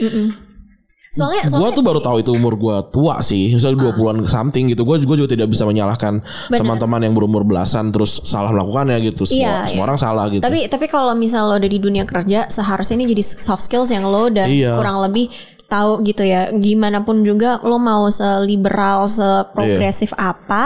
soalnya 1.10 1.42
gue 1.42 1.52
soalnya 1.52 1.74
tuh 1.74 1.82
baru 1.82 2.00
tahu 2.00 2.18
itu 2.22 2.32
umur 2.32 2.54
gue 2.54 2.76
tua 2.94 3.18
sih 3.20 3.50
misalnya 3.52 3.90
20-an 3.90 4.30
something 4.30 4.70
gitu 4.70 4.86
gue 4.86 4.98
juga 5.02 5.26
tidak 5.26 5.50
bisa 5.50 5.66
menyalahkan 5.66 6.22
teman-teman 6.48 7.02
yang 7.02 7.18
berumur 7.18 7.42
belasan 7.42 7.90
terus 7.90 8.22
salah 8.24 8.54
melakukannya 8.54 9.02
gitu 9.10 9.26
semua 9.26 9.66
Iya, 9.66 9.74
semua 9.74 9.76
iya. 9.76 9.88
orang 9.90 9.98
salah 9.98 10.26
gitu 10.30 10.42
Tapi 10.42 10.70
tapi 10.70 10.86
kalau 10.86 11.18
misal 11.18 11.50
lo 11.50 11.58
udah 11.58 11.66
di 11.66 11.80
dunia 11.80 12.06
kerja 12.06 12.46
seharusnya 12.48 13.02
ini 13.02 13.18
jadi 13.18 13.24
soft 13.26 13.66
skills 13.66 13.90
yang 13.90 14.06
lo 14.06 14.30
udah 14.30 14.46
Iya. 14.46 14.78
kurang 14.78 15.02
lebih 15.02 15.34
tahu 15.66 16.02
gitu 16.02 16.26
ya. 16.26 16.50
Gimana 16.50 17.06
pun 17.06 17.22
juga 17.22 17.62
lo 17.62 17.78
mau 17.78 18.10
seliberal, 18.10 19.06
seprogresif 19.06 20.14
Iya. 20.14 20.34
apa, 20.34 20.64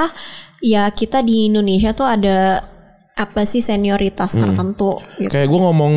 ya 0.60 0.88
kita 0.90 1.20
di 1.20 1.52
Indonesia 1.52 1.92
tuh 1.92 2.08
ada 2.08 2.64
apa 3.14 3.44
sih 3.44 3.60
senioritas 3.60 4.34
Hmm. 4.34 4.42
tertentu 4.48 4.98
gitu. 5.20 5.28
kayak 5.28 5.46
gue 5.46 5.60
ngomong 5.62 5.94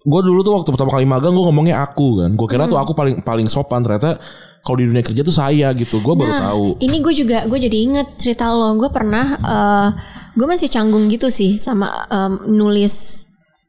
gue 0.00 0.20
dulu 0.22 0.40
tuh 0.40 0.56
waktu 0.56 0.70
pertama 0.70 0.90
kali 0.90 1.04
magang 1.04 1.30
gue 1.30 1.44
ngomongnya 1.44 1.82
aku 1.82 2.24
kan 2.24 2.32
gue 2.32 2.46
kira 2.46 2.64
Hmm. 2.64 2.72
tuh 2.72 2.78
aku 2.78 2.92
paling 2.92 3.20
paling 3.20 3.44
sopan 3.46 3.80
ternyata 3.80 4.16
kalau 4.60 4.76
di 4.76 4.86
dunia 4.86 5.00
kerja 5.00 5.20
tuh 5.20 5.32
saya 5.32 5.72
gitu 5.72 6.00
gue 6.00 6.14
baru 6.14 6.32
tahu 6.32 6.66
Ini 6.78 6.96
gue 6.98 7.14
juga 7.14 7.38
gue 7.44 7.58
jadi 7.58 7.78
inget 7.80 8.08
cerita 8.14 8.48
lo. 8.50 8.76
Gue 8.76 8.88
pernah 8.88 9.24
eh 9.36 9.88
gue 10.30 10.46
masih 10.46 10.68
canggung 10.68 11.08
gitu 11.08 11.28
sih 11.28 11.56
sama 11.56 11.88
em, 12.06 12.32
nulis 12.50 13.24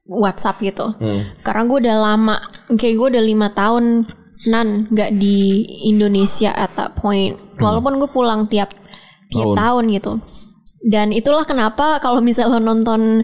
WhatsApp 0.05 0.59
gitu. 0.61 0.91
Hmm. 0.93 1.31
Karena 1.41 1.63
gue 1.65 1.77
udah 1.79 1.97
lama, 1.97 2.35
kayak 2.69 2.95
gue 2.97 3.07
udah 3.11 3.23
lima 3.23 3.47
tahun 3.51 4.03
nan 4.43 4.87
nggak 4.87 5.11
di 5.13 5.63
Indonesia 5.85 6.51
at 6.51 6.75
that 6.75 6.91
point. 6.93 7.35
Walaupun 7.55 7.95
gue 7.97 8.09
pulang 8.09 8.43
tiap 8.45 8.71
tiap 9.27 9.47
Hmm. 9.47 9.55
Tahun. 9.55 9.83
tahun 9.87 9.95
gitu. 9.95 10.13
Dan 10.81 11.07
itulah 11.11 11.45
kenapa 11.45 11.99
kalau 11.99 12.19
misalnya 12.19 12.57
lo 12.57 12.63
nonton 12.65 13.21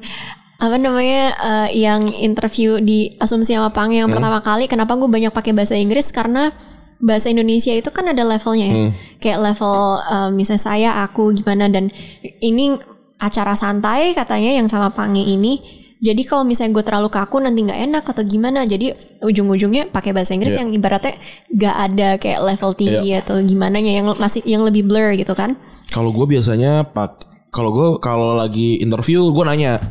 apa 0.57 0.73
namanya 0.75 1.23
eh, 1.37 1.69
yang 1.77 2.09
interview 2.09 2.81
di 2.81 3.13
Asumsi 3.17 3.53
sama 3.53 3.69
Pang 3.69 3.93
yang 3.93 4.09
pertama 4.09 4.41
kali 4.41 4.65
kenapa 4.65 4.97
gue 4.97 5.05
banyak 5.05 5.29
pakai 5.29 5.53
bahasa 5.53 5.77
Inggris 5.77 6.09
karena 6.09 6.49
bahasa 6.97 7.29
Indonesia 7.29 7.69
itu 7.69 7.93
kan 7.93 8.09
ada 8.09 8.25
levelnya 8.25 8.65
ya. 8.65 8.75
Kayak 9.21 9.39
level 9.45 9.77
eh, 10.01 10.29
misalnya 10.33 10.63
saya, 10.63 10.89
aku 11.05 11.29
gimana 11.31 11.69
dan 11.69 11.93
ini 12.41 12.73
acara 13.17 13.53
santai 13.53 14.17
katanya 14.17 14.57
yang 14.57 14.65
sama 14.65 14.89
Pange 14.89 15.21
ini. 15.21 15.61
Jadi 15.97 16.21
kalau 16.25 16.45
misalnya 16.45 16.77
gue 16.77 16.85
terlalu 16.85 17.09
kaku 17.09 17.41
nanti 17.41 17.65
nggak 17.65 17.81
enak 17.89 18.03
atau 18.05 18.21
gimana. 18.21 18.65
Jadi 18.65 18.93
ujung-ujungnya 19.21 19.89
pakai 19.89 20.13
bahasa 20.13 20.33
Inggris 20.33 20.53
Iya. 20.53 20.61
yang 20.65 20.69
ibaratnya 20.73 21.13
nggak 21.49 21.75
ada 21.89 22.09
kayak 22.17 22.41
level 22.41 22.71
tinggi 22.73 23.13
atau 23.13 23.41
gimana 23.41 23.77
yang 23.77 24.05
masih 24.13 24.41
yang 24.45 24.61
lebih 24.61 24.85
blur 24.85 25.13
gitu 25.13 25.33
kan. 25.33 25.57
kalau 25.89 26.13
gue 26.13 26.25
biasanya 26.27 26.85
pak 26.85 27.25
kalau 27.49 27.73
gue 27.73 27.87
kalau 27.97 28.37
lagi 28.37 28.77
interview 28.77 29.33
gue 29.33 29.41
nanya 29.41 29.81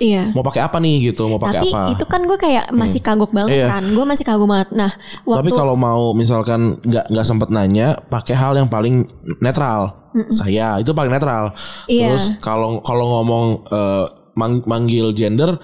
Iya. 0.00 0.32
mau 0.32 0.40
pakai 0.40 0.64
apa 0.64 0.80
nih 0.80 1.12
gitu 1.12 1.28
mau 1.28 1.36
pakai 1.36 1.60
Tapi 1.60 1.68
apa 1.70 1.82
itu 1.92 2.04
kan 2.04 2.24
gue 2.24 2.34
kayak 2.34 2.72
masih 2.72 2.98
kagok 2.98 3.30
banget 3.30 3.52
Iya. 3.54 3.66
kan. 3.68 3.84
Gue 3.86 4.04
masih 4.04 4.24
kagok 4.24 4.48
banget. 4.48 4.68
Nah, 4.72 4.88
tapi 4.88 5.28
waktu 5.28 5.52
kalau 5.52 5.76
mau 5.76 6.10
misalkan 6.10 6.80
nggak 6.80 7.04
nggak 7.06 7.26
sempet 7.26 7.48
nanya 7.48 8.00
pakai 8.02 8.32
hal 8.32 8.56
yang 8.56 8.66
paling 8.66 9.04
netral 9.38 9.92
saya 10.28 10.74
itu 10.76 10.90
paling 10.90 11.06
netral 11.08 11.54
Iya. 11.86 12.10
terus 12.10 12.34
kalau 12.40 12.80
kalau 12.80 13.04
ngomong 13.12 13.46
eh, 13.68 14.04
mang- 14.32 14.64
manggil 14.64 15.12
gender 15.12 15.60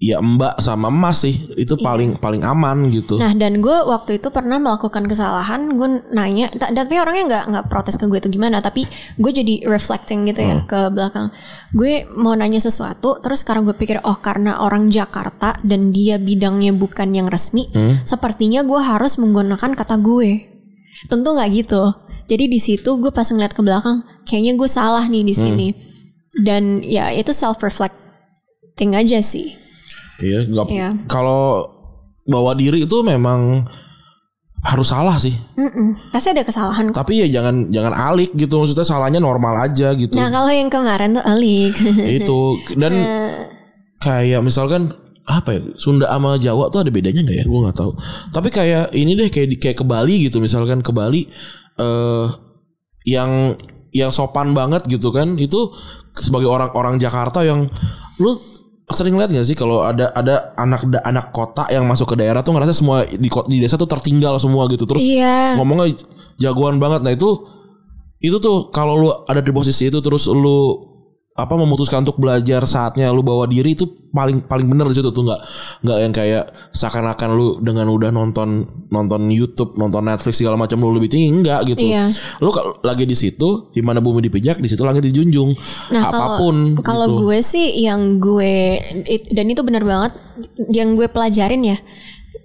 ya 0.00 0.16
mbak 0.16 0.56
sama 0.58 0.88
mas 0.88 1.20
sih 1.20 1.52
itu 1.60 1.76
paling 1.76 2.16
paling 2.16 2.40
aman 2.40 2.88
gitu. 2.88 3.20
Nah 3.20 3.36
dan 3.36 3.60
gue 3.60 3.76
waktu 3.84 4.16
itu 4.16 4.32
pernah 4.32 4.56
melakukan 4.56 5.04
kesalahan 5.04 5.76
Gue 5.76 6.00
nanya 6.08 6.48
ta- 6.50 6.72
Tapi 6.72 6.96
orangnya 6.96 7.24
nggak 7.28 7.44
nggak 7.46 7.64
protes 7.68 8.00
ke 8.00 8.08
gue 8.08 8.16
itu 8.16 8.32
gimana 8.32 8.58
Tapi 8.58 8.88
gue 9.14 9.30
jadi 9.30 9.68
reflecting 9.68 10.24
gitu 10.24 10.40
ya 10.40 10.64
Ke 10.64 10.88
belakang. 10.88 11.28
Gue 11.70 12.08
mau 12.10 12.32
nanya 12.32 12.56
sesuatu 12.58 13.20
Terus 13.20 13.44
sekarang 13.44 13.68
gue 13.68 13.76
pikir 13.76 14.00
Oh 14.00 14.16
karena 14.16 14.56
orang 14.58 14.88
Jakarta 14.88 15.52
Dan 15.60 15.92
dia 15.92 16.16
bidangnya 16.16 16.72
bukan 16.72 17.12
yang 17.12 17.28
resmi 17.28 17.68
Sepertinya 18.02 18.64
gue 18.64 18.80
harus 18.80 19.20
menggunakan 19.20 19.76
kata 19.76 20.00
gue. 20.00 20.48
Tentu 21.06 21.28
nggak 21.30 21.48
gitu. 21.54 21.92
Jadi 22.24 22.48
di 22.48 22.56
situ 22.56 22.96
gue 22.96 23.12
pas 23.12 23.28
ngeliat 23.28 23.52
ke 23.52 23.60
belakang 23.60 24.00
Kayaknya 24.24 24.52
gue 24.56 24.68
salah 24.70 25.04
nih 25.04 25.22
di 25.22 25.34
sini. 25.36 25.68
Dan 26.40 26.80
ya 26.80 27.12
itu 27.12 27.36
self 27.36 27.60
reflecting 27.60 28.96
aja 28.96 29.20
sih 29.20 29.59
Iya, 30.20 30.40
nggak. 30.46 30.66
Iya. 30.70 30.88
Kalau 31.08 31.66
bawa 32.28 32.54
diri 32.54 32.84
itu 32.84 32.96
memang 33.02 33.64
harus 34.60 34.92
salah 34.92 35.16
sih. 35.16 35.32
Mm-mm. 35.56 36.12
Pasti 36.12 36.36
ada 36.36 36.44
kesalahan 36.44 36.92
kok 36.92 37.00
Tapi 37.00 37.24
ya 37.24 37.40
jangan 37.40 37.72
jangan 37.72 37.96
alik 37.96 38.30
gitu. 38.36 38.60
Maksudnya 38.60 38.84
salahnya 38.84 39.20
normal 39.20 39.56
aja 39.56 39.96
gitu. 39.96 40.20
Nah 40.20 40.28
kalau 40.28 40.52
yang 40.52 40.68
kemarin 40.68 41.16
tuh 41.16 41.24
Alik 41.24 41.74
itu 42.20 42.40
dan 42.76 42.92
kayak 44.04 44.44
misalkan 44.44 44.92
apa 45.24 45.56
ya 45.56 45.60
Sunda 45.80 46.12
sama 46.12 46.36
Jawa 46.36 46.68
tuh 46.68 46.84
ada 46.84 46.92
bedanya 46.92 47.24
nggak 47.24 47.38
ya? 47.40 47.44
Gue 47.48 47.60
nggak 47.64 47.78
tahu. 47.80 47.92
Tapi 48.36 48.48
kayak 48.52 48.92
ini 48.92 49.16
deh 49.16 49.32
kayak 49.32 49.56
kayak 49.56 49.76
ke 49.80 49.84
Bali 49.88 50.28
gitu 50.28 50.44
misalkan 50.44 50.84
ke 50.84 50.92
Bali 50.92 51.24
eh 51.80 52.26
yang 53.08 53.56
yang 53.96 54.12
sopan 54.12 54.52
banget 54.52 54.84
gitu 54.86 55.08
kan 55.08 55.40
itu 55.40 55.72
sebagai 56.20 56.52
orang-orang 56.52 57.00
Jakarta 57.00 57.40
yang 57.42 57.66
lu 58.20 58.36
sering 58.92 59.14
lihat 59.14 59.30
gak 59.30 59.42
sih 59.42 59.54
kalau 59.54 59.80
ada 59.80 60.10
ada 60.10 60.54
anak 60.54 60.82
da- 60.84 61.02
anak 61.02 61.30
kota 61.30 61.66
yang 61.66 61.84
masuk 61.84 62.10
ke 62.10 62.16
daerah 62.16 62.40
tuh 62.40 62.50
ngerasa 62.50 62.72
semua 62.72 63.02
di 63.04 63.26
di 63.26 63.56
desa 63.58 63.74
tuh 63.74 63.86
tertinggal 63.86 64.36
semua 64.36 64.66
gitu 64.66 64.84
terus 64.84 65.00
Iya. 65.00 65.54
ngomongnya 65.54 65.94
jagoan 66.36 66.76
banget 66.76 67.00
nah 67.00 67.10
itu 67.10 67.46
itu 68.18 68.36
tuh 68.36 68.68
kalau 68.68 68.94
lu 68.94 69.08
ada 69.24 69.38
di 69.38 69.48
posisi 69.48 69.86
itu 69.86 69.98
terus 69.98 70.26
lu 70.26 70.76
apa 71.30 71.54
memutuskan 71.54 72.02
untuk 72.02 72.18
belajar 72.18 72.66
saatnya 72.66 73.06
lu 73.14 73.22
bawa 73.22 73.46
diri 73.46 73.72
itu 73.72 73.86
paling 74.10 74.44
paling 74.50 74.66
bener 74.66 74.90
di 74.90 74.98
situ 74.98 75.14
tuh 75.14 75.22
nggak 75.22 75.40
nggak 75.86 75.98
yang 76.02 76.12
kayak 76.12 76.44
seakan-akan 76.74 77.30
lu 77.32 77.46
dengan 77.62 77.86
udah 77.86 78.10
nonton 78.10 78.66
nonton 78.90 79.30
YouTube 79.30 79.78
nonton 79.78 80.10
Netflix 80.10 80.42
segala 80.42 80.58
macam 80.58 80.82
lu 80.82 80.90
lebih 80.90 81.06
tinggi 81.06 81.30
enggak 81.30 81.60
gitu 81.70 81.86
Iya. 81.86 82.10
lu 82.42 82.50
lagi 82.82 83.06
di 83.06 83.14
situ 83.14 83.70
di 83.70 83.78
mana 83.78 84.02
bumi 84.02 84.26
dipijak 84.26 84.58
di 84.58 84.66
situ 84.66 84.82
langit 84.82 85.06
dijunjung 85.06 85.54
Nah 85.94 86.02
apa 86.10 86.42
pun 86.42 86.74
kalau 86.82 86.82
kalau 86.82 87.06
gitu. 87.14 87.18
gue 87.22 87.38
sih 87.46 87.66
yang 87.78 88.18
gue 88.18 88.82
dan 89.30 89.46
itu 89.46 89.62
benar 89.62 89.86
banget 89.86 90.12
yang 90.68 90.98
gue 90.98 91.06
pelajarin 91.06 91.62
ya 91.62 91.78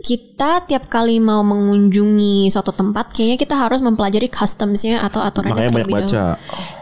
kita 0.05 0.69
tiap 0.69 0.86
kali 0.86 1.17
mau 1.17 1.41
mengunjungi 1.41 2.53
suatu 2.53 2.69
tempat 2.69 3.09
kayaknya 3.09 3.41
kita 3.41 3.55
harus 3.57 3.81
mempelajari 3.81 4.29
customsnya 4.29 5.01
atau 5.01 5.25
aturannya 5.25 5.55
makanya 5.55 5.73
banyak 5.73 5.89
baca. 5.89 6.23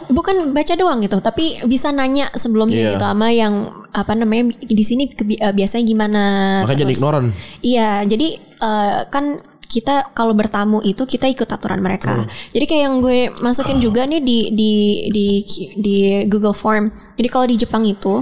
Bukan 0.08 0.52
baca 0.52 0.74
doang 0.74 1.00
gitu 1.00 1.20
tapi 1.20 1.60
bisa 1.64 1.90
nanya 1.90 2.28
sebelumnya 2.32 2.76
Iya. 2.76 2.90
gitu 2.94 3.06
sama 3.06 3.28
yang 3.30 3.54
apa 3.90 4.12
namanya 4.12 4.56
di 4.58 4.82
sini 4.82 5.08
eh, 5.10 5.52
biasanya 5.52 5.84
gimana 5.84 6.24
makanya 6.62 6.80
jadi 6.80 6.88
terus- 6.88 6.98
ignoran 6.98 7.26
Iya, 7.60 7.90
jadi 8.04 8.28
eh, 8.40 9.00
kan 9.08 9.26
kita 9.64 10.14
kalau 10.14 10.34
bertamu 10.34 10.82
itu 10.82 11.02
kita 11.02 11.26
ikut 11.26 11.50
aturan 11.50 11.82
mereka. 11.82 12.22
Jadi 12.54 12.62
kayak 12.64 12.84
yang 12.84 13.02
gue 13.02 13.34
masukin 13.42 13.82
juga 13.82 14.06
nih 14.06 14.22
di 14.22 14.54
di 14.54 14.72
di 15.10 15.26
di 15.74 15.96
Google 16.30 16.54
Form. 16.54 16.94
Jadi 17.18 17.26
kalau 17.26 17.50
di 17.50 17.58
Jepang 17.58 17.82
itu 17.82 18.22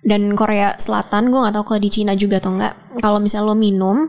dan 0.00 0.32
Korea 0.32 0.72
Selatan, 0.80 1.28
gue 1.28 1.36
nggak 1.36 1.52
tahu 1.52 1.64
kalau 1.66 1.80
di 1.84 1.92
Cina 1.92 2.16
juga 2.16 2.40
atau 2.40 2.56
enggak. 2.56 2.72
Kalau 2.96 3.20
misalnya 3.20 3.46
lo 3.46 3.54
minum 3.54 4.08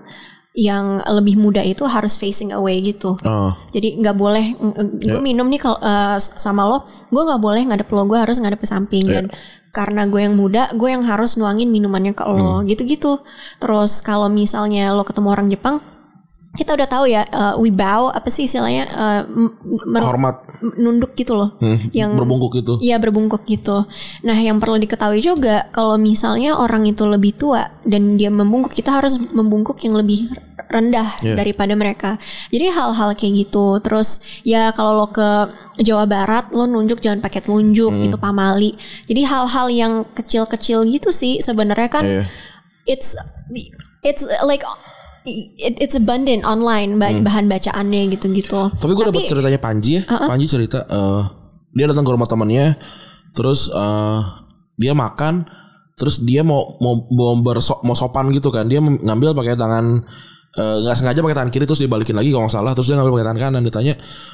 yang 0.51 0.99
lebih 1.07 1.39
muda 1.39 1.63
itu 1.63 1.87
harus 1.87 2.19
facing 2.19 2.51
away 2.51 2.83
gitu. 2.83 3.15
oh. 3.23 3.51
Jadi 3.71 4.03
nggak 4.03 4.15
boleh 4.19 4.45
gue 4.99 5.21
minum 5.23 5.47
nih 5.47 5.63
kalau 5.63 5.79
eh, 5.79 6.19
sama 6.19 6.67
lo, 6.67 6.83
gue 7.07 7.23
nggak 7.23 7.41
boleh 7.41 7.61
ngadep 7.71 7.87
lo, 7.87 8.03
gue 8.03 8.19
harus 8.19 8.35
ngadep 8.35 8.59
ke 8.59 8.67
samping. 8.67 9.07
Dan 9.07 9.25
karena 9.71 10.03
gue 10.03 10.19
yang 10.27 10.35
muda, 10.35 10.67
gue 10.75 10.91
yang 10.91 11.07
harus 11.07 11.39
nuangin 11.39 11.71
minumannya 11.71 12.11
ke 12.11 12.27
lo, 12.27 12.59
gitu-gitu. 12.67 13.23
Terus 13.63 14.03
kalau 14.03 14.27
misalnya 14.27 14.91
lo 14.91 15.07
ketemu 15.07 15.27
orang 15.31 15.47
Jepang, 15.47 15.79
kita 16.51 16.75
udah 16.75 16.83
tahu 16.85 17.05
ya, 17.07 17.23
eh, 17.23 17.55
we 17.55 17.71
bow 17.71 18.11
apa 18.11 18.27
sih 18.27 18.43
istilahnya 18.43 18.83
eh, 18.85 19.21
mer- 19.87 20.03
hormat 20.03 20.43
nunduk 20.61 21.15
gitu 21.15 21.33
loh, 21.33 21.55
yang 21.89 22.13
berbungkuk 22.13 22.53
itu 22.53 22.73
Iya 22.77 22.99
berbungkuk 22.99 23.47
gitu. 23.47 23.87
Nah 24.21 24.35
yang 24.35 24.59
perlu 24.59 24.75
diketahui 24.77 25.19
juga 25.19 25.71
kalau 25.71 25.95
misalnya 25.95 26.53
orang 26.53 26.83
itu 26.85 27.07
lebih 27.07 27.33
tua 27.33 27.71
dan 27.81 28.19
dia 28.19 28.27
membungkuk, 28.27 28.69
kita 28.69 28.91
harus 28.91 29.15
membungkuk 29.31 29.79
yang 29.81 29.95
lebih 29.95 30.27
rendah 30.67 31.19
Iya. 31.19 31.35
daripada 31.35 31.73
mereka. 31.73 32.15
Jadi 32.47 32.67
hal-hal 32.67 33.11
kayak 33.11 33.33
gitu. 33.43 33.79
Terus 33.79 34.19
ya 34.43 34.71
kalau 34.71 35.03
lo 35.03 35.07
ke 35.07 35.47
Jawa 35.79 36.03
Barat, 36.03 36.51
lo 36.51 36.63
nunjuk 36.63 36.99
jangan 36.99 37.19
pakai 37.19 37.41
telunjuk, 37.41 37.91
itu 37.97 38.15
pamali. 38.15 38.75
Jadi 39.03 39.21
hal-hal 39.23 39.67
yang 39.67 39.93
kecil-kecil 40.11 40.83
gitu 40.85 41.11
sih 41.11 41.39
sebenarnya 41.39 41.89
kan 41.89 42.05
Iya. 42.05 42.23
it's 42.85 43.15
it's 44.01 44.23
like 44.43 44.63
it, 45.23 45.75
it's 45.77 45.93
abundant 45.93 46.41
online 46.43 46.97
ba- 46.97 47.13
bahan 47.21 47.45
bacaannya 47.45 48.11
gitu-gitu. 48.11 48.71
Tapi 48.71 48.91
gue 48.91 49.05
dapat 49.07 49.23
ceritanya 49.27 49.59
Panji 49.59 49.91
ya. 49.97 50.01
Panji 50.05 50.45
cerita 50.45 50.83
eh, 50.83 51.21
dia 51.71 51.85
datang 51.85 52.03
ke 52.03 52.11
rumah 52.11 52.25
temannya, 52.25 52.75
terus 53.31 53.67
eh, 53.67 54.19
dia 54.75 54.91
makan, 54.91 55.45
terus 55.93 56.19
dia 56.19 56.41
mau 56.41 56.75
mau 56.77 57.05
mau, 57.07 57.33
berso- 57.39 57.79
mau 57.81 57.93
sopan 57.93 58.29
gitu 58.29 58.49
kan. 58.49 58.65
Dia 58.65 58.81
ngambil 58.81 59.31
pakai 59.31 59.53
tangan 59.53 60.03
eh, 60.51 60.77
nggak 60.81 60.95
sengaja 60.97 61.19
pakai 61.21 61.37
tangan 61.37 61.51
kiri 61.51 61.63
terus 61.63 61.79
dia 61.79 61.87
balikin 61.87 62.11
lagi 62.11 62.27
kalau 62.29 62.43
nggak 62.43 62.55
salah 62.57 62.71
terus 62.75 62.91
dia 62.91 62.99
ngambil 62.99 63.13
pakai 63.15 63.27
tangan 63.31 63.39
kanan 63.39 63.63
ditanya 63.63 63.93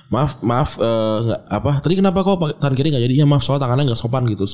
maaf 0.10 0.42
maaf 0.42 0.82
eh, 0.82 1.18
nggak 1.30 1.42
apa 1.46 1.72
tadi 1.78 1.94
kenapa 1.94 2.26
kok 2.26 2.42
pakai 2.42 2.56
tangan 2.58 2.74
kiri 2.74 2.90
nggak 2.90 3.04
jadi 3.06 3.16
ya 3.22 3.26
maaf 3.30 3.46
soal 3.46 3.62
tangannya 3.62 3.86
nggak 3.94 4.02
sopan 4.02 4.26
gitu 4.26 4.50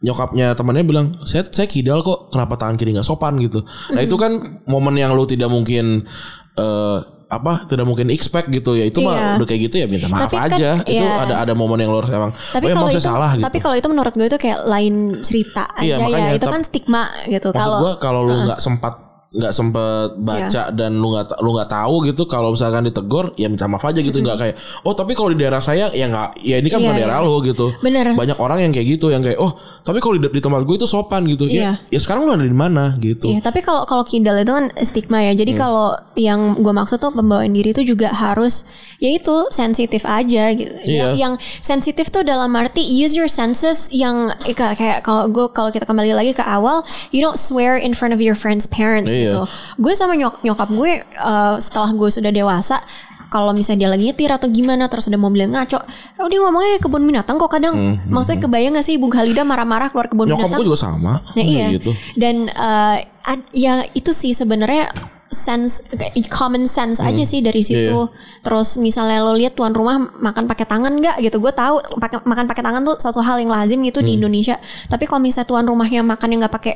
nyokapnya 0.00 0.56
temannya 0.56 0.84
bilang 0.88 1.06
saya 1.28 1.44
saya 1.44 1.68
kidal 1.68 2.00
kok 2.00 2.32
kenapa 2.32 2.56
tangan 2.56 2.80
kiri 2.80 2.96
nggak 2.96 3.04
sopan 3.04 3.36
gitu 3.36 3.60
nah 3.92 4.00
itu 4.00 4.16
kan 4.16 4.60
momen 4.64 4.96
yang 4.96 5.12
lu 5.12 5.28
tidak 5.28 5.52
mungkin 5.52 6.08
eh 6.56 6.98
apa 7.30 7.70
tidak 7.70 7.86
mungkin 7.86 8.10
expect 8.10 8.50
gitu 8.50 8.74
ya 8.74 8.90
itu 8.90 8.98
Iya. 8.98 9.06
mah 9.06 9.38
udah 9.38 9.46
kayak 9.46 9.70
gitu 9.70 9.76
ya 9.78 9.86
minta 9.86 10.10
maaf 10.10 10.26
Tapi 10.26 10.34
kan, 10.34 10.50
aja 10.50 10.70
itu 10.82 10.98
iya. 10.98 11.22
ada 11.22 11.34
ada 11.46 11.54
momen 11.54 11.78
yang 11.78 11.94
lu 11.94 12.02
harus 12.02 12.10
emang 12.10 12.34
Tapi 12.34 12.66
oh 12.66 12.68
ya 12.68 12.74
kalau 12.74 12.90
itu, 12.90 12.98
salah 12.98 13.30
gitu 13.38 13.46
tapi 13.46 13.58
kalau 13.62 13.76
itu 13.78 13.86
menurut 13.86 14.12
gue 14.18 14.26
itu 14.26 14.38
kayak 14.40 14.66
lain 14.66 14.94
cerita 15.22 15.70
aja 15.78 15.86
Iya, 15.86 15.96
makanya, 16.02 16.30
ya. 16.34 16.38
Itu 16.42 16.48
kan 16.50 16.62
stigma 16.66 17.06
gitu. 17.30 17.54
Kalau 17.54 17.78
gua 17.78 17.92
kalau 18.02 18.26
lu 18.26 18.34
nggak 18.50 18.58
sempat 18.58 19.09
nggak 19.30 19.54
sempet 19.54 20.18
baca 20.18 20.74
dan 20.74 20.98
lu 20.98 21.14
nggak 21.14 21.38
lu 21.38 21.54
nggak 21.54 21.70
tahu 21.70 22.02
gitu 22.02 22.26
kalau 22.26 22.50
misalkan 22.50 22.82
ditegur 22.82 23.30
ya 23.38 23.46
minta 23.46 23.70
maaf 23.70 23.86
aja 23.86 24.02
gitu 24.02 24.18
nggak 24.18 24.38
kayak 24.42 24.54
oh 24.82 24.90
tapi 24.90 25.14
kalau 25.14 25.30
di 25.30 25.38
daerah 25.38 25.62
saya 25.62 25.86
ya 25.94 26.10
nggak 26.10 26.42
ya 26.42 26.58
ini 26.58 26.66
kan 26.66 26.82
Iya, 26.82 26.86
bukan 26.90 26.96
daerah 26.98 27.18
iya. 27.22 27.26
lu 27.30 27.34
gitu 27.46 27.66
Bener. 27.78 28.06
banyak 28.18 28.38
orang 28.42 28.58
yang 28.66 28.72
kayak 28.74 28.98
gitu 28.98 29.14
yang 29.14 29.22
kayak 29.22 29.38
oh 29.38 29.54
tapi 29.86 30.02
kalau 30.02 30.18
di, 30.18 30.26
di 30.34 30.40
tempat 30.42 30.66
gue 30.66 30.74
itu 30.74 30.88
sopan 30.90 31.22
gitu 31.30 31.46
Iya. 31.46 31.78
ya 31.78 31.94
ya 31.94 31.98
sekarang 32.02 32.26
lu 32.26 32.34
ada 32.34 32.42
di 32.42 32.56
mana 32.58 32.98
gitu 32.98 33.30
Iya, 33.30 33.38
tapi 33.38 33.62
kalau 33.62 33.86
kalau 33.86 34.02
kidal 34.02 34.34
itu 34.42 34.50
kan 34.50 34.66
stigma 34.82 35.22
ya. 35.22 35.32
Hmm. 35.32 35.40
Jadi 35.40 35.52
kalau 35.54 35.94
yang 36.18 36.58
gue 36.58 36.74
maksud 36.74 36.98
tuh 36.98 37.14
pembawaan 37.14 37.54
diri 37.54 37.70
itu 37.70 37.86
juga 37.86 38.10
harus 38.10 38.66
ya 38.98 39.14
itu 39.14 39.46
sensitif 39.54 40.02
aja 40.04 40.50
gitu. 40.50 40.74
Iya. 40.82 41.14
Yang, 41.14 41.14
yang 41.16 41.34
sensitif 41.62 42.10
tuh 42.10 42.26
dalam 42.26 42.50
arti 42.58 42.82
use 42.82 43.14
your 43.14 43.30
senses 43.30 43.86
yang 43.94 44.34
kayak 44.42 44.74
kayak 44.74 44.98
kalau 45.06 45.30
gue 45.30 45.46
kalau 45.54 45.70
kita 45.70 45.86
kembali 45.86 46.18
lagi 46.18 46.34
ke 46.34 46.42
awal, 46.42 46.82
you 47.14 47.22
don't 47.22 47.38
swear 47.38 47.78
in 47.78 47.94
front 47.94 48.10
of 48.10 48.18
your 48.18 48.34
friends' 48.34 48.66
parents 48.66 49.08
Iya. 49.20 49.30
gitu. 49.30 49.40
Gue 49.76 49.92
sama 49.92 50.14
nyok 50.14 50.40
nyokap 50.40 50.68
gue 50.70 50.90
eh, 51.04 51.54
setelah 51.58 51.90
gue 51.90 52.08
sudah 52.08 52.30
dewasa 52.30 52.80
kalau 53.26 53.54
misalnya 53.54 53.86
dia 53.86 53.90
lagi 53.90 54.04
nyetir 54.06 54.26
atau 54.28 54.48
gimana 54.48 54.90
terus 54.90 55.06
ada 55.06 55.14
mobil 55.14 55.46
yang 55.46 55.54
ngaco, 55.54 55.78
oh 56.18 56.26
dia 56.26 56.40
ngomongnya 56.40 56.82
kebun 56.82 57.04
binatang 57.04 57.38
kok 57.38 57.46
kadang. 57.48 57.78
Maksudnya 58.04 58.42
kebayang 58.42 58.74
gak 58.74 58.82
sih 58.82 58.98
Ibu 58.98 59.06
Khalida 59.06 59.44
marah-marah 59.44 59.86
keluar 59.86 60.10
kebun 60.10 60.26
Hmm, 60.26 60.34
nyokap 60.34 60.50
binatang? 60.50 60.58
gue 60.58 60.66
juga 60.66 60.80
sama 60.80 61.12
Nah, 61.14 61.38
iya. 61.38 61.62
kayak 61.62 61.74
gitu 61.78 61.90
Dan 62.16 62.50
eh, 62.50 62.96
ad- 63.22 63.46
ya 63.54 63.86
itu 63.92 64.10
sih 64.10 64.34
sebenarnya 64.34 64.90
sense 65.30 65.86
common 66.26 66.66
sense 66.66 66.98
Hmm. 66.98 67.06
aja 67.06 67.22
sih 67.22 67.38
dari 67.38 67.62
situ. 67.62 68.10
Terus 68.42 68.74
misalnya 68.76 69.22
lo 69.22 69.30
lihat 69.32 69.54
tuan 69.54 69.70
rumah 69.70 69.94
makan 70.10 70.50
pakai 70.50 70.66
tangan 70.66 70.90
nggak 70.90 71.22
gitu. 71.22 71.38
Gue 71.38 71.54
tahu 71.54 71.78
pakai 71.96 72.26
makan 72.26 72.50
pakai 72.50 72.66
tangan 72.66 72.82
tuh 72.82 72.98
satu 72.98 73.22
hal 73.22 73.38
yang 73.38 73.46
lazim 73.48 73.78
gitu 73.80 74.02
Hmm. 74.02 74.10
di 74.10 74.18
Indonesia. 74.18 74.58
Tapi 74.90 75.06
kalau 75.06 75.22
misalnya 75.22 75.46
tuan 75.46 75.62
rumahnya 75.62 76.02
makan 76.02 76.28
yang 76.28 76.40
nggak 76.42 76.50
pakai 76.52 76.74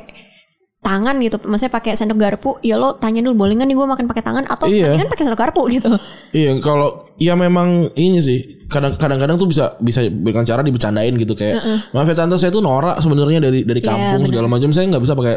tangan 0.85 1.17
gitu, 1.17 1.41
maksudnya 1.41 1.73
pakai 1.73 1.97
sendok 1.97 2.21
garpu, 2.21 2.61
ya 2.61 2.77
lo 2.77 2.93
tanya 2.95 3.25
dulu 3.25 3.41
boleh 3.41 3.57
nggak 3.57 3.65
nih 3.65 3.75
gue 3.75 3.87
makan 3.89 4.05
pakai 4.05 4.21
tangan? 4.21 4.45
Atau 4.45 4.69
Iya. 4.69 4.93
kan 4.93 5.09
pakai 5.09 5.23
sendok 5.25 5.41
garpu 5.41 5.65
gitu. 5.73 5.89
Iya 6.29 6.61
kalau 6.61 7.09
ya 7.17 7.33
memang 7.33 7.89
ini 7.95 8.19
sih 8.21 8.39
kadang 8.67 8.97
kadang-kadang 8.99 9.39
tuh 9.39 9.47
bisa 9.47 9.77
bisa 9.79 10.03
dengan 10.03 10.43
cara 10.43 10.59
dibercandain 10.59 11.15
gitu 11.15 11.31
kayak 11.31 11.63
maaf 11.93 12.05
ya 12.05 12.17
tante 12.17 12.35
saya 12.35 12.51
tuh 12.51 12.59
norak 12.59 12.99
sebenarnya 12.99 13.39
dari 13.39 13.61
dari 13.61 13.79
Iya, 13.79 13.87
kampung 13.87 14.27
segala 14.27 14.45
macam. 14.45 14.69
Saya 14.69 14.85
nggak 14.89 15.03
bisa 15.05 15.13
pakai 15.13 15.35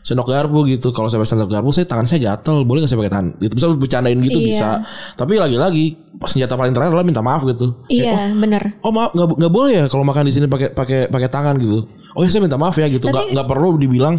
sendok 0.00 0.26
garpu 0.26 0.58
gitu. 0.64 0.88
Kalau 0.90 1.06
saya 1.06 1.20
pakai 1.20 1.30
sendok 1.36 1.50
garpu 1.52 1.70
saya 1.70 1.86
tangan 1.86 2.06
saya 2.06 2.20
gatel. 2.24 2.64
Boleh 2.64 2.82
nggak 2.82 2.90
saya 2.90 3.00
pakai 3.04 3.12
tangan? 3.12 3.28
Gitu. 3.38 3.52
Bisa 3.54 3.66
bercandain 3.70 4.18
gitu 4.18 4.38
Iya. 4.40 4.46
bisa. 4.50 4.68
Tapi 5.14 5.32
lagi-lagi 5.36 5.84
senjata 6.24 6.54
paling 6.54 6.72
terakhir 6.72 6.90
adalah 6.96 7.06
minta 7.06 7.20
maaf 7.20 7.44
gitu. 7.44 7.76
Iya 7.86 8.34
bener. 8.34 8.80
oh 8.80 8.90
maaf 8.90 9.12
nggak 9.12 9.28
nggak 9.38 9.52
boleh 9.52 9.72
ya 9.74 9.84
kalau 9.86 10.02
makan 10.02 10.24
di 10.24 10.32
sini 10.32 10.46
pakai 10.48 10.72
pakai 10.72 11.06
pakai 11.06 11.28
tangan 11.28 11.54
gitu. 11.60 11.84
Oh 12.16 12.24
ya 12.24 12.30
saya 12.30 12.40
minta 12.40 12.56
maaf 12.56 12.74
ya 12.74 12.88
gitu. 12.88 13.04
Nggak 13.04 13.36
nggak 13.36 13.46
perlu 13.46 13.76
dibilang 13.76 14.16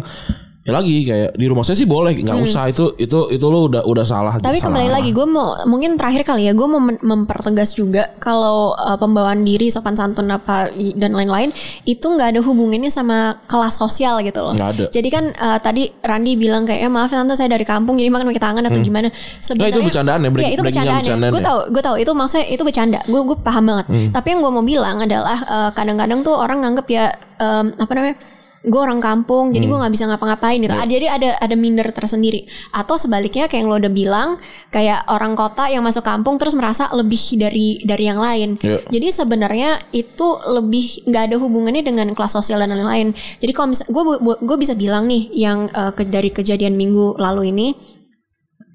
ya 0.60 0.70
lagi 0.70 0.92
kayak 1.02 1.30
di 1.32 1.46
rumah 1.46 1.64
saya 1.64 1.72
sih 1.72 1.84
boleh 1.84 2.12
nggak 2.14 2.36
usah 2.38 2.68
itu 2.68 2.92
itu 2.94 3.16
itu 3.28 3.46
lo 3.46 3.64
udah 3.66 3.80
udah 3.82 4.04
salah 4.04 4.28
Hmm. 4.30 4.44
Tapi 4.44 4.56
salah 4.56 4.76
kembali 4.76 4.88
lagi 4.90 5.10
gue 5.10 5.24
mau 5.24 5.56
mungkin 5.64 5.96
terakhir 5.96 6.20
kali 6.22 6.44
ya 6.44 6.52
gue 6.52 6.64
mau 6.64 6.76
mem- 6.78 7.00
mempertegas 7.00 7.72
juga 7.72 8.12
kalau 8.18 8.72
uh, 8.74 8.94
pembawaan 8.94 9.40
diri 9.40 9.66
sopan 9.66 9.94
santun 9.94 10.28
apa 10.28 10.68
dan 10.94 11.10
lain-lain 11.10 11.48
itu 11.82 12.04
nggak 12.04 12.28
ada 12.30 12.40
hubungannya 12.40 12.88
sama 12.88 13.18
kelas 13.46 13.72
sosial 13.74 14.20
gitu 14.20 14.36
loh. 14.38 14.52
Nggak 14.52 14.70
ada. 14.70 14.84
Jadi 14.90 15.08
kan 15.08 15.24
uh, 15.32 15.56
tadi 15.58 15.88
Randi 15.98 16.36
bilang 16.36 16.62
kayak 16.62 16.80
eh, 16.82 16.92
maaf 16.92 17.08
tante 17.08 17.32
saya 17.32 17.48
dari 17.48 17.64
kampung 17.64 17.96
jadi 17.96 18.08
makan 18.08 18.28
pakai 18.28 18.44
tangan 18.44 18.62
atau 18.62 18.80
gimana. 18.80 19.08
Sebenarnya 19.38 19.64
Hmm. 19.66 19.74
itu 19.74 19.80
bercandaan 19.82 20.20
ya, 20.20 20.28
break- 20.30 20.44
Iya 20.44 20.52
itu 20.52 20.62
bercandaan. 20.62 21.00
bercandaan 21.00 21.30
Gue 21.30 21.40
ya. 21.40 21.46
tahu 21.46 21.58
gue 21.70 21.82
tahu 21.82 21.96
itu 21.98 22.12
maksudnya 22.12 22.44
itu 22.46 22.62
bercanda. 22.62 23.00
Gue 23.06 23.20
gue 23.24 23.36
paham 23.38 23.64
banget. 23.64 23.86
Hmm. 23.88 24.08
Tapi 24.12 24.26
yang 24.28 24.40
gue 24.40 24.52
mau 24.52 24.62
bilang 24.62 24.96
adalah 24.98 25.38
uh, 25.42 25.70
kadang-kadang 25.72 26.20
tuh 26.20 26.36
orang 26.36 26.60
nganggep 26.60 26.86
ya 26.86 27.04
um, 27.38 27.72
apa 27.74 27.92
namanya 27.92 28.16
gue 28.60 28.76
orang 28.76 29.00
kampung 29.00 29.56
jadi 29.56 29.64
gue 29.64 29.72
Hmm. 29.72 29.88
nggak 29.88 29.94
bisa 29.96 30.04
ngapa-ngapain 30.04 30.60
gitu. 30.60 30.76
Ah, 30.76 30.84
Jadi 30.84 31.08
ada 31.08 31.32
ada 31.40 31.54
minder 31.56 31.88
tersendiri. 31.96 32.44
Atau 32.76 33.00
sebaliknya 33.00 33.48
kayak 33.48 33.64
yang 33.64 33.72
lo 33.72 33.80
udah 33.80 33.88
bilang 33.88 34.28
kayak 34.68 35.08
orang 35.08 35.32
kota 35.32 35.64
yang 35.72 35.80
masuk 35.80 36.04
kampung 36.04 36.36
terus 36.36 36.52
merasa 36.52 36.92
lebih 36.92 37.40
dari 37.40 37.80
dari 37.88 38.04
yang 38.04 38.20
lain. 38.20 38.60
Iya. 38.60 38.84
Jadi 38.92 39.08
sebenarnya 39.08 39.80
itu 39.96 40.36
lebih 40.44 41.08
nggak 41.08 41.22
ada 41.32 41.36
hubungannya 41.40 41.80
dengan 41.80 42.12
kelas 42.12 42.36
sosial 42.36 42.60
dan 42.60 42.76
lain-lain. 42.76 43.16
Jadi 43.40 43.52
kalau 43.56 43.72
misal 43.72 43.88
gue 43.88 44.04
gue 44.20 44.56
bisa 44.60 44.76
bilang 44.76 45.08
nih 45.08 45.32
yang 45.32 45.72
eh, 45.72 45.92
ke, 45.96 46.04
dari 46.04 46.28
kejadian 46.28 46.76
minggu 46.76 47.16
lalu 47.16 47.56
ini, 47.56 47.72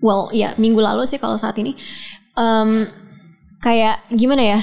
well 0.02 0.34
ya 0.34 0.58
minggu 0.58 0.82
lalu 0.82 1.06
sih 1.06 1.22
kalau 1.22 1.38
saat 1.38 1.62
ini, 1.62 1.78
Em, 2.34 2.90
kayak 3.62 4.02
gimana 4.10 4.58
ya? 4.58 4.60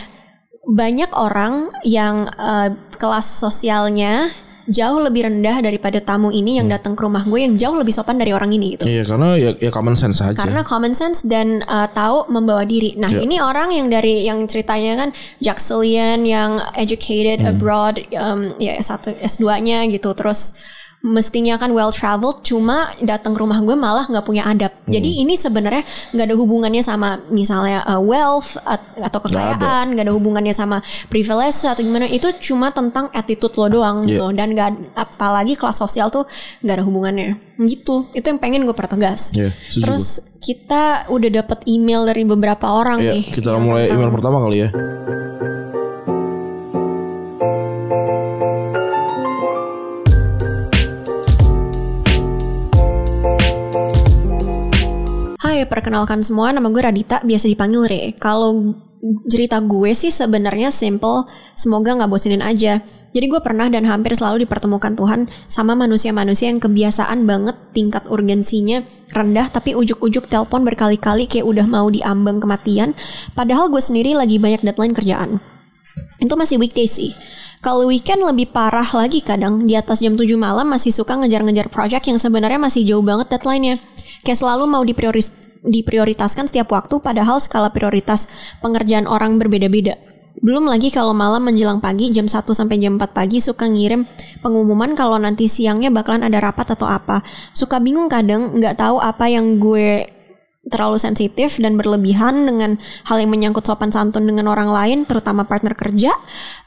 Banyak 0.66 1.14
orang 1.14 1.70
yang 1.86 2.26
eh, 2.26 2.74
kelas 2.98 3.38
sosialnya 3.38 4.28
jauh 4.68 5.02
lebih 5.02 5.26
rendah 5.26 5.58
daripada 5.58 5.98
tamu 5.98 6.30
ini 6.30 6.58
yang 6.58 6.70
datang 6.70 6.94
ke 6.94 7.02
rumah 7.02 7.22
gue 7.22 7.40
yang 7.40 7.54
jauh 7.58 7.74
lebih 7.74 7.90
sopan 7.90 8.14
dari 8.16 8.30
orang 8.30 8.50
ini 8.50 8.78
gitu. 8.78 8.84
Iya 8.86 9.02
karena 9.02 9.28
ya, 9.34 9.50
ya 9.58 9.70
common 9.70 9.98
sense 9.98 10.22
aja. 10.22 10.38
Karena 10.38 10.62
common 10.62 10.94
sense 10.94 11.26
dan 11.26 11.66
uh, 11.66 11.90
tahu 11.90 12.30
membawa 12.30 12.62
diri. 12.62 12.94
Nah, 12.94 13.10
Ya. 13.10 13.20
ini 13.20 13.42
orang 13.42 13.74
yang 13.74 13.90
dari 13.90 14.22
yang 14.22 14.46
ceritanya 14.46 14.96
kan 14.96 15.10
Jackselian 15.42 16.22
yang 16.24 16.62
educated 16.74 17.42
Hmm. 17.42 17.50
abroad 17.54 17.98
um, 18.14 18.54
ya 18.56 18.78
S1 18.78 19.18
S2-nya 19.18 19.88
gitu. 19.90 20.14
Terus 20.14 20.54
mestinya 21.02 21.58
kan 21.58 21.74
well 21.74 21.90
traveled 21.90 22.46
cuma 22.46 22.86
datang 23.02 23.34
ke 23.34 23.42
rumah 23.42 23.58
gue 23.58 23.74
malah 23.74 24.06
nggak 24.06 24.22
punya 24.22 24.46
adab. 24.46 24.70
Hmm. 24.70 24.94
Jadi 24.94 25.20
ini 25.20 25.34
sebenarnya 25.34 25.82
nggak 26.14 26.26
ada 26.30 26.36
hubungannya 26.38 26.78
sama 26.78 27.18
misalnya 27.26 27.82
uh, 27.82 27.98
wealth 27.98 28.54
at- 28.62 28.94
atau 28.96 29.18
kekayaan, 29.20 29.92
nggak 29.92 30.06
ada 30.06 30.14
hubungannya 30.14 30.54
sama 30.54 30.78
privilege 31.06 31.58
atau 31.62 31.82
gimana. 31.82 32.06
Itu 32.06 32.30
cuma 32.38 32.70
tentang 32.70 33.10
attitude 33.10 33.54
lo 33.54 33.66
doang 33.68 34.06
Iya. 34.06 34.14
gitu. 34.14 34.24
Dan 34.30 34.54
nggak 34.54 34.70
apalagi 34.94 35.58
kelas 35.58 35.76
sosial 35.76 36.06
tuh 36.06 36.22
nggak 36.62 36.74
ada 36.78 36.84
hubungannya. 36.86 37.30
Gitu. 37.58 38.06
Itu 38.14 38.26
yang 38.26 38.38
pengen 38.38 38.62
gue 38.62 38.74
pertegas. 38.74 39.34
Iya, 39.34 39.50
setuju 39.50 39.82
Terus 39.82 40.04
kita 40.38 41.06
udah 41.06 41.30
dapat 41.32 41.66
email 41.66 42.02
dari 42.02 42.22
beberapa 42.22 42.70
orang 42.70 42.98
Iya, 42.98 43.12
nih. 43.18 43.22
kita 43.30 43.58
mulai 43.58 43.86
tentang- 43.86 43.98
email 43.98 44.10
pertama 44.10 44.38
kali 44.38 44.56
ya. 44.62 44.70
Hai, 55.62 55.70
perkenalkan 55.70 56.26
semua, 56.26 56.50
nama 56.50 56.66
gue 56.74 56.82
Radita, 56.82 57.22
biasa 57.22 57.46
dipanggil 57.46 57.86
Re. 57.86 58.02
Kalau 58.18 58.74
cerita 59.30 59.62
gue 59.62 59.94
sih 59.94 60.10
sebenarnya 60.10 60.74
simple, 60.74 61.22
semoga 61.54 61.94
nggak 61.94 62.10
bosenin 62.10 62.42
aja. 62.42 62.82
Jadi 63.14 63.26
gue 63.30 63.38
pernah 63.38 63.70
dan 63.70 63.86
hampir 63.86 64.10
selalu 64.18 64.42
dipertemukan 64.42 64.98
Tuhan 64.98 65.30
sama 65.46 65.78
manusia-manusia 65.78 66.50
yang 66.50 66.58
kebiasaan 66.58 67.30
banget 67.30 67.54
tingkat 67.78 68.02
urgensinya 68.10 68.82
rendah 69.14 69.54
tapi 69.54 69.78
ujuk-ujuk 69.78 70.26
telepon 70.26 70.66
berkali-kali 70.66 71.30
kayak 71.30 71.46
udah 71.46 71.70
mau 71.70 71.86
diambang 71.86 72.42
kematian. 72.42 72.98
Padahal 73.38 73.70
gue 73.70 73.78
sendiri 73.78 74.18
lagi 74.18 74.42
banyak 74.42 74.66
deadline 74.66 74.98
kerjaan. 74.98 75.38
Itu 76.18 76.34
masih 76.34 76.58
weekday 76.58 76.90
sih. 76.90 77.14
Kalau 77.62 77.86
weekend 77.86 78.18
lebih 78.26 78.50
parah 78.50 78.90
lagi 78.98 79.22
kadang 79.22 79.62
di 79.62 79.78
atas 79.78 80.02
jam 80.02 80.18
7 80.18 80.26
malam 80.34 80.66
masih 80.66 80.90
suka 80.90 81.14
ngejar-ngejar 81.22 81.70
project 81.70 82.10
yang 82.10 82.18
sebenarnya 82.18 82.58
masih 82.58 82.82
jauh 82.82 83.06
banget 83.06 83.30
deadline-nya. 83.30 83.78
Kayak 84.26 84.42
selalu 84.42 84.66
mau 84.66 84.82
diprioris 84.82 85.42
diprioritaskan 85.62 86.50
setiap 86.50 86.74
waktu 86.74 86.98
padahal 86.98 87.38
skala 87.38 87.70
prioritas 87.70 88.26
pengerjaan 88.62 89.06
orang 89.06 89.38
berbeda-beda. 89.38 89.98
Belum 90.42 90.66
lagi 90.66 90.90
kalau 90.90 91.14
malam 91.14 91.46
menjelang 91.46 91.78
pagi 91.78 92.10
jam 92.10 92.26
1 92.26 92.42
sampai 92.50 92.82
jam 92.82 92.98
4 92.98 93.14
pagi 93.14 93.38
suka 93.38 93.70
ngirim 93.70 94.02
pengumuman 94.42 94.98
kalau 94.98 95.14
nanti 95.20 95.46
siangnya 95.46 95.92
bakalan 95.92 96.26
ada 96.26 96.42
rapat 96.42 96.74
atau 96.74 96.88
apa. 96.90 97.22
Suka 97.54 97.78
bingung 97.78 98.10
kadang 98.10 98.58
nggak 98.58 98.80
tahu 98.80 98.98
apa 98.98 99.30
yang 99.30 99.62
gue 99.62 100.08
terlalu 100.66 100.98
sensitif 100.98 101.58
dan 101.58 101.74
berlebihan 101.74 102.46
dengan 102.46 102.78
hal 103.06 103.18
yang 103.18 103.30
menyangkut 103.34 103.66
sopan 103.66 103.90
santun 103.90 104.26
dengan 104.26 104.46
orang 104.50 104.70
lain, 104.70 104.98
terutama 105.06 105.42
partner 105.42 105.74
kerja, 105.74 106.14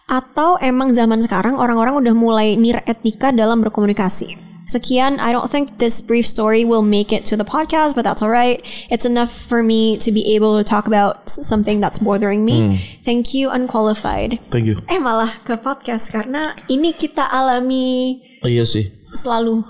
atau 0.05 0.59
emang 0.59 0.91
zaman 0.91 1.23
sekarang 1.23 1.55
orang-orang 1.55 1.95
udah 1.95 2.13
mulai 2.15 2.59
nir 2.59 2.83
etika 2.83 3.31
dalam 3.31 3.63
berkomunikasi. 3.63 4.54
Sekian, 4.65 5.21
I 5.21 5.29
don't 5.29 5.45
think 5.45 5.77
this 5.77 6.01
brief 6.01 6.25
story 6.25 6.65
will 6.65 6.81
make 6.81 7.13
it 7.13 7.21
to 7.29 7.37
the 7.37 7.45
podcast, 7.45 7.93
but 7.93 8.01
that's 8.01 8.25
alright. 8.25 8.65
It's 8.89 9.05
enough 9.05 9.29
for 9.29 9.61
me 9.61 9.93
to 10.01 10.09
be 10.09 10.33
able 10.33 10.57
to 10.57 10.65
talk 10.65 10.89
about 10.89 11.29
something 11.29 11.77
that's 11.77 12.01
bothering 12.01 12.41
me. 12.41 12.81
Thank 13.05 13.37
you, 13.37 13.53
unqualified. 13.53 14.41
Thank 14.49 14.65
you. 14.65 14.81
Eh 14.89 14.97
malah 14.97 15.29
ke 15.45 15.53
podcast 15.61 16.09
karena 16.09 16.57
ini 16.65 16.97
kita 16.97 17.29
alami 17.29 18.17
Oh, 18.41 18.49
iya 18.49 18.65
sih. 18.65 18.89
selalu. 19.13 19.61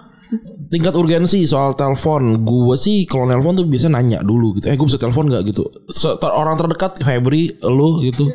Tingkat 0.72 0.96
urgensi 0.98 1.43
soal 1.46 1.76
telepon, 1.76 2.41
gue 2.41 2.76
sih 2.76 3.04
kalau 3.06 3.30
nelpon 3.30 3.54
tuh 3.56 3.68
biasa 3.68 3.91
nanya 3.91 4.24
dulu 4.24 4.58
gitu. 4.58 4.72
Eh 4.72 4.76
gue 4.76 4.88
bisa 4.88 4.98
telepon 4.98 5.28
nggak 5.28 5.43
gitu. 5.52 5.68
Orang 6.24 6.56
terdekat 6.56 7.04
Febri, 7.04 7.52
lu 7.62 8.00
gitu. 8.00 8.32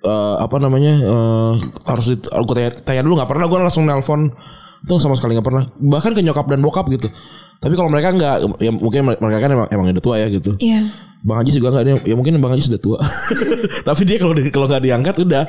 Eh, 0.00 0.36
apa 0.40 0.56
namanya 0.56 0.92
eh, 0.96 1.52
harus 1.84 2.16
gue 2.16 2.54
tanya, 2.56 2.72
tanya 2.80 3.04
dulu 3.04 3.20
nggak 3.20 3.28
pernah 3.28 3.44
gue 3.44 3.58
langsung 3.60 3.84
nelpon 3.84 4.32
itu 4.80 4.94
sama 4.96 5.12
sekali 5.12 5.34
nggak 5.34 5.44
pernah 5.44 5.64
bahkan 5.82 6.10
ke 6.10 6.20
nyokap 6.20 6.46
dan 6.46 6.58
bokap 6.58 6.88
gitu 6.88 7.08
tapi 7.56 7.74
kalau 7.74 7.88
mereka 7.88 8.10
nggak 8.10 8.34
ya 8.56 8.70
mungkin 8.70 9.04
mereka 9.04 9.38
kan 9.38 9.50
emang, 9.50 9.68
emang 9.68 9.84
udah 9.88 10.00
tua 10.00 10.16
ya 10.16 10.28
gitu 10.28 10.56
Iya. 10.56 10.88
Bang 11.20 11.36
Haji 11.36 11.52
juga 11.52 11.68
nggak 11.70 11.84
dia 11.84 11.96
ya 12.02 12.14
mungkin 12.16 12.40
Bang 12.40 12.56
Haji 12.56 12.64
sudah 12.64 12.80
tua 12.80 12.96
tapi 13.88 14.08
dia 14.08 14.16
kalau 14.16 14.32
kalau 14.48 14.66
nggak 14.66 14.80
diangkat 14.80 15.14
udah 15.20 15.44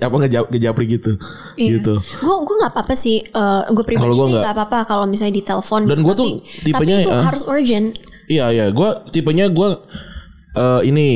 apa 0.00 0.14
ngejap 0.18 0.48
ngejapri 0.48 0.84
gitu 0.88 1.12
gitu 1.54 2.00
Gue 2.00 2.34
gue 2.42 2.56
nggak 2.56 2.72
apa-apa 2.72 2.94
sih. 2.94 3.20
eh 3.20 3.62
gue 3.68 3.84
pribadi 3.84 4.00
Kalau 4.02 4.16
gua 4.16 4.26
sih 4.26 4.32
nggak. 4.34 4.48
apa-apa 4.50 4.78
kalau 4.86 5.04
misalnya 5.04 5.36
ditelepon. 5.36 5.84
Dan 5.84 6.00
gua 6.00 6.16
Tapi- 6.16 6.20
tuh 6.24 6.28
tipenya, 6.64 6.96
Tapi 6.96 7.04
itu 7.04 7.10
eh, 7.12 7.20
harus 7.22 7.42
urgent. 7.44 7.86
Iya 8.24 8.46
iya, 8.48 8.64
gue 8.68 8.88
tipenya 9.10 9.52
gue 9.52 9.68
eh 10.54 10.80
ini 10.84 11.08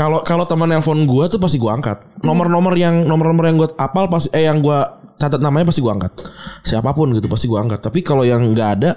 kalau 0.00 0.24
kalau 0.24 0.48
teman 0.48 0.72
nelpon 0.72 1.04
gue 1.04 1.24
tuh 1.28 1.36
pasti 1.36 1.60
gue 1.60 1.68
angkat. 1.68 2.24
Nomor-nomor 2.24 2.72
yang 2.72 3.04
nomor-nomor 3.04 3.44
yang 3.44 3.60
gue 3.60 3.68
apal 3.76 4.08
pasti 4.08 4.32
eh 4.32 4.48
yang 4.48 4.64
gue 4.64 4.80
catat 5.20 5.36
namanya 5.44 5.68
pasti 5.68 5.84
gue 5.84 5.92
angkat. 5.92 6.16
Siapa 6.64 6.96
pun 6.96 7.12
gitu 7.12 7.28
pasti 7.28 7.44
gue 7.44 7.60
angkat. 7.60 7.84
Tapi 7.84 8.00
kalau 8.00 8.24
yang 8.24 8.40
nggak 8.56 8.70
ada 8.80 8.96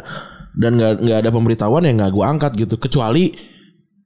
dan 0.55 0.79
nggak 0.79 1.03
nggak 1.03 1.17
ada 1.27 1.29
pemberitahuan 1.35 1.83
ya 1.83 1.91
nggak 1.91 2.11
gue 2.15 2.23
angkat 2.23 2.51
gitu. 2.55 2.79
Kecuali 2.79 3.35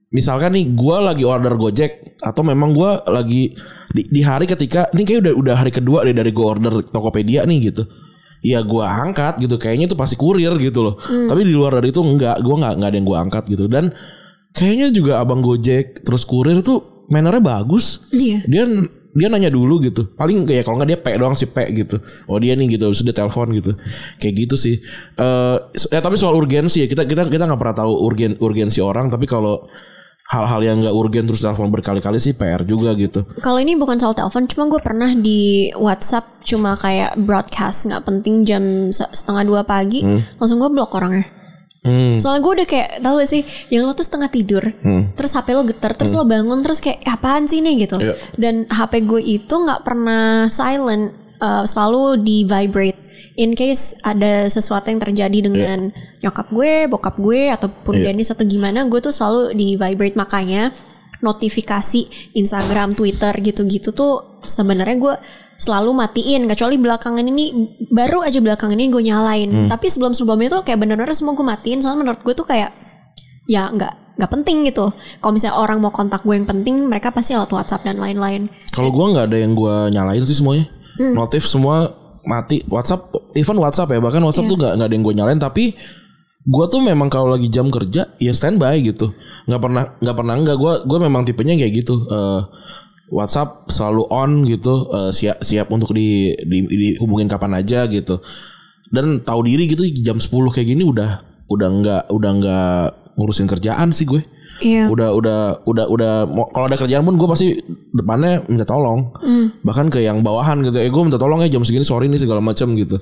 misalkan 0.10 0.58
nih 0.58 0.74
gue 0.74 0.98
lagi 0.98 1.22
order 1.22 1.54
Gojek 1.54 2.18
atau 2.18 2.41
memang 2.41 2.74
gue 2.74 2.91
lagi 3.14 3.54
di, 3.93 4.02
di 4.02 4.22
hari 4.26 4.50
ketika 4.50 4.89
ini 4.98 5.06
kayak 5.06 5.22
udah 5.22 5.34
udah 5.38 5.56
hari 5.62 5.70
kedua 5.70 6.02
deh 6.02 6.18
dari 6.18 6.34
gue 6.34 6.45
order 6.50 6.82
Tokopedia 6.82 7.45
nih 7.45 7.70
gitu. 7.70 7.86
Ya 8.41 8.66
gue 8.66 8.82
angkat 8.82 9.38
gitu 9.38 9.62
kayaknya 9.62 9.86
itu 9.86 9.93
pasti 9.93 10.18
kurir 10.18 10.58
gitu 10.58 10.82
loh. 10.82 10.98
Tapi 10.98 11.45
di 11.45 11.54
luar 11.54 11.78
dari 11.78 11.93
itu 11.93 12.02
enggak, 12.02 12.41
gue 12.41 12.56
nggak 12.58 12.74
nggak 12.74 12.89
ada 12.89 12.98
yang 12.98 13.06
gue 13.06 13.18
angkat 13.22 13.43
gitu 13.54 13.70
dan 13.70 13.93
kayaknya 14.54 14.91
juga 14.91 15.20
abang 15.20 15.41
Gojek 15.41 16.04
terus 16.04 16.24
kurir 16.24 16.60
tuh 16.62 17.06
mannernya 17.08 17.41
bagus. 17.43 18.04
Iya. 18.12 18.43
Dia 18.48 18.64
dia 19.18 19.28
nanya 19.34 19.50
dulu 19.50 19.82
gitu. 19.82 20.14
Paling 20.14 20.45
kayak 20.45 20.68
kalau 20.68 20.78
nggak 20.78 20.89
dia 20.93 21.00
pe 21.02 21.12
doang 21.18 21.34
sih 21.34 21.50
pe 21.50 21.66
gitu. 21.74 21.98
Oh 22.30 22.38
dia 22.38 22.54
nih 22.54 22.78
gitu, 22.78 22.91
sudah 22.93 23.16
telepon 23.16 23.50
gitu. 23.56 23.74
Kayak 24.22 24.34
gitu 24.45 24.56
sih. 24.60 24.78
Eh 25.18 25.56
ya 25.89 26.00
tapi 26.00 26.16
soal 26.16 26.38
urgensi 26.38 26.86
ya 26.86 26.88
kita 26.88 27.10
kita 27.10 27.26
kita 27.26 27.43
nggak 27.50 27.60
pernah 27.60 27.78
tahu 27.82 27.93
urgen 28.06 28.38
urgensi 28.38 28.78
orang 28.78 29.10
tapi 29.10 29.26
kalau 29.26 29.66
hal-hal 30.28 30.60
yang 30.60 30.78
nggak 30.84 30.91
urgen 30.91 31.24
terus 31.24 31.39
telepon 31.39 31.72
berkali-kali 31.72 32.20
sih 32.20 32.36
PR 32.36 32.68
juga 32.68 32.91
gitu. 33.00 33.24
Kalau 33.39 33.64
ini 33.64 33.80
bukan 33.80 33.95
soal 33.95 34.12
telepon, 34.12 34.43
cuma 34.43 34.68
gue 34.68 34.82
pernah 34.84 35.08
di 35.16 35.72
WhatsApp 35.72 36.43
cuma 36.43 36.76
kayak 36.76 37.16
broadcast 37.16 37.88
nggak 37.88 38.04
penting 38.04 38.43
jam 38.43 38.91
se- 38.91 39.08
setengah 39.08 39.48
dua 39.48 39.62
pagi, 39.64 40.04
langsung 40.36 40.60
gue 40.60 40.68
blok 40.68 40.91
orangnya. 40.93 41.32
Hmm. 41.88 42.19
Soalnya 42.19 42.41
gue 42.43 42.53
udah 42.59 42.67
kayak 42.67 42.89
tahu 42.99 43.13
gak 43.17 43.29
sih, 43.31 43.41
yang 43.71 43.88
lo 43.88 43.95
tuh 43.95 44.03
setengah 44.03 44.27
tidur, 44.27 44.63
terus 45.15 45.31
HP 45.31 45.47
lo 45.51 45.63
getar, 45.63 45.95
terus 45.95 46.11
lo 46.11 46.27
bangun, 46.27 46.59
terus 46.59 46.77
kayak 46.77 46.99
"Eh, 47.01 47.09
apaan 47.09 47.47
sih 47.47 47.63
nih 47.63 47.88
gitu. 47.88 47.97
Iya. 47.97 48.13
Dan 48.35 48.67
HP 48.67 49.01
gue 49.03 49.21
itu 49.23 49.55
nggak 49.55 49.81
pernah 49.81 50.45
silent, 50.47 51.15
eh, 51.39 51.63
selalu 51.63 52.19
di 52.19 52.43
vibrate. 52.43 52.99
In 53.38 53.53
case 53.53 53.93
ada 54.01 54.49
sesuatu 54.49 54.89
yang 54.89 54.97
terjadi 54.97 55.45
dengan 55.45 55.93
nyokap 56.19 56.49
gue, 56.49 56.89
bokap 56.89 57.21
gue, 57.21 57.53
ataupun 57.53 57.93
Iya. 57.93 58.09
Dennis 58.09 58.33
atau 58.33 58.43
gimana, 58.43 58.81
gue 58.89 58.97
tuh 58.97 59.13
selalu 59.13 59.53
di 59.53 59.77
vibrate 59.77 60.17
makanya 60.17 60.73
notifikasi 61.24 62.34
Instagram, 62.38 62.93
Twitter 62.93 63.34
gitu-gitu 63.41 63.91
tuh 63.93 64.41
sebenarnya 64.45 64.97
gue 64.97 65.15
selalu 65.57 65.91
matiin. 65.97 66.45
Kecuali 66.45 66.78
belakangan 66.78 67.26
ini 67.26 67.74
baru 67.89 68.22
aja 68.22 68.38
belakangan 68.38 68.78
ini 68.78 68.89
gue 68.93 69.03
nyalain. 69.05 69.49
Tapi 69.70 69.88
sebelum 69.89 70.13
sebelumnya 70.13 70.59
tuh 70.59 70.61
kayak 70.65 70.80
bener-bener 70.82 71.13
semua 71.18 71.34
gue 71.34 71.45
matiin. 71.45 71.82
Soalnya 71.82 72.05
menurut 72.05 72.22
gue 72.22 72.34
tuh 72.38 72.45
kayak 72.45 72.72
ya 73.47 73.72
nggak 73.72 74.18
nggak 74.18 74.32
penting 74.34 74.65
gitu. 74.65 74.89
Kalau 75.22 75.34
misalnya 75.34 75.55
orang 75.61 75.78
mau 75.78 75.93
kontak 75.93 76.26
gue 76.26 76.34
yang 76.34 76.49
penting 76.49 76.89
mereka 76.89 77.13
pasti 77.13 77.38
lewat 77.38 77.53
WhatsApp 77.53 77.86
dan 77.86 78.01
lain-lain. 78.01 78.49
Kalau 78.74 78.89
gua 78.89 79.13
nggak 79.13 79.26
ada 79.30 79.38
yang 79.38 79.53
gua 79.53 79.93
nyalain 79.93 80.26
sih 80.26 80.38
semuanya. 80.38 80.65
Notif 80.97 81.45
semua 81.45 81.93
mati. 82.26 82.65
WhatsApp, 82.65 83.13
even 83.38 83.61
WhatsApp 83.61 83.93
ya. 83.93 84.01
Bahkan 84.01 84.22
WhatsApp 84.26 84.49
tuh 84.49 84.57
nggak 84.57 84.74
nggak 84.78 84.88
ada 84.89 84.95
yang 84.97 85.05
gua 85.05 85.13
nyalain. 85.13 85.39
Tapi 85.41 85.78
gua 86.48 86.66
tuh 86.72 86.80
memang 86.80 87.12
kalau 87.12 87.36
lagi 87.36 87.52
jam 87.52 87.68
kerja 87.68 88.08
ya 88.18 88.32
standby 88.32 88.80
gitu. 88.82 89.12
nggak 89.45 89.62
pernah 89.62 89.84
nggak 90.00 90.16
pernah 90.16 90.36
nggak 90.39 90.58
gua 90.58 90.74
gua 90.88 91.00
memang 91.04 91.28
tipenya 91.28 91.60
kayak 91.60 91.84
gitu. 91.84 92.08
Eh, 92.08 92.41
WhatsApp 93.08 93.72
selalu 93.72 94.04
on 94.12 94.32
gitu, 94.48 94.91
eh, 94.91 95.12
siap 95.16 95.39
siap 95.43 95.68
untuk 95.72 95.95
di, 95.95 96.36
di 96.43 96.58
dihubungin 96.68 97.28
kapan 97.28 97.60
aja 97.60 97.88
gitu. 97.88 98.20
Dan 98.88 99.24
tahu 99.24 99.43
diri 99.43 99.68
gitu 99.68 99.84
jam 100.00 100.20
10 100.20 100.32
kayak 100.56 100.68
gini 100.72 100.84
udah 100.88 101.24
udah 101.52 101.70
nggak 101.84 102.04
udah 102.12 102.32
nggak 102.39 102.84
ngurusin 103.20 103.48
kerjaan 103.48 103.91
sih 103.91 104.08
gue 104.08 104.22
iya. 104.64 104.89
Udah 104.89 105.14
udah 105.14 105.39
udah 105.66 105.86
udah 105.89 106.14
kalau 106.53 106.66
ada 106.70 106.78
kerjaan 106.78 107.03
pun 107.05 107.16
gue 107.18 107.28
pasti 107.30 107.58
depannya 107.93 108.45
minta 108.49 108.64
tolong. 108.64 109.14
Bahkan 109.62 109.93
ke 109.93 110.01
yang 110.01 110.22
bawahan 110.22 110.62
gitu 110.66 110.78
eh 110.80 110.89
gue 110.89 111.03
minta 111.03 111.20
tolong 111.20 111.41
ya 111.45 111.49
jam 111.51 111.66
segini 111.66 111.86
sorry 111.86 112.08
nih 112.08 112.22
segala 112.22 112.41
macam 112.41 112.74
gitu. 112.74 112.97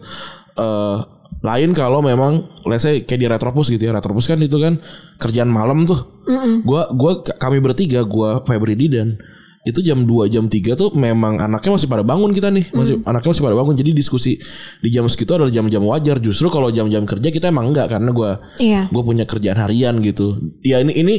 Eh 0.55 0.99
lain 1.45 1.77
kalau 1.77 2.01
memang 2.01 2.41
let's 2.65 2.87
say 2.87 3.05
kayak 3.05 3.21
di 3.21 3.27
retropus 3.29 3.69
gitu 3.69 3.85
ya 3.85 3.93
retropus 3.93 4.25
kan 4.25 4.41
itu 4.41 4.57
kan 4.57 4.81
kerjaan 5.21 5.51
malam 5.51 5.85
tuh. 5.85 6.23
Gue 6.65 6.81
gua 6.95 7.21
kami 7.21 7.61
bertiga 7.61 8.01
gue 8.01 8.29
Febri 8.49 8.73
Didan 8.73 9.19
itu 9.65 9.81
jam 9.81 10.05
2 10.05 10.29
jam 10.29 10.45
3 10.45 10.77
tuh 10.77 10.93
memang 10.93 11.41
anaknya 11.41 11.73
masih 11.73 11.89
pada 11.89 12.05
bangun 12.05 12.29
kita 12.29 12.53
nih. 12.53 12.69
Masih 12.69 13.01
anaknya 13.01 13.33
masih 13.33 13.43
pada 13.49 13.57
bangun. 13.57 13.73
Jadi 13.73 13.91
diskusi 13.97 14.37
di 14.77 14.89
jam 14.93 15.09
segitu 15.09 15.33
adalah 15.33 15.49
jam-jam 15.49 15.81
wajar. 15.81 16.21
Justru 16.21 16.53
kalau 16.53 16.69
jam-jam 16.69 17.01
kerja 17.01 17.33
kita 17.33 17.49
emang 17.49 17.73
enggak 17.73 17.89
karena 17.89 18.13
gua 18.13 18.37
Iya. 18.61 18.85
gue 18.93 19.01
punya 19.03 19.25
kerjaan 19.25 19.57
harian 19.57 19.97
gitu. 20.05 20.37
Ya 20.61 20.77
ini 20.85 20.93
ini 20.93 21.15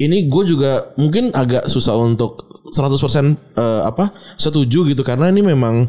ini 0.00 0.24
gue 0.24 0.42
juga 0.48 0.96
mungkin 0.96 1.36
agak 1.36 1.68
susah 1.68 1.92
untuk 2.00 2.48
100% 2.72 3.36
eh, 3.60 3.82
apa 3.84 4.16
setuju 4.40 4.88
gitu. 4.88 5.04
Karena 5.04 5.28
ini 5.28 5.44
memang 5.44 5.84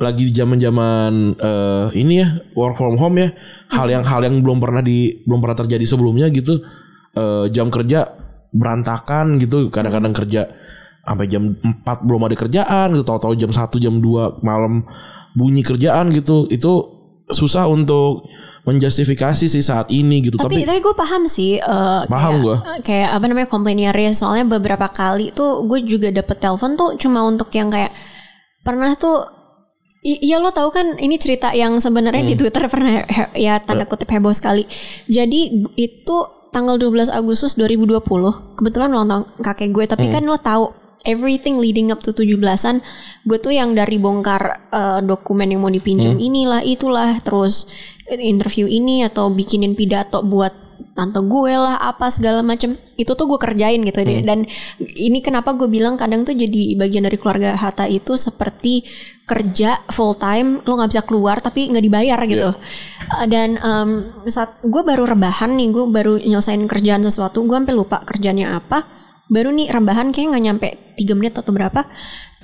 lagi 0.00 0.26
di 0.26 0.32
zaman-zaman 0.32 1.12
eh, 1.36 1.86
ini 2.00 2.24
ya 2.24 2.28
work 2.56 2.80
from 2.80 2.96
home 2.96 3.20
ya. 3.20 3.36
Hal 3.68 3.92
yang 3.92 4.00
hal 4.00 4.24
yang 4.24 4.40
belum 4.40 4.64
pernah 4.64 4.80
di 4.80 5.20
belum 5.28 5.44
pernah 5.44 5.60
terjadi 5.60 5.84
sebelumnya 5.84 6.32
gitu. 6.32 6.56
Eh, 7.14 7.46
jam 7.52 7.68
kerja 7.68 8.08
berantakan 8.50 9.36
gitu. 9.38 9.68
Kadang-kadang 9.68 10.16
kerja 10.16 10.48
sampai 11.04 11.26
jam 11.26 11.52
4 11.54 11.84
belum 12.02 12.24
ada 12.24 12.34
kerjaan 12.34 12.86
gitu 12.92 13.04
tahu-tahu 13.04 13.36
jam 13.36 13.48
1 13.48 13.60
jam 13.78 13.94
2 13.96 14.40
malam 14.40 14.82
bunyi 15.32 15.60
kerjaan 15.60 16.08
gitu 16.10 16.48
itu 16.48 16.72
susah 17.26 17.64
untuk 17.66 18.24
menjustifikasi 18.64 19.44
sih 19.44 19.60
saat 19.60 19.92
ini 19.92 20.24
gitu 20.24 20.40
Tapi 20.40 20.64
tapi, 20.64 20.64
tapi, 20.64 20.80
gue 20.80 20.94
paham 20.94 21.22
sih. 21.24 21.56
eh, 21.56 22.00
Paham 22.06 22.32
kayak, 22.32 22.42
gua. 22.42 22.56
Kayak 22.80 23.08
apa 23.12 23.24
namanya 23.28 23.48
komplainnya 23.48 23.92
Ria. 23.92 24.08
Soalnya 24.10 24.48
beberapa 24.50 24.88
kali 24.88 25.30
tuh 25.30 25.68
gue 25.68 25.84
juga 25.84 26.08
dapet 26.08 26.40
telepon 26.40 26.72
tuh 26.72 26.96
cuma 26.96 27.20
untuk 27.22 27.52
yang 27.52 27.68
kayak 27.68 27.92
pernah 28.60 28.96
tuh. 28.96 29.28
Iya 30.00 30.36
lo 30.36 30.48
tahu 30.48 30.68
kan 30.68 30.96
ini 30.96 31.16
cerita 31.16 31.52
yang 31.52 31.76
sebenarnya 31.76 32.20
Hmm. 32.20 32.30
di 32.30 32.36
Twitter 32.36 32.64
pernah 32.68 33.04
ya 33.32 33.56
tanda 33.56 33.84
kutip 33.84 34.08
heboh 34.08 34.32
sekali. 34.32 34.64
Jadi 35.06 35.64
itu 35.76 36.16
tanggal 36.48 36.76
12 36.76 37.08
Agustus 37.08 37.56
2020 37.56 38.00
kebetulan 38.54 38.92
ulang 38.92 39.08
tahun 39.10 39.24
kakek 39.40 39.72
gue 39.72 39.84
Hmm. 39.84 39.92
tapi 39.92 40.06
kan 40.08 40.22
lo 40.22 40.36
tahu 40.36 40.83
everything 41.04 41.56
leading 41.56 41.88
up 41.88 42.00
to 42.00 42.10
17-an 42.10 42.80
gue 43.22 43.38
tuh 43.38 43.52
yang 43.52 43.72
dari 43.72 43.96
bongkar 43.96 44.42
eh, 44.68 45.00
dokumen 45.00 45.48
yang 45.48 45.60
mau 45.60 45.68
Hmm. 45.68 45.78
dipinjam 45.78 46.14
inilah 46.16 46.60
itulah 46.60 47.16
terus 47.20 47.68
interview 48.10 48.64
ini 48.64 49.04
atau 49.04 49.28
bikinin 49.28 49.72
pidato 49.72 50.20
buat 50.20 50.52
tante 50.94 51.22
gue 51.22 51.54
lah 51.54 51.78
apa 51.80 52.10
segala 52.10 52.42
macem 52.42 52.74
itu 52.94 53.14
tuh 53.14 53.26
gue 53.26 53.38
kerjain 53.38 53.78
gitu 53.82 54.02
deh 54.02 54.20
Hmm. 54.20 54.26
dan 54.26 54.38
ini 54.78 55.22
kenapa 55.22 55.54
gue 55.54 55.66
bilang 55.66 55.94
kadang 55.94 56.22
tuh 56.22 56.34
jadi 56.34 56.74
bagian 56.74 57.06
dari 57.06 57.14
keluarga 57.14 57.54
Hatta 57.54 57.86
itu 57.86 58.14
seperti 58.14 58.82
kerja 59.24 59.80
full 59.88 60.14
time 60.14 60.60
lo 60.62 60.76
nggak 60.76 60.90
bisa 60.90 61.02
keluar 61.02 61.40
tapi 61.40 61.70
nggak 61.70 61.84
dibayar 61.84 62.20
gitu 62.26 62.50
Uh, 63.04 63.28
dan 63.28 63.60
em, 63.60 63.90
saat 64.24 64.64
gue 64.64 64.80
baru 64.80 65.04
rebahan 65.04 65.52
nih 65.54 65.68
gue 65.68 65.84
baru 65.84 66.16
nyelesain 66.16 66.64
kerjaan 66.64 67.04
sesuatu 67.04 67.44
gue 67.44 67.52
sampai 67.52 67.76
lupa 67.76 68.00
kerjanya 68.00 68.56
apa 68.56 68.88
baru 69.28 69.50
nih 69.52 69.72
rebahan 69.72 70.12
kayak 70.12 70.36
nggak 70.36 70.44
nyampe 70.44 70.68
3 71.00 71.18
menit 71.18 71.34
atau 71.38 71.52
berapa. 71.52 71.86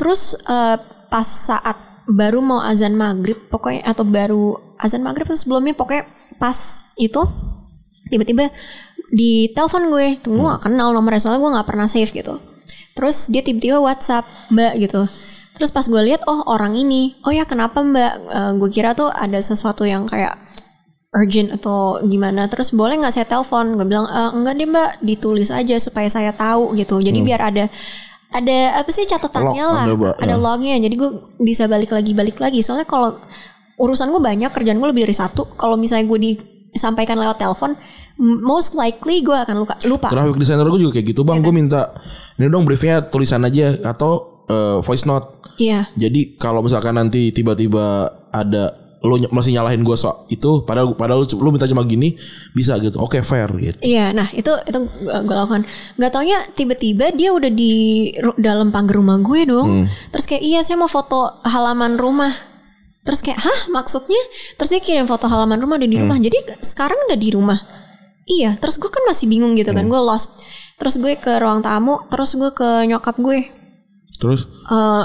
Terus 0.00 0.36
eh, 0.48 0.76
pas 1.10 1.26
saat 1.26 1.76
baru 2.10 2.42
mau 2.42 2.60
azan 2.64 2.98
maghrib 2.98 3.38
pokoknya 3.48 3.86
atau 3.86 4.02
baru 4.02 4.58
azan 4.80 5.04
maghrib 5.04 5.28
atau 5.30 5.38
sebelumnya 5.38 5.76
pokoknya 5.78 6.08
pas 6.42 6.88
itu 6.98 7.22
tiba-tiba 8.10 8.50
di 9.10 9.50
telepon 9.54 9.90
gue 9.90 10.18
tunggu 10.22 10.42
gak 10.54 10.70
kenal 10.70 10.90
nomornya 10.90 11.22
soalnya 11.22 11.42
gue 11.42 11.54
nggak 11.58 11.68
pernah 11.68 11.86
save 11.86 12.10
gitu. 12.10 12.38
Terus 12.94 13.30
dia 13.30 13.42
tiba-tiba 13.42 13.78
WhatsApp 13.78 14.26
mbak 14.50 14.78
gitu. 14.82 15.06
Terus 15.54 15.70
pas 15.70 15.86
gue 15.86 16.02
lihat 16.02 16.24
oh 16.26 16.42
orang 16.48 16.74
ini. 16.74 17.14
Oh 17.26 17.32
ya 17.34 17.44
kenapa 17.46 17.84
mbak? 17.84 18.12
Eh, 18.26 18.52
gue 18.58 18.70
kira 18.72 18.96
tuh 18.96 19.12
ada 19.12 19.38
sesuatu 19.38 19.86
yang 19.86 20.08
kayak 20.08 20.38
urgent 21.10 21.50
atau 21.50 21.98
gimana 22.02 22.46
terus 22.46 22.70
boleh 22.70 22.98
nggak 22.98 23.10
saya 23.12 23.26
telepon? 23.26 23.74
Gue 23.74 23.86
bilang 23.86 24.06
"Eh, 24.06 24.30
enggak 24.30 24.54
deh 24.56 24.68
mbak 24.68 24.90
ditulis 25.02 25.50
aja 25.50 25.76
supaya 25.76 26.06
saya 26.06 26.30
tahu 26.30 26.74
gitu. 26.74 27.02
Jadi 27.02 27.18
biar 27.20 27.40
ada 27.42 27.66
ada 28.30 28.58
apa 28.78 28.90
sih 28.94 29.10
catatannya 29.10 29.58
Log, 29.58 29.74
lah 29.74 29.84
ada, 29.84 29.94
Mbak. 29.98 30.14
ada 30.22 30.34
Ya. 30.34 30.38
lognya. 30.38 30.76
Jadi 30.78 30.94
gue 30.94 31.10
bisa 31.42 31.66
balik 31.66 31.90
lagi 31.90 32.14
balik 32.14 32.38
lagi. 32.38 32.62
Soalnya 32.62 32.86
kalau 32.86 33.18
urusan 33.74 34.06
gue 34.08 34.22
banyak 34.22 34.54
kerjaan 34.54 34.78
gue 34.78 34.86
lebih 34.86 35.02
dari 35.10 35.16
satu. 35.18 35.50
Kalau 35.58 35.74
misalnya 35.74 36.06
gue 36.06 36.18
disampaikan 36.70 37.18
lewat 37.18 37.42
telepon 37.42 37.74
most 38.20 38.78
likely 38.78 39.26
gue 39.26 39.34
akan 39.34 39.66
lupa 39.66 39.74
lupa. 39.82 40.14
Graphic 40.14 40.38
designer 40.38 40.68
gue 40.68 40.78
juga 40.78 40.94
kayak 40.94 41.06
gitu 41.10 41.26
bang. 41.26 41.42
Kan? 41.42 41.50
gue 41.50 41.54
minta 41.56 41.80
ini 42.38 42.46
dong 42.46 42.62
briefnya 42.62 43.02
tulisan 43.02 43.42
aja 43.42 43.74
atau 43.82 44.46
eh, 44.46 44.78
voice 44.78 45.10
note. 45.10 45.42
Iya. 45.58 45.90
Jadi 45.98 46.38
kalau 46.38 46.62
misalkan 46.62 46.94
nanti 46.94 47.34
tiba-tiba 47.34 48.06
ada 48.30 48.78
lo 49.00 49.16
ny- 49.16 49.28
masih 49.28 49.52
nyalahin 49.52 49.80
gue 49.80 49.96
soal 49.96 50.28
itu 50.28 50.60
padahal 50.60 50.92
padahal 50.92 51.24
lu, 51.24 51.36
lu 51.40 51.50
minta 51.50 51.64
cuma 51.64 51.82
gini 51.82 52.20
bisa 52.52 52.76
gitu 52.76 52.96
oke 52.96 53.16
fair 53.20 53.48
gitu 53.54 53.80
Iya, 53.80 54.12
nah 54.12 54.28
itu 54.30 54.52
itu 54.60 54.78
gue 55.00 55.34
lakukan. 55.34 55.64
Gak 55.96 56.10
taunya 56.10 56.36
tiba-tiba 56.50 57.08
dia 57.10 57.32
udah 57.32 57.48
di 57.48 57.72
dalam 58.36 58.68
pagar 58.68 58.96
rumah 58.96 59.16
gue 59.18 59.46
dong. 59.46 59.88
Terus 60.10 60.24
kayak 60.24 60.42
iya 60.42 60.60
saya 60.60 60.76
mau 60.76 60.86
foto 60.86 61.40
halaman 61.42 61.96
rumah. 61.96 62.28
Terus 63.00 63.20
kayak 63.20 63.40
hah 63.40 63.60
maksudnya? 63.70 64.20
Terus 64.54 64.68
dia 64.70 64.80
kirim 64.80 65.08
foto 65.08 65.24
halaman 65.26 65.56
rumah 65.56 65.80
udah 65.80 65.88
di 65.88 65.96
rumah. 65.98 66.18
Jadi 66.18 66.36
sekarang 66.60 67.00
udah 67.08 67.16
di 67.16 67.28
rumah. 67.30 67.56
Iya, 68.26 68.54
terus 68.54 68.76
gue 68.76 68.86
kan 68.86 69.00
masih 69.04 69.26
bingung 69.26 69.56
gitu 69.56 69.72
kan. 69.72 69.88
Gue 69.88 69.96
lost. 69.98 70.36
Terus 70.76 71.00
gue 71.00 71.16
ke 71.16 71.32
ruang 71.34 71.60
tamu. 71.60 72.04
Terus 72.06 72.36
gue 72.36 72.50
ke 72.50 72.84
nyokap 72.84 73.16
gue. 73.16 73.48
terus 74.14 74.44
eh 74.68 75.04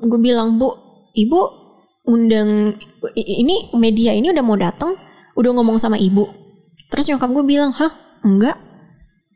gue 0.00 0.16
bilang 0.18 0.56
bu, 0.56 0.72
ibu 1.12 1.63
undang 2.04 2.76
ini 3.16 3.72
media 3.72 4.12
ini 4.12 4.28
udah 4.30 4.44
mau 4.44 4.56
datang, 4.56 4.92
udah 5.34 5.50
ngomong 5.56 5.80
sama 5.80 5.96
ibu. 5.96 6.28
Terus 6.92 7.08
nyokap 7.08 7.32
gue 7.32 7.44
bilang, 7.44 7.72
hah 7.72 7.92
enggak, 8.22 8.56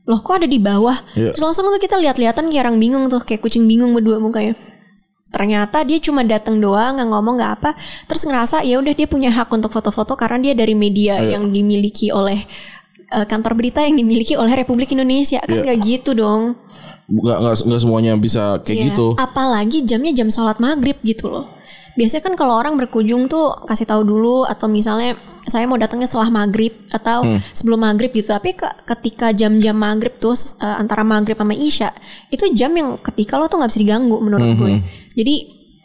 loh 0.04 0.20
kok 0.20 0.44
ada 0.44 0.48
di 0.48 0.60
bawah. 0.60 0.96
Iya. 1.16 1.32
Terus 1.32 1.42
langsung 1.42 1.66
tuh 1.66 1.80
kita 1.80 1.96
lihat-lihatan 1.96 2.52
kayak 2.52 2.68
orang 2.68 2.76
bingung 2.76 3.04
tuh, 3.08 3.24
kayak 3.24 3.40
kucing 3.40 3.64
bingung 3.64 3.92
berdua 3.96 4.20
mukanya. 4.20 4.54
Ternyata 5.28 5.84
dia 5.84 6.00
cuma 6.00 6.24
datang 6.24 6.56
doang, 6.56 6.96
nggak 6.96 7.08
ngomong 7.08 7.36
nggak 7.36 7.52
apa. 7.60 7.70
Terus 8.08 8.24
ngerasa 8.24 8.64
ya 8.64 8.80
udah 8.80 8.92
dia 8.96 9.04
punya 9.04 9.28
hak 9.28 9.48
untuk 9.52 9.68
foto-foto 9.68 10.16
karena 10.16 10.40
dia 10.40 10.54
dari 10.56 10.72
media 10.72 11.20
yang 11.20 11.52
dimiliki 11.52 12.08
oleh 12.08 12.48
eh, 13.08 13.26
kantor 13.28 13.52
berita 13.56 13.84
yang 13.84 13.96
dimiliki 13.96 14.36
oleh 14.36 14.52
Republik 14.56 14.92
Indonesia 14.92 15.40
kan 15.44 15.64
nggak 15.64 15.78
gitu 15.84 16.12
dong. 16.16 16.56
nggak 17.08 17.64
nggak 17.64 17.80
semuanya 17.80 18.12
bisa 18.20 18.60
kayak 18.60 18.76
Iya. 18.76 18.86
gitu 18.92 19.06
Apalagi 19.16 19.80
jamnya 19.80 20.12
jam 20.12 20.28
sholat 20.28 20.60
maghrib 20.60 20.96
gitu 21.00 21.32
loh. 21.32 21.48
Biasanya 21.98 22.22
kan 22.22 22.34
kalau 22.34 22.54
orang 22.54 22.78
berkunjung 22.78 23.26
tuh 23.26 23.50
kasih 23.66 23.82
tahu 23.84 24.06
dulu 24.06 24.46
atau 24.46 24.70
misalnya 24.70 25.18
saya 25.42 25.66
mau 25.66 25.74
datangnya 25.74 26.06
setelah 26.06 26.30
maghrib 26.30 26.70
atau 26.88 27.26
Hmm. 27.26 27.42
sebelum 27.50 27.82
maghrib 27.82 28.08
gitu. 28.08 28.30
Tapi 28.30 28.54
ke- 28.54 28.76
ketika 28.86 29.32
jam-jam 29.32 29.74
maghrib 29.74 30.14
tuh 30.16 30.32
eh, 30.56 30.76
antara 30.76 31.02
maghrib 31.02 31.34
sama 31.34 31.52
isya 31.52 31.90
itu 32.28 32.46
jam 32.52 32.70
yang 32.70 32.94
ketika 33.02 33.34
lo 33.34 33.46
tuh 33.46 33.58
nggak 33.58 33.68
bisa 33.68 33.80
diganggu 33.80 34.16
menurut 34.16 34.46
Hmm, 34.46 34.56
gue. 34.56 34.72
Jadi 35.12 35.34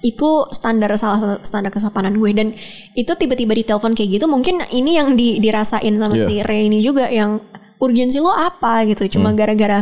itu 0.03 0.29
standar 0.51 0.91
salah 0.93 1.15
satu 1.15 1.35
standar 1.41 1.71
kesopanan 1.71 2.13
gue 2.13 2.29
dan 2.31 2.51
itu 2.93 3.09
tiba-tiba 3.09 3.55
di 3.55 3.63
telepon 3.63 3.91
kayak 3.91 4.09
gitu 4.13 4.27
mungkin 4.27 4.59
ini 4.69 4.99
yang 4.99 5.15
di- 5.15 5.39
dirasain 5.39 5.95
sama 5.95 6.13
Iya. 6.13 6.25
si 6.25 6.33
Ray 6.39 6.67
ini 6.67 6.83
juga 6.83 7.07
yang 7.07 7.39
urgensi 7.79 8.19
lo 8.19 8.29
apa 8.29 8.83
gitu 8.83 9.07
cuma 9.09 9.31
Hmm. 9.31 9.39
gara-gara 9.39 9.79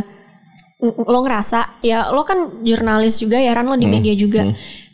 ng- 0.78 0.94
lo 1.02 1.18
ngerasa 1.20 1.82
ya 1.82 2.06
lo 2.08 2.22
kan 2.22 2.38
jurnalis 2.62 3.18
juga 3.18 3.34
ya 3.36 3.50
Ran 3.50 3.66
lo 3.66 3.74
Hmm. 3.74 3.82
di 3.82 3.88
media 3.88 4.14
juga 4.14 4.46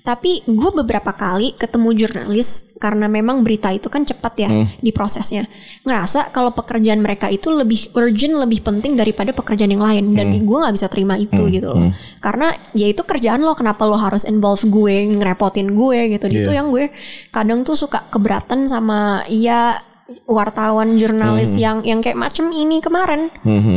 tapi 0.09 0.41
gue 0.43 0.71
beberapa 0.73 1.13
kali 1.13 1.53
ketemu 1.53 1.93
jurnalis 1.93 2.73
karena 2.81 3.05
memang 3.05 3.45
berita 3.45 3.69
itu 3.69 3.93
kan 3.93 4.09
cepat 4.09 4.33
ya 4.39 4.49
Hmm. 4.49 4.65
di 4.81 4.89
prosesnya 4.89 5.45
ngerasa 5.85 6.33
kalau 6.33 6.49
pekerjaan 6.51 7.05
mereka 7.05 7.29
itu 7.29 7.53
lebih 7.53 7.93
urgent 7.93 8.41
lebih 8.41 8.65
penting 8.65 8.97
daripada 8.97 9.37
pekerjaan 9.37 9.69
yang 9.69 9.85
lain 9.85 10.17
dan 10.17 10.33
Hmm. 10.33 10.49
gue 10.49 10.57
nggak 10.57 10.75
bisa 10.75 10.89
terima 10.89 11.21
itu 11.21 11.45
gitu 11.53 11.69
loh 11.69 11.93
karena 12.19 12.49
ya 12.73 12.89
itu 12.89 13.05
kerjaan 13.05 13.45
lo 13.45 13.53
kenapa 13.53 13.85
lo 13.85 14.01
harus 14.01 14.25
involve 14.25 14.65
gue 14.65 15.13
ngerepotin 15.13 15.77
gue 15.77 16.17
gitu 16.17 16.25
itu 16.27 16.49
Iya. 16.49 16.65
yang 16.65 16.73
gue 16.73 16.89
kadang 17.29 17.61
tuh 17.61 17.77
suka 17.77 18.09
keberatan 18.09 18.65
sama 18.65 19.29
ya 19.29 19.77
wartawan 20.25 20.97
jurnalis 20.97 21.53
Hmm. 21.53 21.61
yang 21.61 21.77
yang 21.85 21.99
kayak 22.01 22.17
macem 22.17 22.49
ini 22.49 22.81
kemarin 22.81 23.29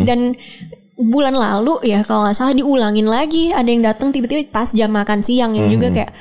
dan 0.08 0.40
bulan 1.04 1.34
lalu 1.34 1.82
ya 1.84 2.02
kalau 2.02 2.24
nggak 2.24 2.36
salah 2.36 2.54
diulangin 2.54 3.06
lagi 3.06 3.50
ada 3.50 3.66
yang 3.66 3.82
datang 3.82 4.10
tiba-tiba 4.10 4.46
pas 4.48 4.70
jam 4.70 4.88
makan 4.88 5.20
siang 5.20 5.52
yang 5.52 5.66
Hmm. 5.66 5.74
juga 5.74 5.88
kayak 5.92 6.12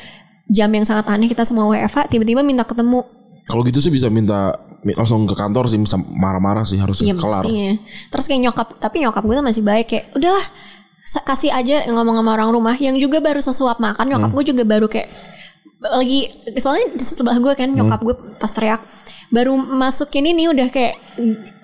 jam 0.47 0.69
yang 0.69 0.83
sangat 0.83 1.07
aneh 1.07 1.27
kita 1.27 1.43
semua 1.43 1.67
WFH 1.67 2.09
tiba-tiba 2.09 2.41
minta 2.41 2.63
ketemu 2.63 3.05
kalau 3.45 3.63
gitu 3.63 3.79
sih 3.79 3.89
bisa 3.89 4.09
minta 4.09 4.55
mi- 4.81 4.95
langsung 4.95 5.23
ke 5.23 5.35
kantor 5.35 5.67
sih 5.67 5.77
bisa 5.77 5.95
marah-marah 5.97 6.63
sih 6.63 6.77
harus 6.77 6.99
Iya 6.99 7.13
kelar 7.13 7.43
mestinya. 7.43 7.77
Terus 8.09 8.25
kayak 8.25 8.41
nyokap, 8.43 8.69
tapi 8.79 8.97
nyokap 8.99 9.21
gue 9.21 9.37
masih 9.37 9.61
baik 9.61 9.87
kayak 9.87 10.05
udahlah 10.13 10.45
kasih 11.21 11.51
aja 11.51 11.85
ngomong 11.87 12.15
sama 12.15 12.31
orang 12.33 12.49
rumah 12.49 12.77
yang 12.77 12.95
juga 12.95 13.19
baru 13.19 13.39
sesuap 13.39 13.77
makan 13.79 14.01
Hmm. 14.01 14.13
nyokap 14.13 14.31
gue 14.33 14.45
juga 14.47 14.63
baru 14.65 14.87
kayak 14.87 15.09
lagi 15.83 16.29
soalnya 16.57 16.93
di 16.93 17.03
sebelah 17.03 17.37
gue 17.37 17.53
kan 17.55 17.69
nyokap 17.69 18.01
gue 18.01 18.13
pas 18.37 18.49
teriak 18.49 18.85
baru 19.29 19.55
masukin 19.57 20.27
ini 20.27 20.47
udah 20.47 20.69
kayak 20.69 20.95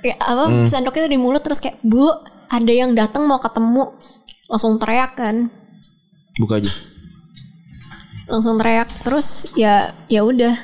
kayak 0.01 0.19
apa 0.19 0.45
Hmm. 0.47 0.65
sendoknya 0.65 1.07
di 1.07 1.17
mulut 1.17 1.41
terus 1.41 1.59
kayak 1.59 1.77
bu 1.83 2.09
ada 2.49 2.73
yang 2.73 2.95
datang 2.95 3.27
mau 3.27 3.39
ketemu 3.39 3.95
langsung 4.47 4.79
teriak 4.79 5.19
kan 5.19 5.51
buka 6.39 6.63
aja 6.63 6.73
langsung 8.27 8.59
teriak 8.59 8.91
terus 9.03 9.51
ya 9.55 9.95
ya 10.11 10.23
udah 10.23 10.55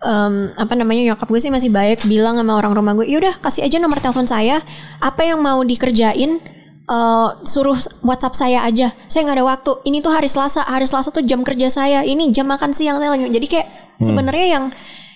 Em, 0.00 0.48
apa 0.56 0.72
namanya 0.72 1.12
nyokap 1.12 1.28
gue 1.28 1.40
sih 1.44 1.52
masih 1.52 1.68
baik 1.68 2.08
bilang 2.08 2.32
sama 2.32 2.56
orang 2.56 2.72
rumah 2.72 2.96
gue 2.96 3.04
yaudah 3.04 3.36
kasih 3.36 3.68
aja 3.68 3.76
nomor 3.76 4.00
telepon 4.00 4.24
saya 4.24 4.64
apa 4.96 5.28
yang 5.28 5.44
mau 5.44 5.60
dikerjain 5.60 6.40
eh, 6.88 7.28
suruh 7.44 7.76
WhatsApp 8.00 8.32
saya 8.32 8.64
aja. 8.64 8.96
Saya 9.12 9.28
nggak 9.28 9.36
ada 9.36 9.44
waktu. 9.44 9.72
Ini 9.84 10.00
tuh 10.00 10.10
hari 10.16 10.26
Selasa. 10.26 10.64
Hari 10.64 10.88
Selasa 10.88 11.12
tuh 11.12 11.20
jam 11.22 11.44
kerja 11.44 11.68
saya. 11.68 12.00
Ini 12.00 12.32
jam 12.32 12.48
makan 12.48 12.72
siang 12.72 12.96
saya 12.96 13.12
lagi. 13.12 13.28
Jadi 13.28 13.46
kayak 13.46 13.68
sebenarnya 14.00 14.46
yang 14.48 14.64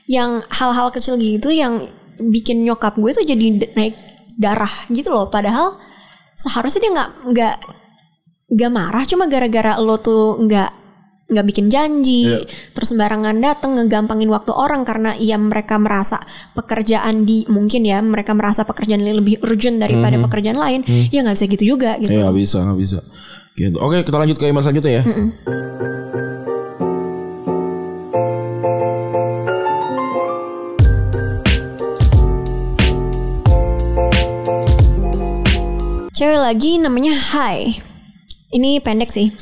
yang 0.05 0.31
hal-hal 0.53 0.93
kecil 0.93 1.17
gitu 1.17 1.49
yang 1.49 1.89
bikin 2.21 2.63
nyokap 2.69 2.95
gue 3.01 3.11
tuh 3.11 3.25
jadi 3.25 3.73
naik 3.73 3.97
darah 4.37 4.71
gitu 4.89 5.11
loh. 5.11 5.29
Padahal 5.29 5.79
seharusnya 6.35 6.81
dia 6.83 6.93
nggak 6.93 7.11
nggak 7.31 7.57
nggak 8.55 8.71
marah 8.71 9.05
cuma 9.07 9.25
gara-gara 9.27 9.79
lo 9.79 9.97
tuh 9.99 10.39
nggak 10.43 10.71
nggak 11.25 11.47
bikin 11.49 11.73
janji 11.73 12.29
Iya. 12.29 12.45
terus 12.77 12.93
sembarangan 12.93 13.41
datang 13.41 13.81
ngegampangin 13.81 14.29
waktu 14.29 14.53
orang 14.53 14.85
karena 14.85 15.17
ya 15.17 15.41
mereka 15.41 15.81
merasa 15.81 16.21
pekerjaan 16.53 17.25
di 17.25 17.49
mungkin 17.49 17.89
ya 17.89 18.05
mereka 18.05 18.37
merasa 18.37 18.69
pekerjaan 18.69 19.01
ini 19.01 19.17
lebih 19.17 19.41
urgent 19.41 19.81
daripada 19.81 20.21
pekerjaan 20.21 20.61
lain 20.61 20.85
ya 20.85 21.25
nggak 21.25 21.33
bisa 21.41 21.49
gitu 21.49 21.65
juga 21.75 21.97
gitu 21.97 22.13
Iya 22.13 22.29
nggak 22.29 22.37
bisa 22.37 22.59
nggak 22.69 22.79
bisa. 22.79 22.99
Gitu. 23.57 23.79
Oke 23.81 24.05
kita 24.05 24.19
lanjut 24.21 24.37
ke 24.37 24.45
email 24.51 24.61
selanjutnya 24.61 24.93
ya. 25.01 25.03
Cewek 36.15 36.39
lagi 36.39 36.79
namanya 36.79 37.11
Hai. 37.11 37.75
Ini 38.55 38.79
pendek 38.87 39.11
sih. 39.11 39.35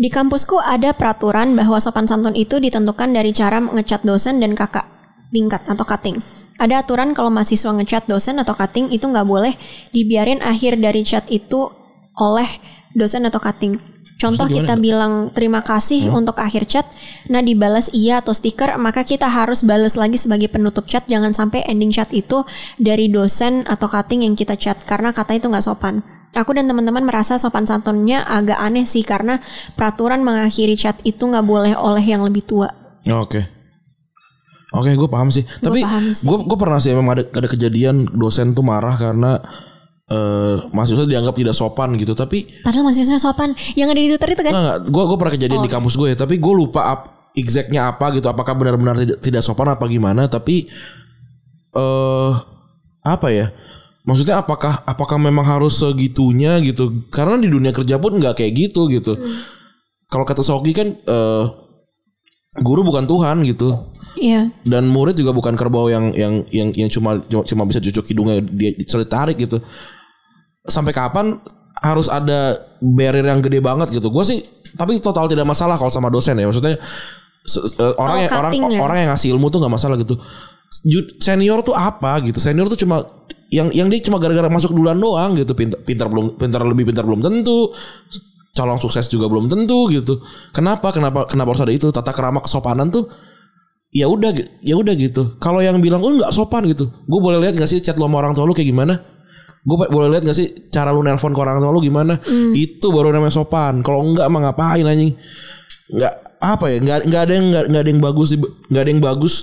Di 0.00 0.08
kampusku 0.08 0.56
ada 0.56 0.96
peraturan 0.96 1.52
bahwa 1.52 1.76
sopan 1.76 2.08
santun 2.08 2.32
itu 2.32 2.56
ditentukan 2.56 3.12
dari 3.12 3.36
cara 3.36 3.60
ngecat 3.60 4.00
dosen 4.00 4.40
dan 4.40 4.56
kakak 4.56 4.88
tingkat 5.28 5.60
atau 5.68 5.84
cutting. 5.84 6.16
Ada 6.56 6.88
aturan 6.88 7.12
kalau 7.12 7.28
mahasiswa 7.28 7.68
ngecat 7.68 8.08
dosen 8.08 8.40
atau 8.40 8.56
cutting 8.56 8.88
itu 8.96 9.04
nggak 9.04 9.28
boleh 9.28 9.60
dibiarin 9.92 10.40
akhir 10.40 10.80
dari 10.80 11.04
chat 11.04 11.28
itu 11.28 11.68
oleh 12.16 12.48
dosen 12.96 13.28
atau 13.28 13.36
cutting. 13.36 13.76
Contoh 14.16 14.48
kita 14.48 14.80
bilang 14.80 15.28
terima 15.28 15.60
kasih 15.60 16.08
untuk 16.08 16.40
akhir 16.40 16.64
chat, 16.64 16.88
nah 17.28 17.44
dibalas 17.44 17.92
iya 17.92 18.24
atau 18.24 18.32
stiker, 18.32 18.72
maka 18.80 19.04
kita 19.04 19.28
harus 19.28 19.60
balas 19.60 19.92
lagi 19.92 20.16
sebagai 20.16 20.48
penutup 20.48 20.88
chat. 20.88 21.04
Jangan 21.04 21.36
sampai 21.36 21.68
ending 21.68 21.92
chat 21.92 22.08
itu 22.16 22.40
dari 22.80 23.12
dosen 23.12 23.68
atau 23.68 23.84
cutting 23.84 24.24
yang 24.24 24.32
kita 24.32 24.56
chat 24.56 24.80
karena 24.88 25.12
kata 25.12 25.36
itu 25.36 25.52
nggak 25.52 25.60
sopan. 25.60 26.00
Aku 26.32 26.56
dan 26.56 26.64
teman-teman 26.64 27.04
merasa 27.04 27.36
sopan 27.36 27.68
santunnya 27.68 28.24
agak 28.24 28.56
aneh 28.56 28.88
sih 28.88 29.04
karena 29.04 29.36
peraturan 29.76 30.24
mengakhiri 30.24 30.80
chat 30.80 30.96
itu 31.04 31.20
nggak 31.20 31.44
boleh 31.44 31.76
oleh 31.76 32.04
yang 32.04 32.24
lebih 32.24 32.40
tua. 32.40 32.72
Oke. 33.04 33.44
Oke, 34.72 34.96
gue 34.96 35.08
paham 35.12 35.28
sih. 35.28 35.44
Tapi 35.60 35.84
paham 35.84 36.12
sih. 36.12 36.24
gue 36.24 36.38
gue 36.40 36.58
pernah 36.58 36.80
sih 36.80 36.92
memang 36.96 37.20
ada 37.20 37.24
ada 37.36 37.48
kejadian 37.48 38.08
dosen 38.16 38.56
tuh 38.56 38.64
marah 38.64 38.96
karena 38.96 39.40
eh 40.06 40.56
mahasiswa 40.70 41.02
dianggap 41.02 41.34
tidak 41.34 41.54
sopan 41.54 41.98
gitu. 41.98 42.14
Tapi 42.14 42.62
Padahal 42.62 42.86
mahasiswa 42.86 43.18
sopan 43.18 43.50
yang 43.74 43.90
ada 43.90 43.98
di 43.98 44.08
Twitter 44.14 44.30
itu 44.38 44.42
kan? 44.46 44.52
enggak, 44.54 44.78
gue 44.86 45.02
gue 45.02 45.16
pernah 45.18 45.34
kejadian 45.34 45.60
di 45.66 45.70
kampus 45.70 45.94
gue 45.98 46.08
ya. 46.14 46.16
Tapi 46.16 46.38
gue 46.38 46.54
lupa 46.54 46.80
ap, 46.86 47.00
exactnya 47.34 47.90
apa 47.90 48.14
gitu. 48.14 48.30
Apakah 48.30 48.54
benar-benar 48.54 48.94
tidak, 49.02 49.18
tidak 49.18 49.42
sopan 49.42 49.74
apa 49.74 49.84
gimana? 49.90 50.30
Tapi 50.30 50.70
eh 51.74 52.32
apa 53.02 53.28
ya? 53.34 53.50
Maksudnya 54.06 54.38
apakah 54.38 54.86
apakah 54.86 55.18
memang 55.18 55.42
harus 55.42 55.82
segitunya 55.82 56.62
gitu? 56.62 57.10
Karena 57.10 57.42
di 57.42 57.50
dunia 57.50 57.74
kerja 57.74 57.98
pun 57.98 58.14
nggak 58.14 58.38
kayak 58.38 58.52
gitu 58.54 58.86
gitu. 58.86 59.18
Kalau 60.06 60.22
kata 60.22 60.46
Sogi 60.46 60.70
kan 60.70 60.94
eh 60.94 61.44
guru 62.62 62.86
bukan 62.86 63.04
Tuhan 63.04 63.42
gitu 63.44 63.92
Iya. 64.16 64.48
dan 64.64 64.88
murid 64.88 65.12
juga 65.12 65.36
bukan 65.36 65.52
kerbau 65.60 65.92
yang 65.92 66.08
yang 66.16 66.40
yang 66.48 66.72
yang 66.72 66.88
cuma 66.88 67.20
cuma, 67.28 67.68
bisa 67.68 67.84
cucuk 67.84 68.08
hidungnya 68.08 68.40
dia 68.40 68.72
tarik 69.04 69.36
gitu 69.36 69.60
sampai 70.66 70.92
kapan 70.92 71.38
harus 71.80 72.08
ada 72.08 72.56
barrier 72.80 73.26
yang 73.26 73.40
gede 73.44 73.60
banget 73.60 73.92
gitu. 73.92 74.08
Gue 74.08 74.24
sih 74.24 74.40
tapi 74.76 74.96
total 75.00 75.28
tidak 75.28 75.48
masalah 75.48 75.76
kalau 75.76 75.92
sama 75.92 76.08
dosen 76.08 76.36
ya. 76.36 76.46
Maksudnya 76.48 76.76
eh, 76.76 77.94
orang 77.96 78.26
yang 78.26 78.32
orang 78.32 78.52
ya. 78.72 78.80
orang 78.80 78.96
yang 79.04 79.10
ngasih 79.12 79.28
ilmu 79.36 79.48
tuh 79.52 79.58
nggak 79.64 79.74
masalah 79.74 79.96
gitu. 80.00 80.16
Senior 81.20 81.64
tuh 81.64 81.76
apa 81.76 82.20
gitu? 82.24 82.40
Senior 82.40 82.68
tuh 82.68 82.78
cuma 82.80 83.04
yang 83.48 83.70
yang 83.70 83.86
dia 83.86 84.02
cuma 84.02 84.18
gara-gara 84.18 84.50
masuk 84.50 84.72
duluan 84.72 84.98
doang 84.98 85.36
gitu. 85.36 85.52
Pintar 85.52 85.80
pintar 85.84 86.06
belum 86.08 86.36
pintar 86.36 86.60
lebih 86.64 86.88
pintar 86.88 87.04
belum 87.04 87.20
tentu. 87.20 87.72
Calon 88.56 88.80
sukses 88.80 89.12
juga 89.12 89.28
belum 89.28 89.52
tentu 89.52 89.92
gitu. 89.92 90.24
Kenapa 90.52 90.88
kenapa 90.92 91.28
kenapa 91.28 91.52
harus 91.52 91.62
ada 91.64 91.72
itu? 91.72 91.92
Tata 91.92 92.12
kerama 92.16 92.40
kesopanan 92.40 92.88
tuh 92.88 93.04
ya 93.92 94.08
udah 94.08 94.32
ya 94.64 94.80
udah 94.80 94.94
gitu. 94.96 95.36
Kalau 95.36 95.60
yang 95.60 95.76
bilang 95.84 96.00
oh 96.00 96.12
nggak 96.12 96.32
sopan 96.32 96.64
gitu. 96.68 96.88
Gue 97.04 97.20
boleh 97.20 97.40
lihat 97.44 97.56
nggak 97.56 97.68
sih 97.68 97.84
chat 97.84 98.00
lo 98.00 98.08
sama 98.08 98.24
orang 98.24 98.32
tua 98.32 98.48
lu 98.48 98.56
kayak 98.56 98.72
gimana 98.72 99.15
gue 99.66 99.76
boleh 99.90 100.08
lihat 100.14 100.22
nggak 100.22 100.38
sih 100.38 100.70
cara 100.70 100.94
lu 100.94 101.02
nelpon 101.02 101.34
ke 101.34 101.40
orang 101.42 101.58
tua 101.58 101.74
lu 101.74 101.82
gimana? 101.82 102.14
Itu 102.54 102.94
baru 102.94 103.10
namanya 103.10 103.34
sopan. 103.34 103.82
Kalau 103.82 104.06
enggak 104.06 104.30
emang 104.30 104.46
ngapain 104.46 104.86
anjing? 104.86 105.18
Nggak 105.90 106.14
apa 106.38 106.64
ya? 106.70 106.76
Nggak 106.78 106.98
nggak 107.10 107.22
ada 107.26 107.32
yang 107.34 107.46
nggak 107.50 107.64
nggak 107.74 107.82
ada 107.82 107.90
yang 107.90 108.02
bagus 108.02 108.28
nggak 108.70 108.82
ada 108.86 108.90
yang 108.94 109.02
bagus 109.02 109.34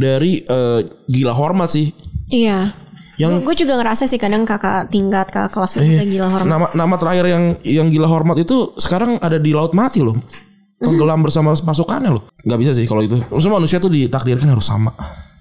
dari 0.00 0.40
eh, 0.40 0.80
gila 1.04 1.36
hormat 1.36 1.68
sih. 1.68 1.92
Iya. 2.32 2.72
Yang- 3.20 3.44
gue 3.44 3.66
juga 3.66 3.76
ngerasa 3.76 4.08
sih 4.08 4.16
kadang 4.16 4.48
kakak 4.48 4.88
tingkat 4.88 5.28
kakak 5.28 5.52
kelas 5.52 5.76
itu 5.76 5.84
udah 5.84 6.06
gila 6.06 6.28
hormat. 6.32 6.48
nama 6.48 6.66
nama 6.72 6.94
terakhir 6.96 7.24
yang 7.28 7.44
yang 7.66 7.86
gila 7.92 8.08
hormat 8.08 8.38
itu 8.40 8.72
sekarang 8.78 9.20
ada 9.20 9.36
di 9.36 9.52
laut 9.52 9.76
mati 9.76 10.00
loh. 10.00 10.16
Tenggelam 10.78 11.20
bersama 11.20 11.52
pasukannya 11.52 12.14
loh. 12.14 12.24
Nggak 12.46 12.58
bisa 12.62 12.72
sih 12.72 12.86
kalau 12.88 13.02
itu. 13.04 13.18
Semua 13.36 13.60
manusia 13.60 13.76
tuh 13.76 13.90
ditakdirkan 13.92 14.48
harus 14.48 14.64
sama 14.64 14.94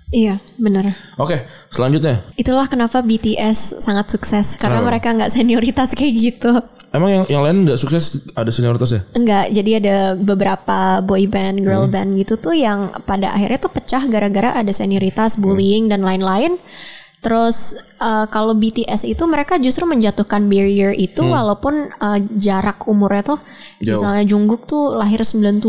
Iya, 0.07 0.39
benar. 0.55 0.87
oke 1.19 1.35
selanjutnya 1.67 2.23
Itulah 2.39 2.71
kenapa 2.71 3.03
BTS 3.03 3.83
sangat 3.83 4.07
sukses 4.07 4.55
karena 4.55 4.79
mereka 4.79 5.11
nggak 5.11 5.35
senioritas 5.35 5.91
kayak 5.91 6.13
gitu. 6.15 6.51
Emang 6.95 7.11
yang 7.11 7.23
yang 7.27 7.43
lain 7.43 7.67
nggak 7.67 7.75
sukses 7.75 8.23
ada 8.31 8.47
senioritas 8.47 8.95
ya? 8.95 9.01
Enggak, 9.11 9.51
jadi 9.51 9.71
ada 9.83 9.97
beberapa 10.15 11.03
boy 11.03 11.27
band, 11.27 11.59
girl 11.59 11.91
band 11.91 12.15
gitu 12.15 12.39
tuh 12.39 12.55
yang 12.55 12.95
pada 13.03 13.35
akhirnya 13.35 13.59
tuh 13.59 13.71
pecah 13.75 14.07
gara-gara 14.07 14.55
ada 14.55 14.71
senioritas, 14.71 15.35
bullying 15.35 15.91
dan 15.91 15.99
lain-lain. 15.99 16.55
Terus 17.19 17.75
eh, 17.99 18.25
kalau 18.31 18.55
BTS 18.55 19.03
itu 19.11 19.27
mereka 19.27 19.59
justru 19.59 19.83
menjatuhkan 19.83 20.47
barrier 20.47 20.95
itu 20.95 21.27
walaupun 21.27 21.91
eh, 21.91 22.19
jarak 22.39 22.87
umurnya 22.87 23.35
tuh 23.35 23.39
Jauh. 23.83 23.99
misalnya 23.99 24.23
Jungkook 24.23 24.71
tuh 24.71 24.95
lahir 24.95 25.19
97, 25.19 25.59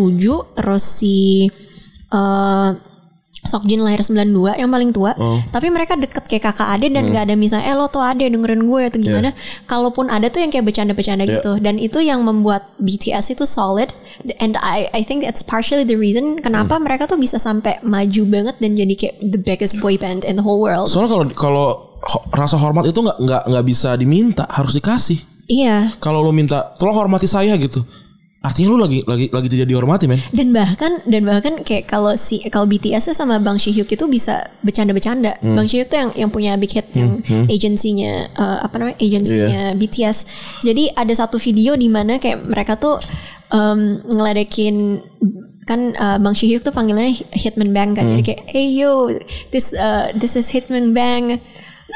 terus 0.55 0.85
si 0.87 1.51
eh 2.15 2.71
Seokjin 3.41 3.79
lahir 3.79 4.01
92 4.01 4.35
yang 4.57 4.69
paling 4.69 4.91
tua, 4.91 5.15
tapi 5.49 5.69
mereka 5.69 5.95
deket 5.95 6.27
kayak 6.27 6.43
kakak 6.45 6.69
ade 6.71 6.91
dan 6.91 7.07
nggak 7.09 7.23
ada 7.23 7.35
misalnya 7.35 7.65
eh 7.65 7.75
lo 7.75 7.87
tuh 7.87 8.01
ade 8.01 8.27
dengerin 8.27 8.61
gue 8.61 8.81
atau 8.85 8.99
gimana. 9.01 9.31
Kalaupun 9.65 10.07
ada 10.07 10.27
tuh 10.27 10.41
yang 10.41 10.51
kayak 10.51 10.65
bercanda-bercanda 10.65 11.23
gitu 11.25 11.53
dan 11.59 11.77
itu 11.77 11.99
yang 11.99 12.21
membuat 12.21 12.67
BTS 12.77 13.33
itu 13.33 13.45
solid 13.45 13.89
and 14.37 14.59
I 14.59 14.91
I 14.93 15.01
think 15.01 15.23
that's 15.23 15.41
partially 15.41 15.83
the 15.83 15.95
reason 15.95 16.39
kenapa 16.39 16.77
mereka 16.79 17.07
tuh 17.07 17.17
bisa 17.17 17.39
sampai 17.39 17.79
maju 17.81 18.23
banget 18.27 18.59
dan 18.59 18.75
jadi 18.75 18.95
kayak 18.95 19.15
the 19.23 19.39
biggest 19.39 19.79
boy 19.79 19.95
band 19.95 20.23
in 20.23 20.35
the 20.35 20.43
whole 20.43 20.59
world. 20.59 20.87
Soalnya 20.87 21.15
kalau 21.15 21.25
kalau 21.33 21.67
ho- 22.01 22.25
rasa 22.31 22.59
hormat 22.59 22.85
itu 22.85 22.99
nggak 22.99 23.19
nggak 23.19 23.43
nggak 23.49 23.65
bisa 23.65 23.95
diminta, 23.95 24.45
harus 24.51 24.75
dikasih. 24.75 25.19
Iya. 25.49 25.97
Kalau 25.97 26.21
lu 26.21 26.29
minta, 26.29 26.77
tolong 26.77 26.93
hormati 26.93 27.25
saya 27.25 27.57
gitu. 27.57 27.81
Artinya 28.39 28.71
lu 28.71 28.79
lagi 28.79 29.03
lagi 29.03 29.27
lagi 29.35 29.49
tidak 29.51 29.67
dihormati, 29.67 30.07
men. 30.07 30.23
Dan 30.31 30.55
bahkan 30.55 31.03
dan 31.11 31.27
bahkan 31.27 31.59
kayak 31.67 31.91
kalau 31.91 32.15
si 32.15 32.39
kalau 32.55 32.71
BTS 32.71 33.11
sama 33.11 33.43
Bang 33.43 33.59
Shihyuk 33.59 33.91
itu 33.91 34.05
bisa 34.07 34.47
bercanda-bercanda. 34.63 35.43
Bang 35.43 35.67
Shihyuk 35.67 35.91
tuh 35.91 35.99
yang 36.07 36.11
yang 36.15 36.31
punya 36.31 36.55
big 36.55 36.71
hit 36.71 36.87
yang 36.95 37.19
agensinya 37.51 38.31
eh, 38.31 38.59
apa 38.63 38.75
namanya 38.79 38.99
agensinya 39.03 39.75
BTS. 39.75 40.19
Jadi 40.63 40.95
ada 40.95 41.11
satu 41.11 41.43
video 41.43 41.75
di 41.75 41.91
mana 41.91 42.23
kayak 42.23 42.47
mereka 42.47 42.79
tuh 42.79 43.03
em, 43.51 43.99
ngeledekin 44.07 45.03
kan 45.67 45.99
eh, 45.99 46.19
Bang 46.23 46.39
Shihyuk 46.39 46.63
tuh 46.63 46.71
panggilannya 46.71 47.19
Hitman 47.35 47.75
Bang 47.75 47.99
kan. 47.99 48.07
Jadi 48.07 48.23
kayak 48.23 48.41
hey 48.55 48.71
yo 48.71 49.11
this 49.51 49.75
uh, 49.75 50.15
this 50.15 50.39
is 50.39 50.47
Hitman 50.55 50.95
Bang 50.95 51.43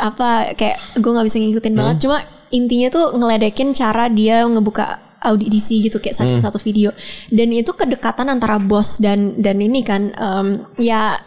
apa 0.00 0.56
kayak 0.56 0.80
gue 0.98 1.10
nggak 1.12 1.26
bisa 1.28 1.36
ngikutin 1.36 1.74
banget 1.76 1.96
cuma 2.08 2.24
intinya 2.48 2.88
tuh 2.88 3.12
ngeledekin 3.12 3.76
cara 3.76 4.08
dia 4.08 4.40
ngebuka 4.48 5.11
audisi 5.22 5.82
gitu 5.86 6.02
kayak 6.02 6.18
satu 6.18 6.34
satu 6.42 6.58
video. 6.58 6.90
Dan 7.30 7.54
itu 7.54 7.70
kedekatan 7.72 8.28
antara 8.28 8.58
bos 8.58 8.98
dan 8.98 9.38
dan 9.38 9.62
ini 9.62 9.80
kan 9.86 10.12
em, 10.12 10.46
ya 10.76 11.18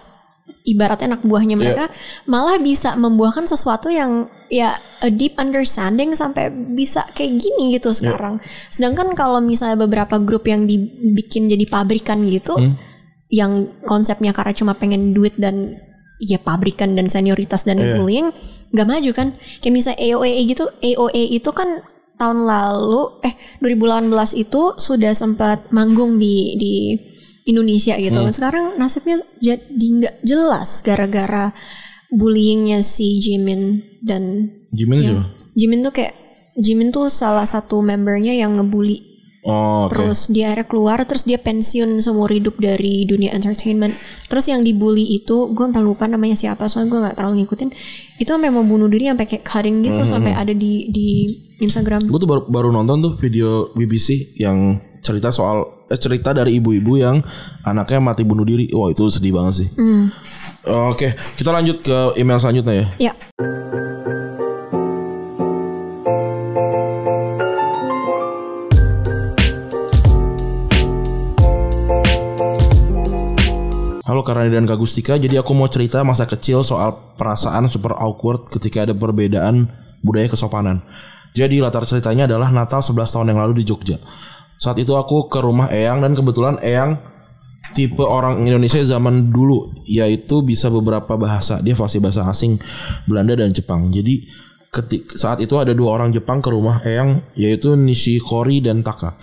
ibaratnya 0.66 1.16
anak 1.16 1.22
buahnya 1.22 1.56
mereka 1.56 1.86
malah 2.26 2.58
bisa 2.58 2.98
membuahkan 2.98 3.46
sesuatu 3.46 3.94
yang 3.94 4.26
ya 4.50 4.78
a 5.02 5.10
deep 5.14 5.38
understanding 5.38 6.14
sampai 6.18 6.50
bisa 6.50 7.06
kayak 7.14 7.38
gini 7.38 7.78
gitu 7.78 7.94
sekarang. 7.94 8.42
Sedangkan 8.74 9.14
kalau 9.14 9.40
misalnya 9.40 9.86
beberapa 9.86 10.18
grup 10.18 10.50
yang 10.50 10.66
dibikin 10.66 11.50
jadi 11.50 11.66
pabrikan 11.70 12.26
gitu 12.26 12.58
yang 13.30 13.74
konsepnya 13.86 14.34
karena 14.34 14.54
cuma 14.54 14.74
pengen 14.78 15.14
duit 15.14 15.34
dan 15.38 15.78
ya 16.22 16.42
pabrikan 16.42 16.94
dan 16.98 17.10
senioritas 17.10 17.66
dan 17.66 17.78
bullying 17.98 18.34
nggak 18.74 18.88
maju 18.90 19.12
kan? 19.14 19.28
Kayak 19.62 19.74
misalnya 19.74 20.00
AOA 20.02 20.42
gitu 20.50 20.66
AOA 20.82 21.24
itu 21.42 21.50
kan 21.54 21.86
tahun 22.16 22.48
lalu 22.48 23.22
eh 23.24 23.36
2018 23.60 24.12
itu 24.40 24.76
sudah 24.76 25.12
sempat 25.16 25.72
manggung 25.72 26.18
di 26.20 26.56
di 26.60 26.76
Indonesia 27.46 27.96
gitu. 27.96 28.20
Sekarang 28.34 28.76
nasibnya 28.76 29.22
jadi 29.40 29.86
nggak 30.02 30.16
jelas 30.26 30.82
gara-gara 30.82 31.54
bullyingnya 32.12 32.82
si 32.82 33.22
Jimin 33.22 33.84
dan 34.02 34.52
Gimana 34.74 35.00
ya, 35.02 35.10
juga? 35.14 35.24
Jimin 35.56 35.80
tuh 35.86 35.94
kayak 35.94 36.14
Jimin 36.56 36.90
tuh 36.92 37.08
salah 37.12 37.44
satu 37.44 37.84
membernya 37.84 38.32
yang 38.36 38.60
ngebully 38.60 39.15
Oh, 39.46 39.86
oke. 39.86 39.94
Terus 39.94 40.34
dia 40.34 40.50
akhirnya 40.50 40.66
keluar, 40.66 40.98
terus 41.06 41.22
dia 41.22 41.38
pensiun 41.38 42.02
seumur 42.02 42.34
hidup 42.34 42.58
dari 42.58 43.06
dunia 43.06 43.30
entertainment. 43.30 43.94
Terus 44.26 44.50
yang 44.50 44.66
dibully 44.66 45.06
itu, 45.22 45.54
gue 45.54 45.66
sampai 45.70 45.86
lupa 45.86 46.10
namanya 46.10 46.34
siapa, 46.34 46.66
soalnya 46.66 46.90
gue 46.90 47.00
nggak 47.06 47.16
terlalu 47.22 47.46
ngikutin. 47.46 47.70
Itu 48.18 48.30
sampai 48.34 48.50
mau 48.50 48.66
bunuh 48.66 48.90
diri, 48.90 49.06
sampai 49.06 49.30
kayak 49.30 49.46
cutting 49.46 49.86
gitu, 49.86 50.02
sampai 50.02 50.34
ada 50.34 50.50
di 50.50 50.90
di 50.90 51.30
Instagram. 51.62 52.10
Gue 52.10 52.18
tuh 52.18 52.30
baru, 52.30 52.42
baru 52.50 52.70
nonton 52.74 53.06
tuh 53.06 53.14
video 53.22 53.70
BBC 53.78 54.34
yang 54.42 54.82
cerita 55.06 55.30
soal 55.30 55.86
eh, 55.94 56.00
cerita 56.02 56.34
dari 56.34 56.58
ibu-ibu 56.58 56.98
yang 56.98 57.22
anaknya 57.62 58.02
mati 58.02 58.26
bunuh 58.26 58.50
diri. 58.50 58.74
Wah 58.74 58.90
itu 58.90 59.06
sedih 59.14 59.38
banget 59.38 59.62
sih. 59.62 59.70
Oke, 60.66 61.14
kita 61.38 61.54
lanjut 61.54 61.86
ke 61.86 62.18
email 62.18 62.42
selanjutnya 62.42 62.74
ya. 62.74 63.14
Ya, 63.14 63.14
Halo 63.38 64.25
Karani 74.26 74.50
dan 74.50 74.66
Kak 74.66 74.82
Gustika, 74.82 75.16
jadi 75.16 75.40
aku 75.46 75.54
mau 75.54 75.70
cerita 75.70 76.02
masa 76.02 76.26
kecil 76.26 76.66
soal 76.66 76.98
perasaan 77.16 77.70
super 77.70 77.94
awkward 77.94 78.50
ketika 78.50 78.84
ada 78.90 78.98
perbedaan 78.98 79.70
budaya 80.02 80.26
kesopanan. 80.28 80.82
Jadi 81.36 81.60
latar 81.62 81.86
ceritanya 81.86 82.26
adalah 82.26 82.50
Natal 82.50 82.82
11 82.82 82.96
tahun 83.12 83.28
yang 83.36 83.40
lalu 83.46 83.62
di 83.62 83.64
Jogja. 83.68 84.02
Saat 84.56 84.80
itu 84.80 84.96
aku 84.96 85.28
ke 85.28 85.44
rumah 85.44 85.68
Eyang 85.68 86.00
dan 86.00 86.16
kebetulan 86.16 86.58
Eyang 86.64 86.96
tipe 87.76 88.02
orang 88.02 88.40
Indonesia 88.46 88.80
zaman 88.86 89.34
dulu 89.34 89.74
yaitu 89.84 90.40
bisa 90.46 90.72
beberapa 90.72 91.20
bahasa. 91.20 91.60
Dia 91.60 91.76
fasih 91.76 92.00
bahasa 92.00 92.24
asing, 92.26 92.56
Belanda 93.04 93.36
dan 93.36 93.52
Jepang. 93.52 93.92
Jadi 93.92 94.26
ketik 94.76 95.16
saat 95.16 95.40
itu 95.40 95.56
ada 95.56 95.72
dua 95.72 95.96
orang 95.96 96.12
Jepang 96.12 96.44
ke 96.44 96.52
rumah 96.52 96.84
Eyang 96.84 97.24
yaitu 97.40 97.80
Nishikori 97.80 98.60
dan 98.60 98.84
Taka. 98.84 99.16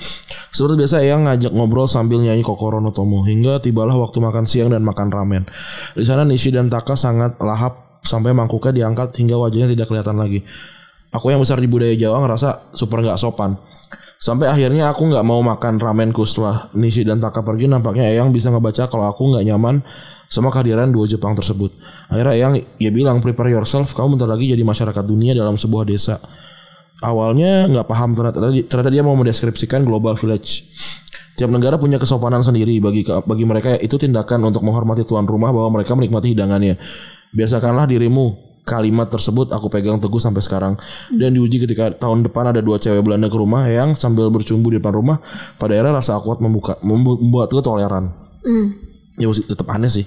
Seperti 0.53 0.81
biasa 0.81 1.05
Eyang 1.05 1.29
ngajak 1.29 1.53
ngobrol 1.53 1.85
sambil 1.85 2.25
nyanyi 2.25 2.41
Kokoro 2.41 2.81
no 2.81 2.89
Tomo 2.89 3.29
hingga 3.29 3.61
tibalah 3.61 3.93
waktu 3.93 4.25
makan 4.25 4.49
siang 4.49 4.73
dan 4.73 4.81
makan 4.81 5.13
ramen. 5.13 5.45
Di 5.93 6.05
sana 6.09 6.25
Nishi 6.25 6.49
dan 6.49 6.73
Taka 6.73 6.97
sangat 6.97 7.37
lahap 7.45 8.01
sampai 8.01 8.33
mangkuknya 8.33 8.85
diangkat 8.85 9.13
hingga 9.21 9.37
wajahnya 9.37 9.69
tidak 9.77 9.93
kelihatan 9.93 10.17
lagi. 10.17 10.41
Aku 11.13 11.29
yang 11.29 11.45
besar 11.45 11.61
di 11.61 11.69
budaya 11.69 11.93
Jawa 11.93 12.25
ngerasa 12.25 12.73
super 12.73 13.05
nggak 13.05 13.21
sopan. 13.21 13.53
Sampai 14.23 14.47
akhirnya 14.47 14.95
aku 14.95 15.11
nggak 15.11 15.27
mau 15.27 15.43
makan 15.43 15.83
ramenku 15.83 16.23
setelah 16.23 16.70
Nishi 16.79 17.03
dan 17.03 17.18
Taka 17.18 17.43
pergi 17.43 17.66
nampaknya 17.66 18.07
Eyang 18.07 18.31
bisa 18.31 18.55
ngebaca 18.55 18.87
kalau 18.87 19.11
aku 19.11 19.35
nggak 19.35 19.43
nyaman 19.51 19.83
sama 20.31 20.55
kehadiran 20.55 20.95
dua 20.95 21.11
Jepang 21.11 21.35
tersebut. 21.35 21.75
Akhirnya 22.07 22.35
Eyang 22.39 22.55
ya 22.79 22.95
bilang 22.95 23.18
prepare 23.18 23.51
yourself 23.51 23.91
kamu 23.99 24.14
bentar 24.14 24.31
lagi 24.31 24.47
jadi 24.47 24.62
masyarakat 24.62 25.03
dunia 25.03 25.35
dalam 25.35 25.59
sebuah 25.59 25.91
desa. 25.91 26.23
Awalnya 27.03 27.66
nggak 27.66 27.87
paham 27.91 28.14
ternyata 28.14 28.39
ternyata 28.70 28.91
dia 28.95 29.03
mau 29.03 29.18
mendeskripsikan 29.18 29.83
global 29.83 30.14
village. 30.14 30.70
Tiap 31.35 31.51
negara 31.51 31.75
punya 31.75 31.99
kesopanan 31.99 32.47
sendiri 32.47 32.79
bagi 32.79 33.03
bagi 33.03 33.43
mereka 33.43 33.75
itu 33.75 33.99
tindakan 33.99 34.55
untuk 34.55 34.62
menghormati 34.62 35.03
tuan 35.03 35.27
rumah 35.27 35.51
bahwa 35.51 35.83
mereka 35.83 35.99
menikmati 35.99 36.31
hidangannya. 36.31 36.79
Biasakanlah 37.35 37.91
dirimu. 37.91 38.52
Kalimat 38.63 39.11
tersebut 39.11 39.51
aku 39.51 39.67
pegang 39.67 39.99
teguh 39.99 40.23
sampai 40.23 40.39
sekarang 40.39 40.79
dan 41.11 41.35
diuji 41.35 41.59
ketika 41.59 41.91
tahun 41.99 42.23
depan 42.23 42.55
ada 42.55 42.63
dua 42.63 42.79
cewek 42.79 43.03
Belanda 43.03 43.27
ke 43.27 43.35
rumah 43.35 43.67
yang 43.67 43.99
sambil 43.99 44.31
bercumbu 44.31 44.71
di 44.71 44.79
depan 44.79 44.95
rumah 44.95 45.19
pada 45.59 45.75
akhirnya 45.75 45.99
rasa 45.99 46.15
akuat 46.15 46.39
membuka 46.39 46.79
membuatku 46.87 47.59
toleran. 47.59 48.15
Ya 49.19 49.27
masih 49.27 49.51
tetap 49.51 49.67
aneh 49.67 49.91
sih. 49.91 50.07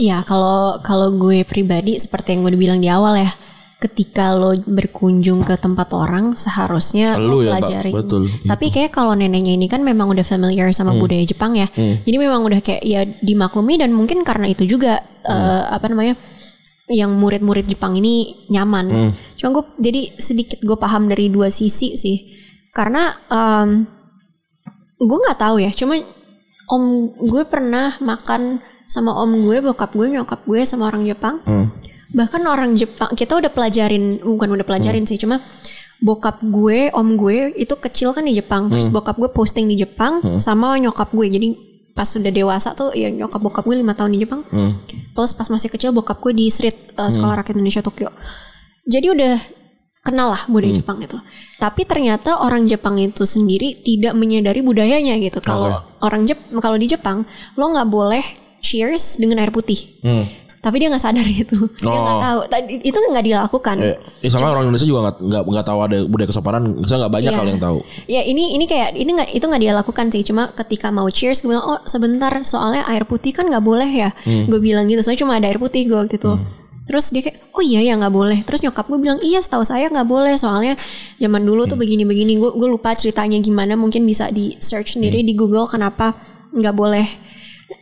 ya 0.00 0.22
kalau 0.24 0.80
kalau 0.80 1.10
gue 1.12 1.42
pribadi 1.44 1.98
seperti 1.98 2.32
yang 2.38 2.48
gue 2.48 2.56
bilang 2.56 2.80
di 2.80 2.88
awal 2.88 3.18
ya, 3.18 3.30
ketika 3.78 4.32
lo 4.32 4.56
berkunjung 4.56 5.44
ke 5.44 5.54
tempat 5.54 5.92
orang 5.92 6.34
seharusnya 6.34 7.20
Lu 7.20 7.42
lo 7.42 7.52
ya, 7.52 7.58
pelajari. 7.58 7.92
Betul, 7.92 8.32
Tapi 8.48 8.66
kayak 8.72 8.90
kalau 8.90 9.12
neneknya 9.12 9.54
ini 9.54 9.68
kan 9.68 9.84
memang 9.84 10.08
udah 10.08 10.24
familiar 10.24 10.72
sama 10.72 10.96
budaya 10.96 11.22
Jepang 11.22 11.52
ya. 11.52 11.68
Jadi 11.76 12.16
memang 12.16 12.42
udah 12.48 12.58
kayak 12.64 12.82
ya 12.82 13.04
dimaklumi 13.04 13.76
dan 13.76 13.92
mungkin 13.92 14.24
karena 14.24 14.48
itu 14.48 14.64
juga 14.64 14.98
eh, 15.22 15.62
apa 15.68 15.86
namanya 15.90 16.16
yang 16.88 17.12
murid-murid 17.16 17.68
Jepang 17.68 17.96
ini 17.96 18.48
nyaman. 18.48 19.12
Cuma 19.36 19.60
gue 19.60 19.64
jadi 19.80 20.02
sedikit 20.16 20.58
gue 20.64 20.76
paham 20.76 21.08
dari 21.08 21.28
dua 21.28 21.52
sisi 21.52 21.94
sih. 21.94 22.16
Karena 22.72 23.12
em, 23.28 23.84
gue 24.98 25.18
nggak 25.24 25.38
tahu 25.38 25.60
ya. 25.60 25.70
Cuma 25.72 26.00
om 26.68 27.12
gue 27.12 27.44
pernah 27.48 27.96
makan 28.00 28.60
sama 28.88 29.12
om 29.12 29.44
gue, 29.44 29.60
bokap 29.60 29.92
gue, 29.92 30.16
nyokap 30.16 30.44
gue 30.48 30.64
sama 30.64 30.88
orang 30.88 31.04
Jepang 31.04 31.44
bahkan 32.08 32.40
orang 32.48 32.72
Jepang 32.72 33.12
kita 33.12 33.36
udah 33.36 33.52
pelajarin 33.52 34.20
bukan 34.24 34.48
udah 34.56 34.64
pelajarin 34.64 35.04
sih 35.04 35.20
cuma 35.20 35.44
bokap 36.00 36.40
gue 36.40 36.88
om 36.96 37.18
gue 37.20 37.52
itu 37.58 37.74
kecil 37.76 38.16
kan 38.16 38.24
di 38.24 38.32
Jepang 38.38 38.72
terus 38.72 38.88
bokap 38.88 39.20
gue 39.20 39.28
posting 39.28 39.68
di 39.68 39.76
Jepang 39.76 40.40
sama 40.40 40.78
nyokap 40.80 41.12
gue 41.12 41.26
jadi 41.28 41.48
pas 41.98 42.06
sudah 42.06 42.30
dewasa 42.30 42.78
tuh 42.78 42.94
ya 42.94 43.10
nyokap 43.10 43.42
bokap 43.42 43.66
gue 43.66 43.82
lima 43.82 43.98
tahun 43.98 44.14
di 44.14 44.22
Jepang. 44.22 44.46
Plus 45.18 45.34
pas 45.34 45.50
masih 45.50 45.66
kecil 45.66 45.90
bokap 45.90 46.22
gue 46.22 46.30
di 46.30 46.46
street 46.46 46.94
uh, 46.94 47.10
sekolah 47.10 47.42
rakyat 47.42 47.58
Indonesia 47.58 47.82
Tokyo. 47.82 48.14
Jadi 48.86 49.10
udah 49.10 49.34
kenal 50.06 50.30
lah 50.30 50.46
budaya 50.46 50.78
Jepang 50.78 51.02
itu. 51.02 51.18
Tapi 51.58 51.82
ternyata 51.82 52.38
orang 52.38 52.70
Jepang 52.70 53.02
itu 53.02 53.26
sendiri 53.26 53.82
tidak 53.82 54.14
menyadari 54.14 54.62
budayanya 54.62 55.18
gitu. 55.18 55.42
Kalau 55.42 55.82
orang 55.98 56.22
Jep 56.22 56.38
kalau 56.62 56.78
di 56.78 56.86
Jepang 56.86 57.26
lo 57.58 57.64
nggak 57.74 57.90
boleh 57.90 58.22
cheers 58.62 59.18
dengan 59.18 59.42
air 59.42 59.50
putih. 59.50 59.98
Hmm. 60.06 60.30
Tapi 60.58 60.76
dia 60.76 60.88
nggak 60.88 61.00
sadar 61.00 61.22
itu 61.24 61.54
dia 61.76 61.86
nggak 61.88 62.16
Oh. 62.16 62.20
tahu 62.20 62.38
Tadi- 62.46 62.82
itu 62.82 62.98
nggak 62.98 63.24
dilakukan 63.24 63.76
Eh, 63.78 63.94
ya 64.20 64.28
sama 64.28 64.50
orang 64.50 64.66
Indonesia 64.66 64.84
juga 64.84 65.00
nggak 65.16 65.42
nggak 65.44 65.64
tahu 65.64 65.78
ada 65.80 65.98
budaya 66.04 66.28
kesopanan. 66.28 66.62
Saya 66.82 66.96
nggak 67.00 67.12
banyak 67.12 67.30
Iya. 67.30 67.38
kalau 67.38 67.48
yang 67.48 67.62
tahu. 67.62 67.78
ya 68.06 68.20
ini 68.22 68.44
ini 68.52 68.64
kayak 68.64 68.88
ini 68.92 69.10
nggak 69.12 69.28
itu 69.32 69.44
nggak 69.44 69.62
dia 69.62 69.72
lakukan 69.72 70.06
sih 70.08 70.22
cuma 70.22 70.50
ketika 70.52 70.88
mau 70.88 71.06
cheers 71.08 71.40
gue 71.40 71.48
bilang 71.48 71.64
oh 71.64 71.78
sebentar 71.84 72.30
soalnya 72.42 72.82
air 72.86 73.02
putih 73.02 73.30
kan 73.30 73.44
nggak 73.44 73.62
boleh 73.62 73.86
ya 73.86 74.10
Hmm. 74.20 74.46
gue 74.46 74.58
bilang 74.58 74.84
gitu 74.84 74.98
soalnya 75.00 75.20
cuma 75.20 75.34
ada 75.34 75.46
air 75.46 75.56
putih 75.56 75.84
gue 75.84 75.94
waktu 75.94 76.16
itu 76.16 76.32
terus 76.84 77.10
dia 77.10 77.20
kayak 77.22 77.36
oh 77.52 77.60
iya 77.60 77.80
ya 77.82 77.94
nggak 77.94 78.10
boleh 78.10 78.38
terus 78.42 78.58
nyokap 78.58 78.84
gue 78.84 78.96
bilang 78.98 79.20
iya 79.20 79.38
setahu 79.38 79.60
saya 79.60 79.86
nggak 79.86 80.04
boleh 80.04 80.34
soalnya 80.34 80.72
zaman 81.16 81.40
dulu 81.40 81.64
tuh 81.64 81.76
Hmm. 81.76 81.84
begini 81.84 82.02
begini 82.02 82.32
gue 82.34 82.50
gue 82.50 82.68
lupa 82.68 82.92
ceritanya 82.92 83.36
gimana 83.38 83.72
mungkin 83.74 84.02
bisa 84.02 84.28
di 84.28 84.56
search 84.56 84.96
sendiri 84.96 85.20
Hmm. 85.20 85.28
di 85.28 85.34
Google 85.34 85.66
kenapa 85.66 86.16
nggak 86.50 86.72
boleh 86.72 87.06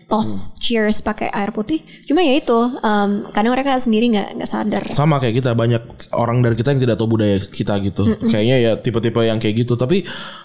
tos 0.06 0.26
Hmm. 0.26 0.58
cheers 0.58 0.98
pakai 0.98 1.30
air 1.30 1.50
putih 1.50 1.78
cuma 2.04 2.18
ya 2.18 2.34
itu 2.34 2.58
em, 2.78 3.30
kadang 3.30 3.54
mereka 3.54 3.78
sendiri 3.78 4.10
nggak 4.10 4.28
nggak 4.34 4.50
sadar 4.50 4.82
Sama 4.90 5.18
kayak 5.18 5.38
kita 5.38 5.54
banyak 5.54 5.82
orang 6.10 6.42
dari 6.42 6.54
kita 6.54 6.74
yang 6.74 6.82
tidak 6.82 6.96
tahu 6.96 7.08
budaya 7.08 7.38
kita 7.38 7.78
gitu. 7.80 8.02
Kayaknya 8.20 8.56
ya 8.58 8.72
tipe-tipe 8.76 9.20
yang 9.20 9.38
kayak 9.38 9.62
gitu. 9.62 9.74
Tapi 9.74 10.02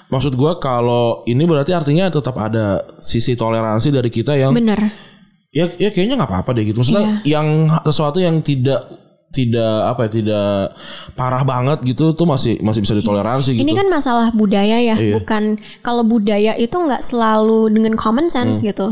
maksud 0.07 0.33
gua 0.33 0.57
kalau 0.57 1.25
ini 1.25 1.41
berarti 1.43 1.73
artinya 1.73 2.05
tetap 2.07 2.37
ada 2.37 2.85
sisi 2.97 3.33
toleransi 3.33 3.89
dari 3.89 4.09
kita 4.09 4.37
yang 4.37 4.53
bener 4.53 4.93
ya 5.49 5.67
ya 5.75 5.89
kayaknya 5.89 6.21
nggak 6.21 6.31
apa-apa 6.31 6.51
deh 6.53 6.63
gitu. 6.63 6.77
Maksudnya 6.79 7.25
Iya. 7.25 7.41
yang 7.41 7.47
sesuatu 7.83 8.21
yang 8.21 8.39
tidak 8.39 9.00
tidak 9.31 9.87
apa 9.87 10.05
ya 10.05 10.09
tidak 10.11 10.75
parah 11.11 11.41
banget 11.41 11.79
gitu 11.87 12.11
tuh 12.11 12.27
masih 12.27 12.59
masih 12.59 12.83
bisa 12.83 12.91
ditoleransi 12.93 13.55
gitu. 13.55 13.63
Ini 13.63 13.73
kan 13.73 13.87
masalah 13.87 14.27
budaya 14.31 14.75
ya, 14.75 14.93
Iya. 14.93 15.15
bukan 15.15 15.55
kalau 15.79 16.03
budaya 16.03 16.51
itu 16.53 16.71
nggak 16.71 16.99
selalu 16.99 17.71
dengan 17.71 17.95
common 17.95 18.27
sense 18.27 18.59
Hmm. 18.59 18.67
gitu. 18.67 18.87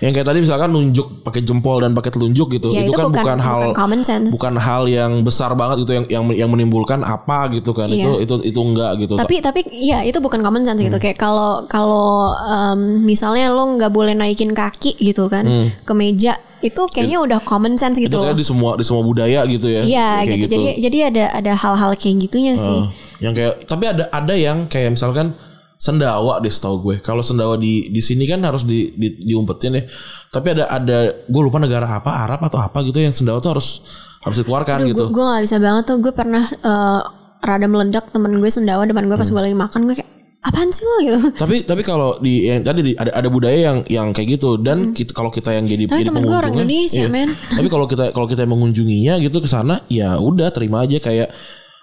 Yang 0.00 0.12
kayak 0.16 0.26
tadi 0.26 0.38
misalkan 0.40 0.68
nunjuk 0.68 1.20
pakai 1.20 1.44
jempol 1.44 1.76
dan 1.78 1.92
pakai 1.92 2.08
telunjuk 2.08 2.48
gitu. 2.50 2.72
Ya, 2.72 2.82
itu, 2.82 2.88
itu 2.88 2.92
kan 2.94 3.06
bukan- 3.06 3.20
bukan, 3.20 3.38
hal 3.38 3.60
bukan 3.62 3.76
common 3.76 4.00
sense. 4.00 4.32
bukan 4.32 4.54
hal 4.56 4.82
yang 4.86 5.12
besar 5.20 5.52
banget 5.52 5.84
gitu 5.84 5.92
yang 5.92 6.04
yang 6.08 6.24
yang 6.32 6.48
menimbulkan 6.48 7.04
apa 7.04 7.52
gitu 7.52 7.70
kan. 7.70 7.86
Iya. 7.86 8.00
Itu 8.00 8.10
itu 8.18 8.34
itu 8.48 8.60
enggak 8.64 8.92
gitu. 8.96 9.14
Tapi 9.14 9.34
tapi 9.38 9.60
ya 9.76 10.00
itu 10.00 10.16
bukan 10.18 10.40
common 10.40 10.64
sense 10.64 10.80
Hmm. 10.80 10.88
gitu. 10.88 10.96
Kayak 10.96 11.20
kalau 11.20 11.68
kalau 11.68 12.32
em, 12.32 12.80
misalnya 13.02 13.52
lo 13.52 13.76
nggak 13.76 13.90
boleh 13.90 14.12
naikin 14.12 14.52
kaki 14.52 14.96
gitu 14.96 15.28
kan 15.28 15.44
ke 15.78 15.92
meja, 15.92 16.40
itu 16.62 16.82
kayaknya 16.88 17.18
udah 17.18 17.38
common 17.42 17.74
sense 17.74 17.98
itu 17.98 18.06
gitu. 18.06 18.22
kayak 18.22 18.38
di 18.38 18.46
semua 18.46 18.78
di 18.78 18.84
semua 18.86 19.02
budaya 19.02 19.42
gitu 19.44 19.66
ya. 19.66 19.82
Iya 19.82 20.08
Kayak 20.22 20.38
gitu. 20.46 20.52
Jadi 20.54 20.66
jadi 20.80 20.98
ada 21.10 21.24
ada 21.36 21.52
hal-hal 21.52 21.90
kayak 21.94 22.16
gitunya 22.22 22.54
Uh, 22.54 22.62
sih. 22.62 22.80
yang 23.20 23.34
kayak 23.34 23.66
tapi 23.66 23.84
ada 23.86 24.06
ada 24.08 24.34
yang 24.34 24.66
kayak 24.66 24.94
misalkan 24.94 25.34
sendawa 25.76 26.38
deh 26.38 26.48
setahu 26.48 26.78
gue. 26.80 26.96
Kalau 27.02 27.20
sendawa 27.20 27.58
di 27.58 27.90
di 27.90 27.98
sini 27.98 28.22
kan 28.24 28.38
harus 28.42 28.62
di, 28.62 28.94
di 28.94 29.26
diumpetin 29.26 29.74
ya. 29.74 29.82
Tapi 30.30 30.54
ada 30.54 30.70
ada 30.70 30.98
gue 31.26 31.42
lupa 31.42 31.58
negara 31.58 31.98
apa 31.98 32.22
Arab 32.22 32.46
atau 32.46 32.62
apa 32.62 32.86
gitu 32.86 32.96
yang 32.96 33.10
sendawa 33.10 33.42
tuh 33.42 33.58
harus 33.58 33.82
harus 34.22 34.38
dikeluarkan 34.38 34.86
gitu. 34.86 35.10
Gue 35.10 35.24
gak 35.26 35.42
bisa 35.42 35.58
banget 35.58 35.84
tuh. 35.90 35.98
Gue 35.98 36.14
pernah 36.14 36.46
eh, 36.46 37.00
rada 37.42 37.66
meledak 37.66 38.06
temen 38.08 38.38
gue 38.38 38.46
sendawa 38.46 38.86
depan 38.86 39.10
gue 39.10 39.18
pas 39.18 39.26
Hmm. 39.26 39.34
gue 39.34 39.42
lagi 39.50 39.58
makan 39.58 39.80
gue 39.90 39.96
kayak 39.98 40.10
apaan 40.42 40.68
sih 40.68 40.82
lo 40.82 40.96
gitu. 41.00 41.18
tapi 41.42 41.62
tapi 41.62 41.80
kalau 41.80 42.18
di 42.18 42.44
yang 42.44 42.60
tadi 42.60 42.82
di- 42.82 42.94
ada 42.94 43.14
ada 43.14 43.28
budaya 43.28 43.54
yang 43.64 43.78
yang 43.86 44.08
kayak 44.10 44.36
gitu 44.36 44.56
dan 44.56 44.90
kita 44.90 45.10
kalau 45.10 45.30
kita 45.30 45.50
yang 45.50 45.64
jadi 45.64 45.84
Hmm. 45.84 45.92
Tapi 45.92 46.00
jadi 46.00 46.08
temen 46.08 46.22
gue 46.24 46.34
orang 46.36 46.54
Indonesia, 46.56 46.98
iya. 46.98 47.06
men. 47.06 47.30
tapi 47.56 47.68
kalau 47.68 47.86
kita 47.86 48.10
kalau 48.10 48.26
kita 48.26 48.42
yang 48.42 48.52
mengunjunginya 48.52 49.14
gitu 49.18 49.38
ke 49.38 49.46
sana 49.46 49.86
ya 49.86 50.16
udah 50.16 50.50
terima 50.50 50.82
aja 50.82 50.98
kayak 50.98 51.30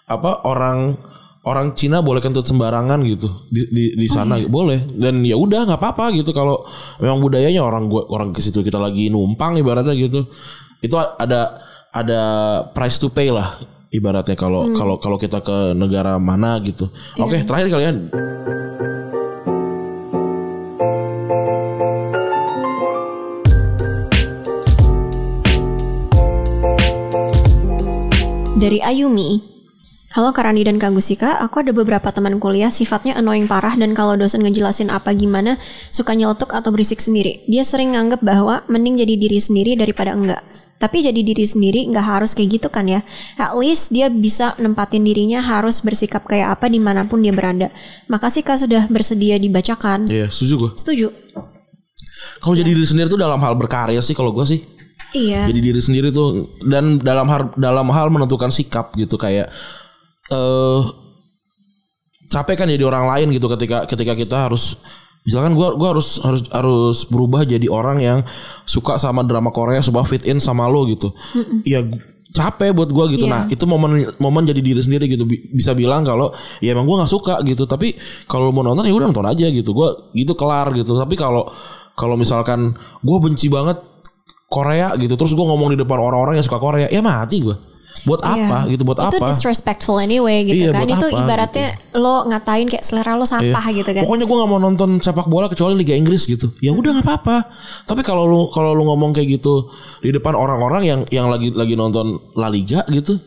apa 0.05 0.43
orang 0.43 0.99
orang 1.41 1.71
Cina 1.71 1.99
boleh 1.99 2.19
kentut 2.19 2.43
sembarangan 2.43 2.99
gitu 3.01 3.31
di 3.47 3.63
di, 3.65 3.83
di 3.95 4.07
Oh, 4.07 4.13
sana 4.13 4.35
iya. 4.35 4.45
boleh 4.45 4.91
dan 4.91 5.23
ya 5.23 5.33
udah 5.33 5.63
nggak 5.65 5.79
apa-apa 5.79 6.11
gitu 6.13 6.29
kalau 6.29 6.67
memang 6.97 7.19
budayanya 7.19 7.61
orang 7.61 7.87
gua 7.87 8.03
orang 8.07 8.29
ke 8.29 8.39
situ 8.39 8.59
kita 8.59 8.75
lagi 8.75 9.07
numpang 9.07 9.55
ibaratnya 9.55 9.93
gitu 9.93 10.27
itu 10.79 10.95
ada 10.95 11.63
ada 11.89 12.21
price 12.69 12.97
to 12.97 13.07
pay 13.07 13.31
lah 13.31 13.55
ibaratnya 13.89 14.37
kalau 14.37 14.69
kalau 14.77 14.95
kalau 15.01 15.17
kita 15.17 15.41
ke 15.41 15.73
negara 15.73 16.21
mana 16.21 16.61
gitu. 16.61 16.89
Oke, 17.17 17.41
terakhir 17.45 17.69
kalian 17.73 17.97
Dari 28.59 28.83
Ayumi. 28.83 29.39
Halo 30.11 30.35
Karani 30.35 30.67
dan 30.67 30.83
Kak 30.83 30.91
Gusika, 30.91 31.39
aku 31.39 31.63
ada 31.63 31.71
beberapa 31.71 32.11
teman 32.11 32.43
kuliah 32.43 32.67
sifatnya 32.67 33.15
annoying 33.15 33.47
parah 33.47 33.71
dan 33.79 33.95
kalau 33.95 34.19
dosen 34.19 34.43
ngejelasin 34.43 34.91
apa 34.91 35.15
gimana 35.15 35.55
suka 35.87 36.11
nyeletuk 36.11 36.51
atau 36.51 36.67
berisik 36.67 36.99
sendiri. 36.99 37.39
Dia 37.47 37.63
sering 37.63 37.95
nganggep 37.95 38.19
bahwa 38.19 38.67
mending 38.67 38.99
jadi 38.99 39.15
diri 39.15 39.39
sendiri 39.39 39.79
daripada 39.79 40.11
enggak. 40.11 40.43
Tapi 40.79 41.03
jadi 41.03 41.19
diri 41.19 41.43
sendiri 41.43 41.91
nggak 41.91 42.05
harus 42.07 42.31
kayak 42.31 42.55
gitu 42.55 42.67
kan 42.71 42.87
ya. 42.87 43.03
At 43.35 43.51
least 43.59 43.91
dia 43.91 44.07
bisa 44.07 44.55
nempatin 44.63 45.03
dirinya 45.03 45.43
harus 45.43 45.83
bersikap 45.83 46.23
kayak 46.23 46.55
apa 46.55 46.71
di 46.71 46.79
mana 46.79 47.03
pun 47.03 47.19
dia 47.19 47.35
berada. 47.35 47.67
Makasih 48.07 48.47
Kak 48.47 48.63
sudah 48.63 48.87
bersedia 48.87 49.35
dibacakan. 49.35 50.07
Iya, 50.07 50.31
setuju 50.31 50.55
gue. 50.55 50.71
Setuju. 50.79 51.07
Kalau 52.39 52.55
jadi 52.55 52.71
diri 52.71 52.87
sendiri 52.87 53.11
tuh 53.11 53.19
dalam 53.19 53.43
hal 53.43 53.59
berkarya 53.59 53.99
sih 53.99 54.15
kalau 54.15 54.31
gue 54.31 54.47
sih. 54.47 54.63
Iya. 55.11 55.51
Jadi 55.51 55.59
diri 55.59 55.81
sendiri 55.83 56.15
tuh 56.15 56.55
dan 56.63 57.03
dalam 57.03 57.27
hal 57.27 57.51
dalam 57.59 57.91
hal 57.91 58.07
menentukan 58.07 58.47
sikap 58.47 58.95
gitu 58.95 59.19
kayak 59.19 59.51
eh 60.31 60.81
capek 62.29 62.55
kan 62.61 62.69
jadi 62.69 62.85
orang 62.85 63.09
lain 63.09 63.27
gitu 63.33 63.49
ketika 63.49 63.89
ketika 63.89 64.13
kita 64.13 64.37
harus 64.47 64.77
misalkan 65.23 65.53
gua 65.53 65.75
gua 65.75 65.95
harus 65.97 66.19
harus 66.21 66.41
harus 66.49 66.97
berubah 67.07 67.43
jadi 67.43 67.67
orang 67.67 67.97
yang 67.99 68.19
suka 68.63 68.95
sama 68.95 69.21
drama 69.23 69.49
Korea 69.49 69.79
supaya 69.79 70.03
fit 70.03 70.23
in 70.23 70.37
sama 70.37 70.65
lo 70.67 70.85
gitu. 70.85 71.11
Iya 71.63 71.83
gu- 71.83 72.01
capek 72.29 72.71
buat 72.71 72.89
gua 72.89 73.09
gitu. 73.09 73.25
Iya. 73.25 73.33
Nah, 73.33 73.43
itu 73.49 73.65
momen 73.65 74.05
momen 74.21 74.43
jadi 74.45 74.61
diri 74.61 74.77
sendiri 74.79 75.09
gitu 75.09 75.25
Bi- 75.25 75.49
bisa 75.49 75.73
bilang 75.73 76.05
kalau 76.05 76.29
ya 76.61 76.71
emang 76.71 76.85
gua 76.85 77.01
nggak 77.03 77.11
suka 77.11 77.41
gitu 77.41 77.65
tapi 77.65 77.97
kalau 78.25 78.53
mau 78.53 78.61
nonton 78.61 78.85
ya 78.85 78.93
udah 78.93 79.09
nonton 79.09 79.25
aja 79.25 79.49
gitu 79.49 79.73
gua 79.73 79.93
gitu 80.13 80.37
kelar 80.37 80.69
gitu 80.77 80.93
tapi 80.93 81.17
kalau 81.17 81.49
kalau 81.97 82.13
misalkan 82.13 82.77
gua 83.01 83.17
benci 83.19 83.49
banget 83.49 83.81
Korea 84.45 84.93
gitu 84.97 85.13
terus 85.13 85.33
gua 85.33 85.49
ngomong 85.53 85.73
di 85.73 85.77
depan 85.81 85.97
orang-orang 85.97 86.37
yang 86.37 86.45
suka 86.45 86.57
Korea 86.57 86.87
ya 86.89 87.01
mati 87.01 87.41
gua 87.41 87.57
buat 87.99 88.21
apa 88.21 88.63
Iya. 88.63 88.71
gitu 88.71 88.83
buat 88.83 88.95
itu 88.97 89.17
apa 89.17 89.27
disrespectful 89.27 89.97
anyway 89.97 90.41
gitu 90.43 90.65
Iya, 90.65 90.71
kan. 90.71 90.85
Itu 90.85 90.95
apa, 90.95 91.09
gitu. 91.09 91.19
ibaratnya 91.19 91.67
lo 91.93 92.23
ngatain 92.23 92.67
kayak 92.67 92.81
selera 92.81 93.13
lo 93.13 93.25
sampah 93.25 93.65
gitu 93.69 93.89
kan. 93.89 94.03
Pokoknya 94.03 94.23
gue 94.23 94.37
nggak 94.37 94.49
mau 94.49 94.57
nonton 94.57 94.89
sepak 94.97 95.25
bola 95.25 95.45
kecuali 95.45 95.75
Liga 95.75 95.93
Inggris 95.93 96.23
gitu. 96.23 96.47
Ya 96.57 96.71
udah 96.71 96.95
nggak 96.95 97.05
apa-apa. 97.05 97.37
Tapi 97.83 98.01
kalau 98.01 98.23
lu 98.23 98.47
kalau 98.49 98.71
lu 98.71 98.85
ngomong 98.85 99.11
kayak 99.11 99.35
gitu 99.35 99.67
di 99.99 100.09
depan 100.09 100.31
orang-orang 100.31 100.83
yang 100.83 100.99
yang 101.09 101.27
lagi 101.27 101.51
lagi 101.51 101.73
nonton 101.73 102.07
La 102.33 102.47
Liga 102.47 102.87
gitu, 102.87 103.19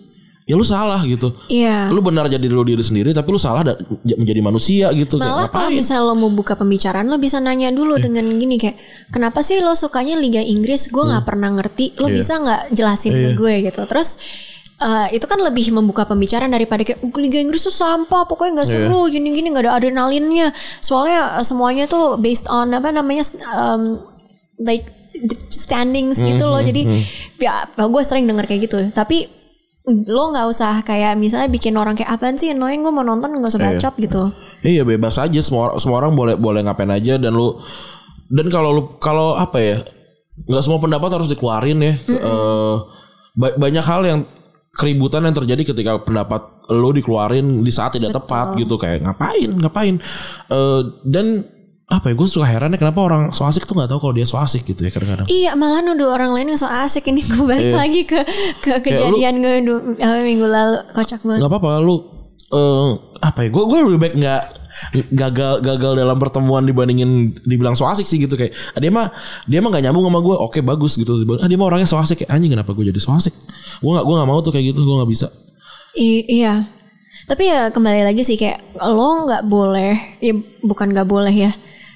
ya 0.43 0.55
lu 0.55 0.65
salah 0.65 1.03
gitu. 1.03 1.35
Iya. 1.47 1.89
Lu 1.89 2.01
benar 2.01 2.27
jadi 2.27 2.43
lu 2.43 2.63
diri 2.63 2.81
sendiri 2.81 3.11
tapi 3.11 3.29
lu 3.29 3.39
salah 3.39 3.63
da- 3.63 3.77
menjadi 4.03 4.41
manusia 4.41 4.89
gitu 4.93 5.17
Malah 5.17 5.47
kayak 5.47 5.53
kalau 5.53 5.71
misalnya 5.71 6.03
lo 6.03 6.15
mau 6.17 6.31
buka 6.31 6.55
pembicaraan 6.55 7.07
lo 7.07 7.17
bisa 7.17 7.39
nanya 7.39 7.69
dulu 7.69 7.95
Iya. 7.95 8.09
dengan 8.09 8.25
gini 8.33 8.57
kayak 8.57 8.77
kenapa 9.09 9.41
sih 9.41 9.59
lo 9.59 9.75
sukanya 9.75 10.17
Liga 10.17 10.41
Inggris 10.41 10.89
gue 10.89 11.03
nggak 11.03 11.25
pernah 11.25 11.53
ngerti 11.53 11.99
lo 11.99 12.07
Iya. 12.07 12.15
bisa 12.15 12.33
nggak 12.39 12.61
jelasin 12.73 13.13
ke 13.13 13.31
gue 13.35 13.55
gitu 13.65 13.83
terus 13.85 14.17
eh, 14.83 15.15
itu 15.15 15.25
kan 15.25 15.39
lebih 15.39 15.71
membuka 15.71 16.03
pembicaraan 16.03 16.51
daripada 16.51 16.83
kayak 16.83 17.01
"Oh, 17.01 17.15
Liga 17.17 17.39
Inggris 17.39 17.63
tuh 17.63 17.73
sampah 17.73 18.25
pokoknya 18.25 18.53
nggak 18.57 18.69
Iya. 18.69 18.75
seru 18.83 19.01
gini-gini 19.07 19.47
nggak 19.49 19.65
ada 19.65 19.73
adrenalinnya. 19.75 20.51
Soalnya 20.79 21.39
eh, 21.39 21.45
semuanya 21.45 21.85
tuh 21.87 22.17
based 22.17 22.47
on 22.47 22.71
apa 22.71 22.91
namanya 22.91 23.23
um, 23.51 24.03
like 24.59 24.91
standings 25.49 26.19
Hmm, 26.19 26.29
gitu 26.29 26.45
loh. 26.45 26.59
jadi 26.59 26.83
ya 27.37 27.53
gue 27.69 28.03
sering 28.03 28.25
denger 28.25 28.47
kayak 28.47 28.63
gitu. 28.65 28.79
Tapi 28.91 29.29
lo 29.85 30.31
nggak 30.31 30.47
usah 30.47 30.79
kayak 30.81 31.15
misalnya 31.17 31.49
bikin 31.49 31.75
orang 31.75 31.93
kayak 31.93 32.13
apaan 32.13 32.35
sih 32.35 32.49
annoying 32.49 32.81
gue 32.81 32.91
mau 32.91 33.03
nonton 33.03 33.29
nggak 33.29 33.51
usah 33.51 33.61
bacot 33.61 33.95
gitu. 33.99 34.23
Iya 34.63 34.83
bebas 34.83 35.19
aja 35.19 35.41
semua 35.41 35.75
semua 35.77 35.99
orang 35.99 36.15
boleh 36.15 36.35
boleh 36.35 36.63
ngapain 36.63 36.89
aja 36.89 37.19
dan 37.19 37.35
lu 37.35 37.59
dan 38.29 38.47
kalau 38.47 38.71
lu 38.71 38.83
kalau 38.97 39.35
apa 39.35 39.59
ya 39.59 39.77
nggak 40.43 40.63
semua 40.63 40.79
pendapat 40.79 41.11
harus 41.13 41.29
dikeluarin 41.29 41.79
ya. 41.79 41.95
Eh, 41.99 42.75
ba- 43.35 43.57
banyak 43.59 43.83
hal 43.83 44.03
yang 44.03 44.21
keributan 44.73 45.21
yang 45.23 45.35
terjadi 45.35 45.63
ketika 45.67 46.01
pendapat 46.01 46.41
lu 46.69 46.91
dikeluarin 46.91 47.61
di 47.61 47.69
saat 47.69 47.93
tidak 47.93 48.13
tepat 48.15 48.57
gitu 48.57 48.75
kayak 48.75 49.01
ngapain 49.01 49.51
ngapain 49.55 49.95
Eh, 50.49 50.81
dan 51.05 51.45
apa 51.87 52.09
ya 52.09 52.15
gue 52.15 52.25
suka 52.25 52.47
heran 52.47 52.73
ya 52.73 52.79
kenapa 52.79 53.01
orang 53.01 53.23
so 53.31 53.45
asik 53.45 53.63
tuh 53.63 53.77
nggak 53.77 53.85
tahu 53.87 54.01
kalau 54.01 54.15
dia 54.15 54.25
so 54.25 54.37
asik 54.37 54.65
gitu 54.65 54.81
ya 54.81 54.89
kadang-kadang. 54.89 55.29
Iya 55.29 55.53
malah 55.53 55.81
nuduh 55.83 56.09
orang 56.09 56.33
lain 56.33 56.49
yang 56.49 56.57
so 56.57 56.65
asik 56.65 57.05
ini 57.07 57.21
gue 57.21 57.45
balik 57.45 57.69
Iya. 57.69 57.77
lagi 57.77 58.03
ke 58.03 58.21
ke 58.59 58.73
kejadian 58.81 59.35
gue 59.39 59.61
minggu 60.23 60.47
lalu 60.47 60.81
kocak 60.91 61.21
banget. 61.21 61.41
nggak 61.45 61.53
apa-apa 61.53 61.71
lu 61.79 61.97
eh 62.49 62.91
apa 63.21 63.39
ya 63.45 63.49
gue 63.49 63.63
gue 63.63 63.79
lebih 63.83 64.01
baik 64.01 64.15
nggak 64.17 64.43
gagal 65.13 65.61
gagal 65.61 65.93
dalam 65.97 66.17
pertemuan 66.17 66.65
dibandingin 66.65 67.37
dibilang 67.45 67.77
so 67.77 67.85
asik 67.85 68.09
sih 68.09 68.21
gitu 68.21 68.35
kayak 68.35 68.53
ah, 68.73 68.81
dia 68.81 68.91
mah 68.93 69.13
dia 69.45 69.61
mah 69.61 69.69
nggak 69.69 69.85
nyambung 69.89 70.05
sama 70.09 70.21
gue 70.25 70.37
oke 70.37 70.59
bagus 70.65 70.97
gitu. 70.97 71.25
Ah, 71.39 71.49
dia 71.49 71.57
mah 71.61 71.67
orangnya 71.69 71.89
so 71.89 72.01
asik. 72.01 72.25
Kayak 72.25 72.33
anjing 72.37 72.53
kenapa 72.53 72.73
gue 72.73 72.89
jadi 72.89 73.01
so 73.01 73.13
asik? 73.13 73.35
Gue 73.81 73.91
nggak 73.93 74.05
gue 74.05 74.15
nggak 74.17 74.29
mau 74.29 74.41
tuh 74.41 74.53
kayak 74.53 74.73
gitu 74.73 74.81
gue 74.85 74.97
nggak 74.97 75.11
bisa. 75.11 75.27
I- 75.97 76.27
iya. 76.29 76.67
Tapi 77.29 77.47
ya 77.47 77.71
kembali 77.71 78.03
lagi 78.03 78.27
sih 78.27 78.35
kayak 78.35 78.83
lo 78.83 79.29
nggak 79.29 79.47
boleh, 79.47 80.19
ya 80.19 80.35
bukan 80.65 80.91
nggak 80.91 81.07
boleh 81.07 81.31
ya. 81.31 81.53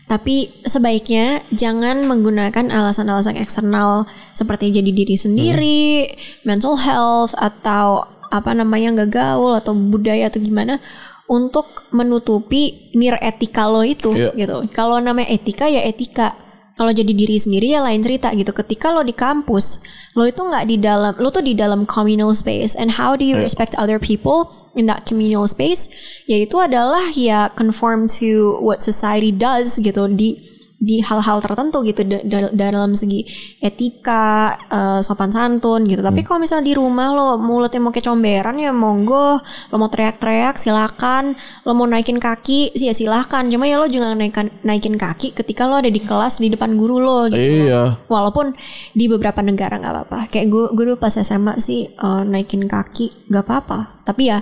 Tapi 0.06 0.62
sebaiknya 0.62 1.42
jangan 1.50 2.06
menggunakan 2.06 2.70
alasan-alasan 2.70 3.34
eksternal 3.42 4.06
seperti 4.38 4.70
jadi 4.70 4.86
diri 4.94 5.18
sendiri, 5.18 6.14
mental 6.46 6.78
health 6.78 7.34
atau 7.34 8.06
apa 8.30 8.54
namanya 8.54 8.94
nggak 8.94 9.10
gaul 9.10 9.58
atau 9.58 9.74
budaya 9.74 10.30
atau 10.30 10.38
gimana 10.38 10.78
untuk 11.26 11.90
menutupi 11.90 12.90
nir 12.94 13.18
etika 13.18 13.66
lo 13.66 13.82
itu 13.82 14.14
Iya. 14.14 14.30
gitu. 14.34 14.56
Kalau 14.70 14.98
namanya 15.02 15.30
etika 15.30 15.66
ya 15.66 15.82
etika. 15.82 16.34
Kalau 16.76 16.92
jadi 16.92 17.08
diri 17.16 17.40
sendiri 17.40 17.72
ya 17.72 17.80
lain 17.80 18.04
cerita 18.04 18.28
gitu. 18.36 18.52
Ketika 18.52 18.92
lo 18.92 19.00
di 19.00 19.16
kampus, 19.16 19.80
lo 20.12 20.28
itu 20.28 20.44
nggak 20.44 20.64
di 20.68 20.76
dalam, 20.76 21.16
lo 21.16 21.32
tuh 21.32 21.40
di 21.40 21.56
dalam 21.56 21.88
communal 21.88 22.36
space. 22.36 22.76
And 22.76 23.00
how 23.00 23.16
do 23.16 23.24
you 23.24 23.40
respect 23.40 23.72
other 23.80 23.96
people 23.96 24.52
in 24.76 24.84
that 24.84 25.08
communal 25.08 25.48
space? 25.48 25.88
Yaitu 26.28 26.60
adalah 26.60 27.16
ya 27.16 27.48
conform 27.56 28.04
to 28.20 28.60
what 28.60 28.84
society 28.84 29.32
does 29.32 29.80
gitu 29.80 30.04
di 30.12 30.36
di 30.76 31.00
hal-hal 31.00 31.40
tertentu 31.40 31.80
gitu 31.80 32.04
da- 32.04 32.20
da- 32.20 32.52
dalam 32.52 32.92
segi 32.92 33.24
etika, 33.60 34.26
eh, 34.68 35.00
sopan 35.00 35.32
santun 35.32 35.84
gitu. 35.84 35.98
Tapi 35.98 36.20
kalau 36.20 36.38
misalnya 36.38 36.68
di 36.68 36.74
rumah 36.74 37.10
lo 37.10 37.28
mulutnya 37.36 37.80
mau 37.80 37.90
kayak 37.90 38.04
comberan 38.04 38.56
ya 38.56 38.70
monggo, 38.70 39.40
lo 39.42 39.76
mau 39.76 39.88
teriak-teriak 39.88 40.54
silakan, 40.54 41.32
lo 41.64 41.72
mau 41.72 41.84
naikin 41.84 42.16
kaki 42.16 42.70
sih 42.72 42.86
ya 42.86 42.94
silakan. 42.94 43.48
Cuma 43.48 43.64
ya 43.64 43.76
lo 43.76 43.88
jangan 43.88 44.14
naikin 44.14 44.52
naikin 44.62 44.94
kaki 44.94 45.32
ketika 45.32 45.64
lo 45.64 45.80
ada 45.80 45.88
di 45.88 45.98
kelas 45.98 46.38
di 46.38 46.48
depan 46.48 46.76
guru 46.76 47.00
lo 47.00 47.24
gitu. 47.26 47.40
iya 47.40 47.96
Walaupun 48.06 48.52
di 48.92 49.04
beberapa 49.08 49.40
negara 49.40 49.76
nggak 49.76 49.92
apa-apa. 49.92 50.18
Kayak 50.28 50.46
gue 50.46 50.64
gue 50.72 50.84
dulu 50.86 50.96
pas 50.96 51.12
SMA 51.12 51.56
sih 51.56 51.88
eh, 51.88 52.22
naikin 52.22 52.68
kaki 52.68 53.32
nggak 53.32 53.44
apa-apa. 53.44 53.95
Tapi 54.06 54.30
ya 54.30 54.38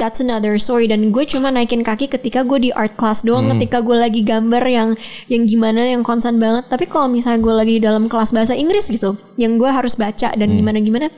that's 0.00 0.24
another 0.24 0.56
story 0.56 0.88
dan 0.88 1.12
gue 1.12 1.24
cuma 1.28 1.52
naikin 1.52 1.84
kaki 1.84 2.08
ketika 2.08 2.40
gue 2.40 2.56
di 2.56 2.70
art 2.72 2.96
class 2.96 3.20
doang 3.20 3.52
ketika 3.52 3.84
gue 3.84 3.92
lagi 3.94 4.24
gambar 4.24 4.64
yang 4.64 4.96
yang 5.28 5.44
gimana 5.44 5.84
yang 5.84 6.00
konsen 6.00 6.40
banget. 6.40 6.64
Tapi 6.72 6.88
kalau 6.88 7.12
misalnya 7.12 7.44
gue 7.44 7.54
lagi 7.54 7.72
di 7.76 7.82
dalam 7.84 8.08
kelas 8.08 8.32
bahasa 8.32 8.56
Inggris 8.56 8.88
gitu 8.88 9.20
yang 9.36 9.60
gue 9.60 9.68
harus 9.68 10.00
baca 10.00 10.32
dan 10.32 10.48
gimana 10.48 10.80
gimana 10.80 11.12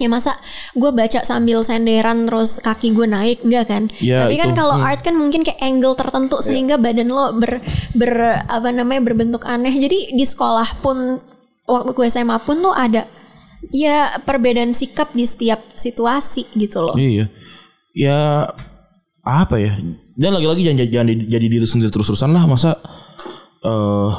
Ya 0.00 0.08
masa 0.08 0.32
gue 0.72 0.88
baca 0.96 1.20
sambil 1.28 1.60
senderan 1.60 2.24
terus 2.24 2.56
kaki 2.64 2.96
gue 2.96 3.04
naik 3.04 3.44
enggak 3.44 3.68
kan? 3.68 3.82
Ya, 4.00 4.24
Tapi 4.24 4.40
kan 4.40 4.56
kalau 4.56 4.80
art 4.80 5.04
kan 5.04 5.12
mungkin 5.12 5.44
kayak 5.44 5.60
angle 5.60 5.92
tertentu 5.92 6.40
sehingga 6.40 6.80
badan 6.80 7.12
lo 7.12 7.36
ber, 7.36 7.60
ber 7.92 8.40
apa 8.48 8.72
namanya 8.72 9.04
berbentuk 9.04 9.44
aneh. 9.44 9.68
Jadi 9.68 10.16
di 10.16 10.24
sekolah 10.24 10.80
pun 10.80 11.20
waktu 11.68 11.92
gue 11.92 12.06
SMA 12.08 12.40
pun 12.40 12.64
tuh 12.64 12.72
ada 12.72 13.04
ya 13.68 14.16
perbedaan 14.18 14.72
sikap 14.72 15.12
di 15.12 15.22
setiap 15.22 15.60
situasi 15.70 16.48
gitu 16.54 16.80
loh. 16.80 16.94
iya 16.94 17.28
ya 17.90 18.48
apa 19.20 19.56
ya 19.56 19.76
dan 20.14 20.30
lagi-lagi 20.32 20.64
jangan 20.64 20.78
jangan 20.86 21.08
jadi 21.26 21.46
diri 21.46 21.66
sendiri 21.66 21.88
terus-terusan 21.88 22.30
lah 22.30 22.44
masa 22.44 22.80
eh 23.60 24.10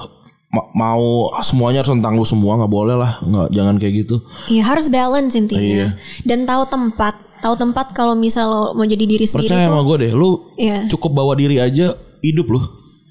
ma- 0.48 0.70
mau 0.74 1.04
semuanya 1.39 1.82
harus 1.82 1.89
tentang 1.92 2.14
lu 2.14 2.22
semua 2.22 2.54
nggak 2.56 2.70
boleh 2.70 2.94
lah 2.94 3.18
nggak 3.20 3.48
jangan 3.50 3.76
kayak 3.76 4.06
gitu 4.06 4.22
Iya 4.48 4.64
harus 4.66 4.88
balance 4.88 5.34
intinya. 5.34 5.64
Iya. 5.64 5.88
Dan 6.22 6.44
tahu 6.44 6.68
tempat, 6.68 7.16
tahu 7.39 7.56
tempat 7.56 7.92
kalau 7.92 8.14
misal 8.14 8.46
lo 8.46 8.64
mau 8.74 8.84
jadi 8.84 9.02
diri 9.02 9.24
sendiri 9.24 9.48
percaya 9.48 9.66
tuh. 9.66 9.72
sama 9.72 9.82
gue 9.82 9.98
deh 9.98 10.12
lu 10.12 10.30
Iya. 10.56 10.78
cukup 10.88 11.12
bawa 11.16 11.34
diri 11.34 11.58
aja 11.58 11.96
hidup 12.20 12.48
lu 12.48 12.62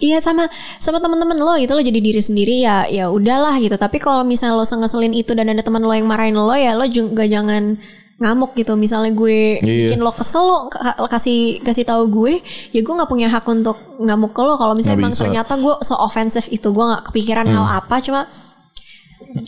Iya 0.01 0.17
sama 0.19 0.49
sama 0.81 0.97
teman-teman 0.97 1.37
lo 1.37 1.55
gitu 1.61 1.77
lo 1.77 1.85
jadi 1.85 2.01
diri 2.01 2.19
sendiri 2.19 2.65
ya 2.65 2.89
ya 2.89 3.13
udahlah 3.13 3.61
gitu. 3.61 3.77
Tapi 3.77 4.01
kalau 4.01 4.25
misalnya 4.25 4.57
lo 4.57 4.65
sengeselin 4.65 5.13
itu 5.13 5.37
dan 5.37 5.47
ada 5.47 5.61
teman 5.61 5.85
lo 5.85 5.93
yang 5.93 6.09
marahin 6.09 6.35
lo 6.35 6.57
ya 6.57 6.73
lo 6.73 6.89
juga 6.89 7.29
jangan 7.29 7.77
ngamuk 8.17 8.57
gitu. 8.57 8.77
Misalnya 8.77 9.13
gue 9.13 9.61
Iya. 9.61 9.93
bikin 9.93 10.01
lo 10.01 10.13
kesel 10.13 10.41
lo 10.41 10.59
ka- 10.69 10.97
kasih 11.05 11.61
kasih 11.61 11.85
tahu 11.85 12.09
gue, 12.09 12.41
ya 12.73 12.81
gue 12.81 12.95
nggak 12.97 13.09
punya 13.09 13.29
hak 13.29 13.45
untuk 13.45 13.77
ngamuk 13.97 14.33
ke 14.33 14.41
lo 14.41 14.57
kalau 14.57 14.73
misalnya 14.73 15.05
emang. 15.05 15.13
Hmm. 15.13 15.21
ternyata 15.21 15.53
gue 15.57 15.75
se 15.81 15.93
offensive 15.93 16.49
itu 16.49 16.69
gue 16.69 16.85
nggak 16.85 17.13
kepikiran 17.13 17.45
hal 17.47 17.65
apa 17.81 18.01
cuma 18.01 18.25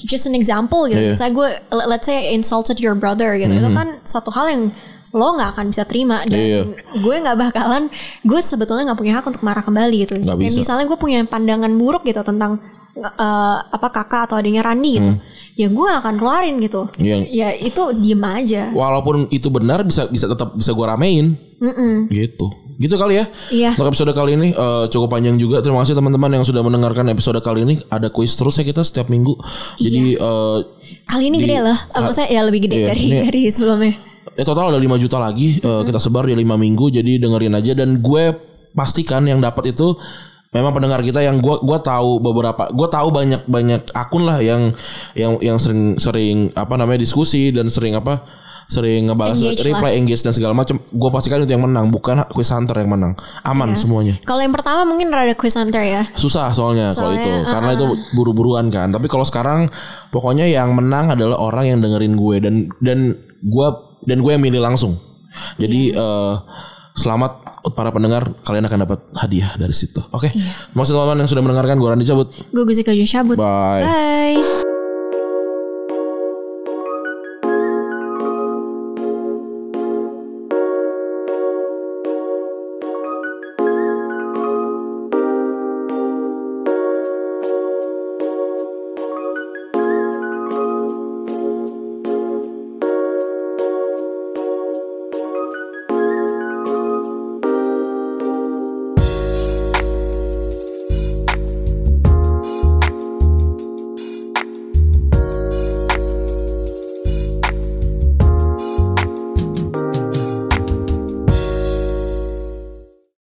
just 0.05 0.25
an 0.25 0.37
example 0.37 0.85
gitu. 0.87 1.01
Iya. 1.01 1.13
Misalnya 1.13 1.33
gue 1.33 1.49
let's 1.89 2.07
say 2.07 2.33
insulted 2.33 2.77
your 2.77 2.93
brother 2.95 3.35
gitu. 3.35 3.51
Hmm. 3.51 3.61
Itu 3.61 3.71
kan 3.73 3.89
satu 4.05 4.29
hal 4.31 4.47
yang 4.49 4.63
lo 5.13 5.37
nggak 5.37 5.51
akan 5.53 5.67
bisa 5.69 5.85
terima 5.85 6.25
dan 6.25 6.41
Iya. 6.41 6.61
gue 6.95 7.15
nggak 7.21 7.37
bakalan 7.39 7.93
gue 8.23 8.41
sebetulnya 8.41 8.89
nggak 8.89 8.97
punya 8.97 9.13
hak 9.15 9.29
untuk 9.29 9.43
marah 9.43 9.61
kembali 9.61 9.97
gitu 10.01 10.15
Kayak 10.19 10.41
bisa. 10.41 10.57
misalnya 10.59 10.85
gue 10.87 10.97
punya 10.97 11.21
pandangan 11.23 11.69
buruk 11.71 12.01
gitu 12.03 12.21
tentang 12.21 12.65
eh, 12.95 13.05
apa 13.63 13.89
kakak 13.89 14.27
atau 14.27 14.37
adiknya 14.37 14.61
Randi 14.61 14.91
gitu 14.97 15.13
ya 15.53 15.69
gue 15.69 15.85
gak 15.85 16.01
akan 16.01 16.15
keluarin 16.17 16.57
gitu 16.59 16.89
Hmm. 16.89 17.05
Iya. 17.05 17.17
ya 17.29 17.49
itu 17.55 17.83
diem 17.95 18.23
aja 18.23 18.73
Walaupun 18.73 19.29
itu 19.29 19.49
benar 19.49 19.85
bisa 19.85 20.09
bisa 20.09 20.25
tetap 20.27 20.53
bisa 20.53 20.73
gue 20.73 20.87
ramein. 20.87 21.37
Mm-mm. 21.61 22.09
Gitu. 22.09 22.49
Gitu 22.75 22.97
kali 22.97 23.15
ya. 23.15 23.29
Iya. 23.49 23.71
Untuk 23.73 23.93
episode 23.93 24.11
kali 24.11 24.33
ini 24.33 24.49
eh, 24.51 24.85
cukup 24.89 25.13
panjang 25.13 25.37
juga. 25.37 25.61
Terima 25.61 25.79
kasih 25.79 25.93
teman-teman 25.93 26.33
yang 26.33 26.43
sudah 26.43 26.59
mendengarkan 26.59 27.05
episode 27.07 27.37
kali 27.39 27.63
ini. 27.63 27.77
Ada 27.87 28.09
kuis 28.09 28.33
terus 28.33 28.57
ya 28.57 28.65
kita 28.65 28.81
setiap 28.81 29.07
minggu. 29.07 29.37
Jadi 29.77 30.17
eh, 30.17 30.59
kali 31.05 31.25
ini 31.29 31.37
gede 31.39 31.59
loh 31.61 31.77
uh, 31.77 32.01
maksudnya 32.01 32.29
ya 32.29 32.41
lebih 32.43 32.65
gede 32.65 32.77
Iya, 32.79 32.87
dari 32.89 33.03
ini- 33.05 33.21
dari 33.21 33.41
sebelumnya 33.47 33.93
Ya 34.33 34.45
total 34.49 34.73
ada 34.73 34.81
5 34.81 34.97
juta 34.97 35.21
lagi 35.21 35.61
eh, 35.61 35.83
kita 35.85 36.01
sebar 36.01 36.25
di 36.25 36.37
5 36.37 36.45
minggu 36.57 36.89
jadi 36.89 37.21
dengerin 37.21 37.55
aja. 37.57 37.73
Dan 37.77 38.01
gue 38.01 38.33
pastikan 38.73 39.29
yang 39.29 39.41
dapat 39.41 39.77
itu 39.77 39.93
memang 40.53 40.73
pendengar 40.77 41.01
kita 41.01 41.25
yang 41.25 41.41
gue 41.41 41.65
gua 41.65 41.81
tahu 41.81 42.21
beberapa 42.21 42.69
gue 42.69 42.89
tahu 42.93 43.09
banyak 43.09 43.49
banyak 43.49 43.89
akun 43.97 44.29
lah 44.29 44.39
yang 44.45 44.77
yang 45.17 45.41
yang 45.41 45.57
sering 45.57 45.97
sering 45.97 46.53
apa 46.53 46.77
namanya 46.77 47.01
diskusi 47.01 47.49
dan 47.53 47.73
sering 47.73 47.97
apa 47.97 48.21
sering 48.69 49.09
ngebahas 49.09 49.37
Engage 49.37 49.65
reply 49.69 49.93
engage 50.01 50.23
dan 50.25 50.33
segala 50.33 50.57
macam 50.57 50.81
gue 50.81 51.11
pastikan 51.13 51.45
itu 51.45 51.53
yang 51.53 51.65
menang 51.69 51.93
bukan 51.93 52.25
quiz 52.33 52.49
hunter 52.49 52.81
yang 52.81 52.89
menang. 52.89 53.13
Aman 53.45 53.77
semuanya. 53.77 54.17
Kalau 54.25 54.41
yang 54.41 54.55
pertama 54.55 54.89
mungkin 54.89 55.13
rada 55.13 55.37
quiz 55.37 55.61
hunter 55.61 55.85
ya. 55.85 56.09
Susah 56.17 56.49
soalnya 56.57 56.89
kalau 56.97 57.13
Soalnya, 57.13 57.21
itu 57.21 57.33
karena 57.53 57.71
itu 57.77 57.87
buru-buruan 58.17 58.73
kan. 58.73 58.89
Tapi 58.89 59.13
kalau 59.13 59.29
sekarang 59.29 59.69
pokoknya 60.09 60.49
yang 60.49 60.73
menang 60.73 61.13
adalah 61.13 61.37
orang 61.37 61.69
yang 61.69 61.79
dengerin 61.85 62.17
gue. 62.17 62.37
Dan 62.41 62.55
dan 62.81 62.99
gue 63.45 63.69
dan 64.03 64.21
gue 64.21 64.31
yang 64.31 64.43
milih 64.43 64.63
langsung. 64.63 64.99
Jadi 65.57 65.95
eh, 65.95 66.35
selamat 66.93 67.65
para 67.73 67.89
pendengar 67.95 68.37
kalian 68.43 68.67
akan 68.69 68.79
dapat 68.85 68.99
hadiah 69.17 69.55
dari 69.57 69.73
situ. 69.73 70.03
Oke? 70.13 70.29
Terima 70.29 70.83
kasih 70.83 70.93
teman-teman 70.93 71.19
yang 71.25 71.31
sudah 71.31 71.43
mendengarkan 71.43 71.77
gue 71.79 71.89
Randy 71.89 72.07
cabut. 72.07 72.29
Gue 72.51 72.65
Guzika 72.67 72.93
cabut. 72.93 73.37
Bye. 73.39 73.83
Bye 73.87 74.62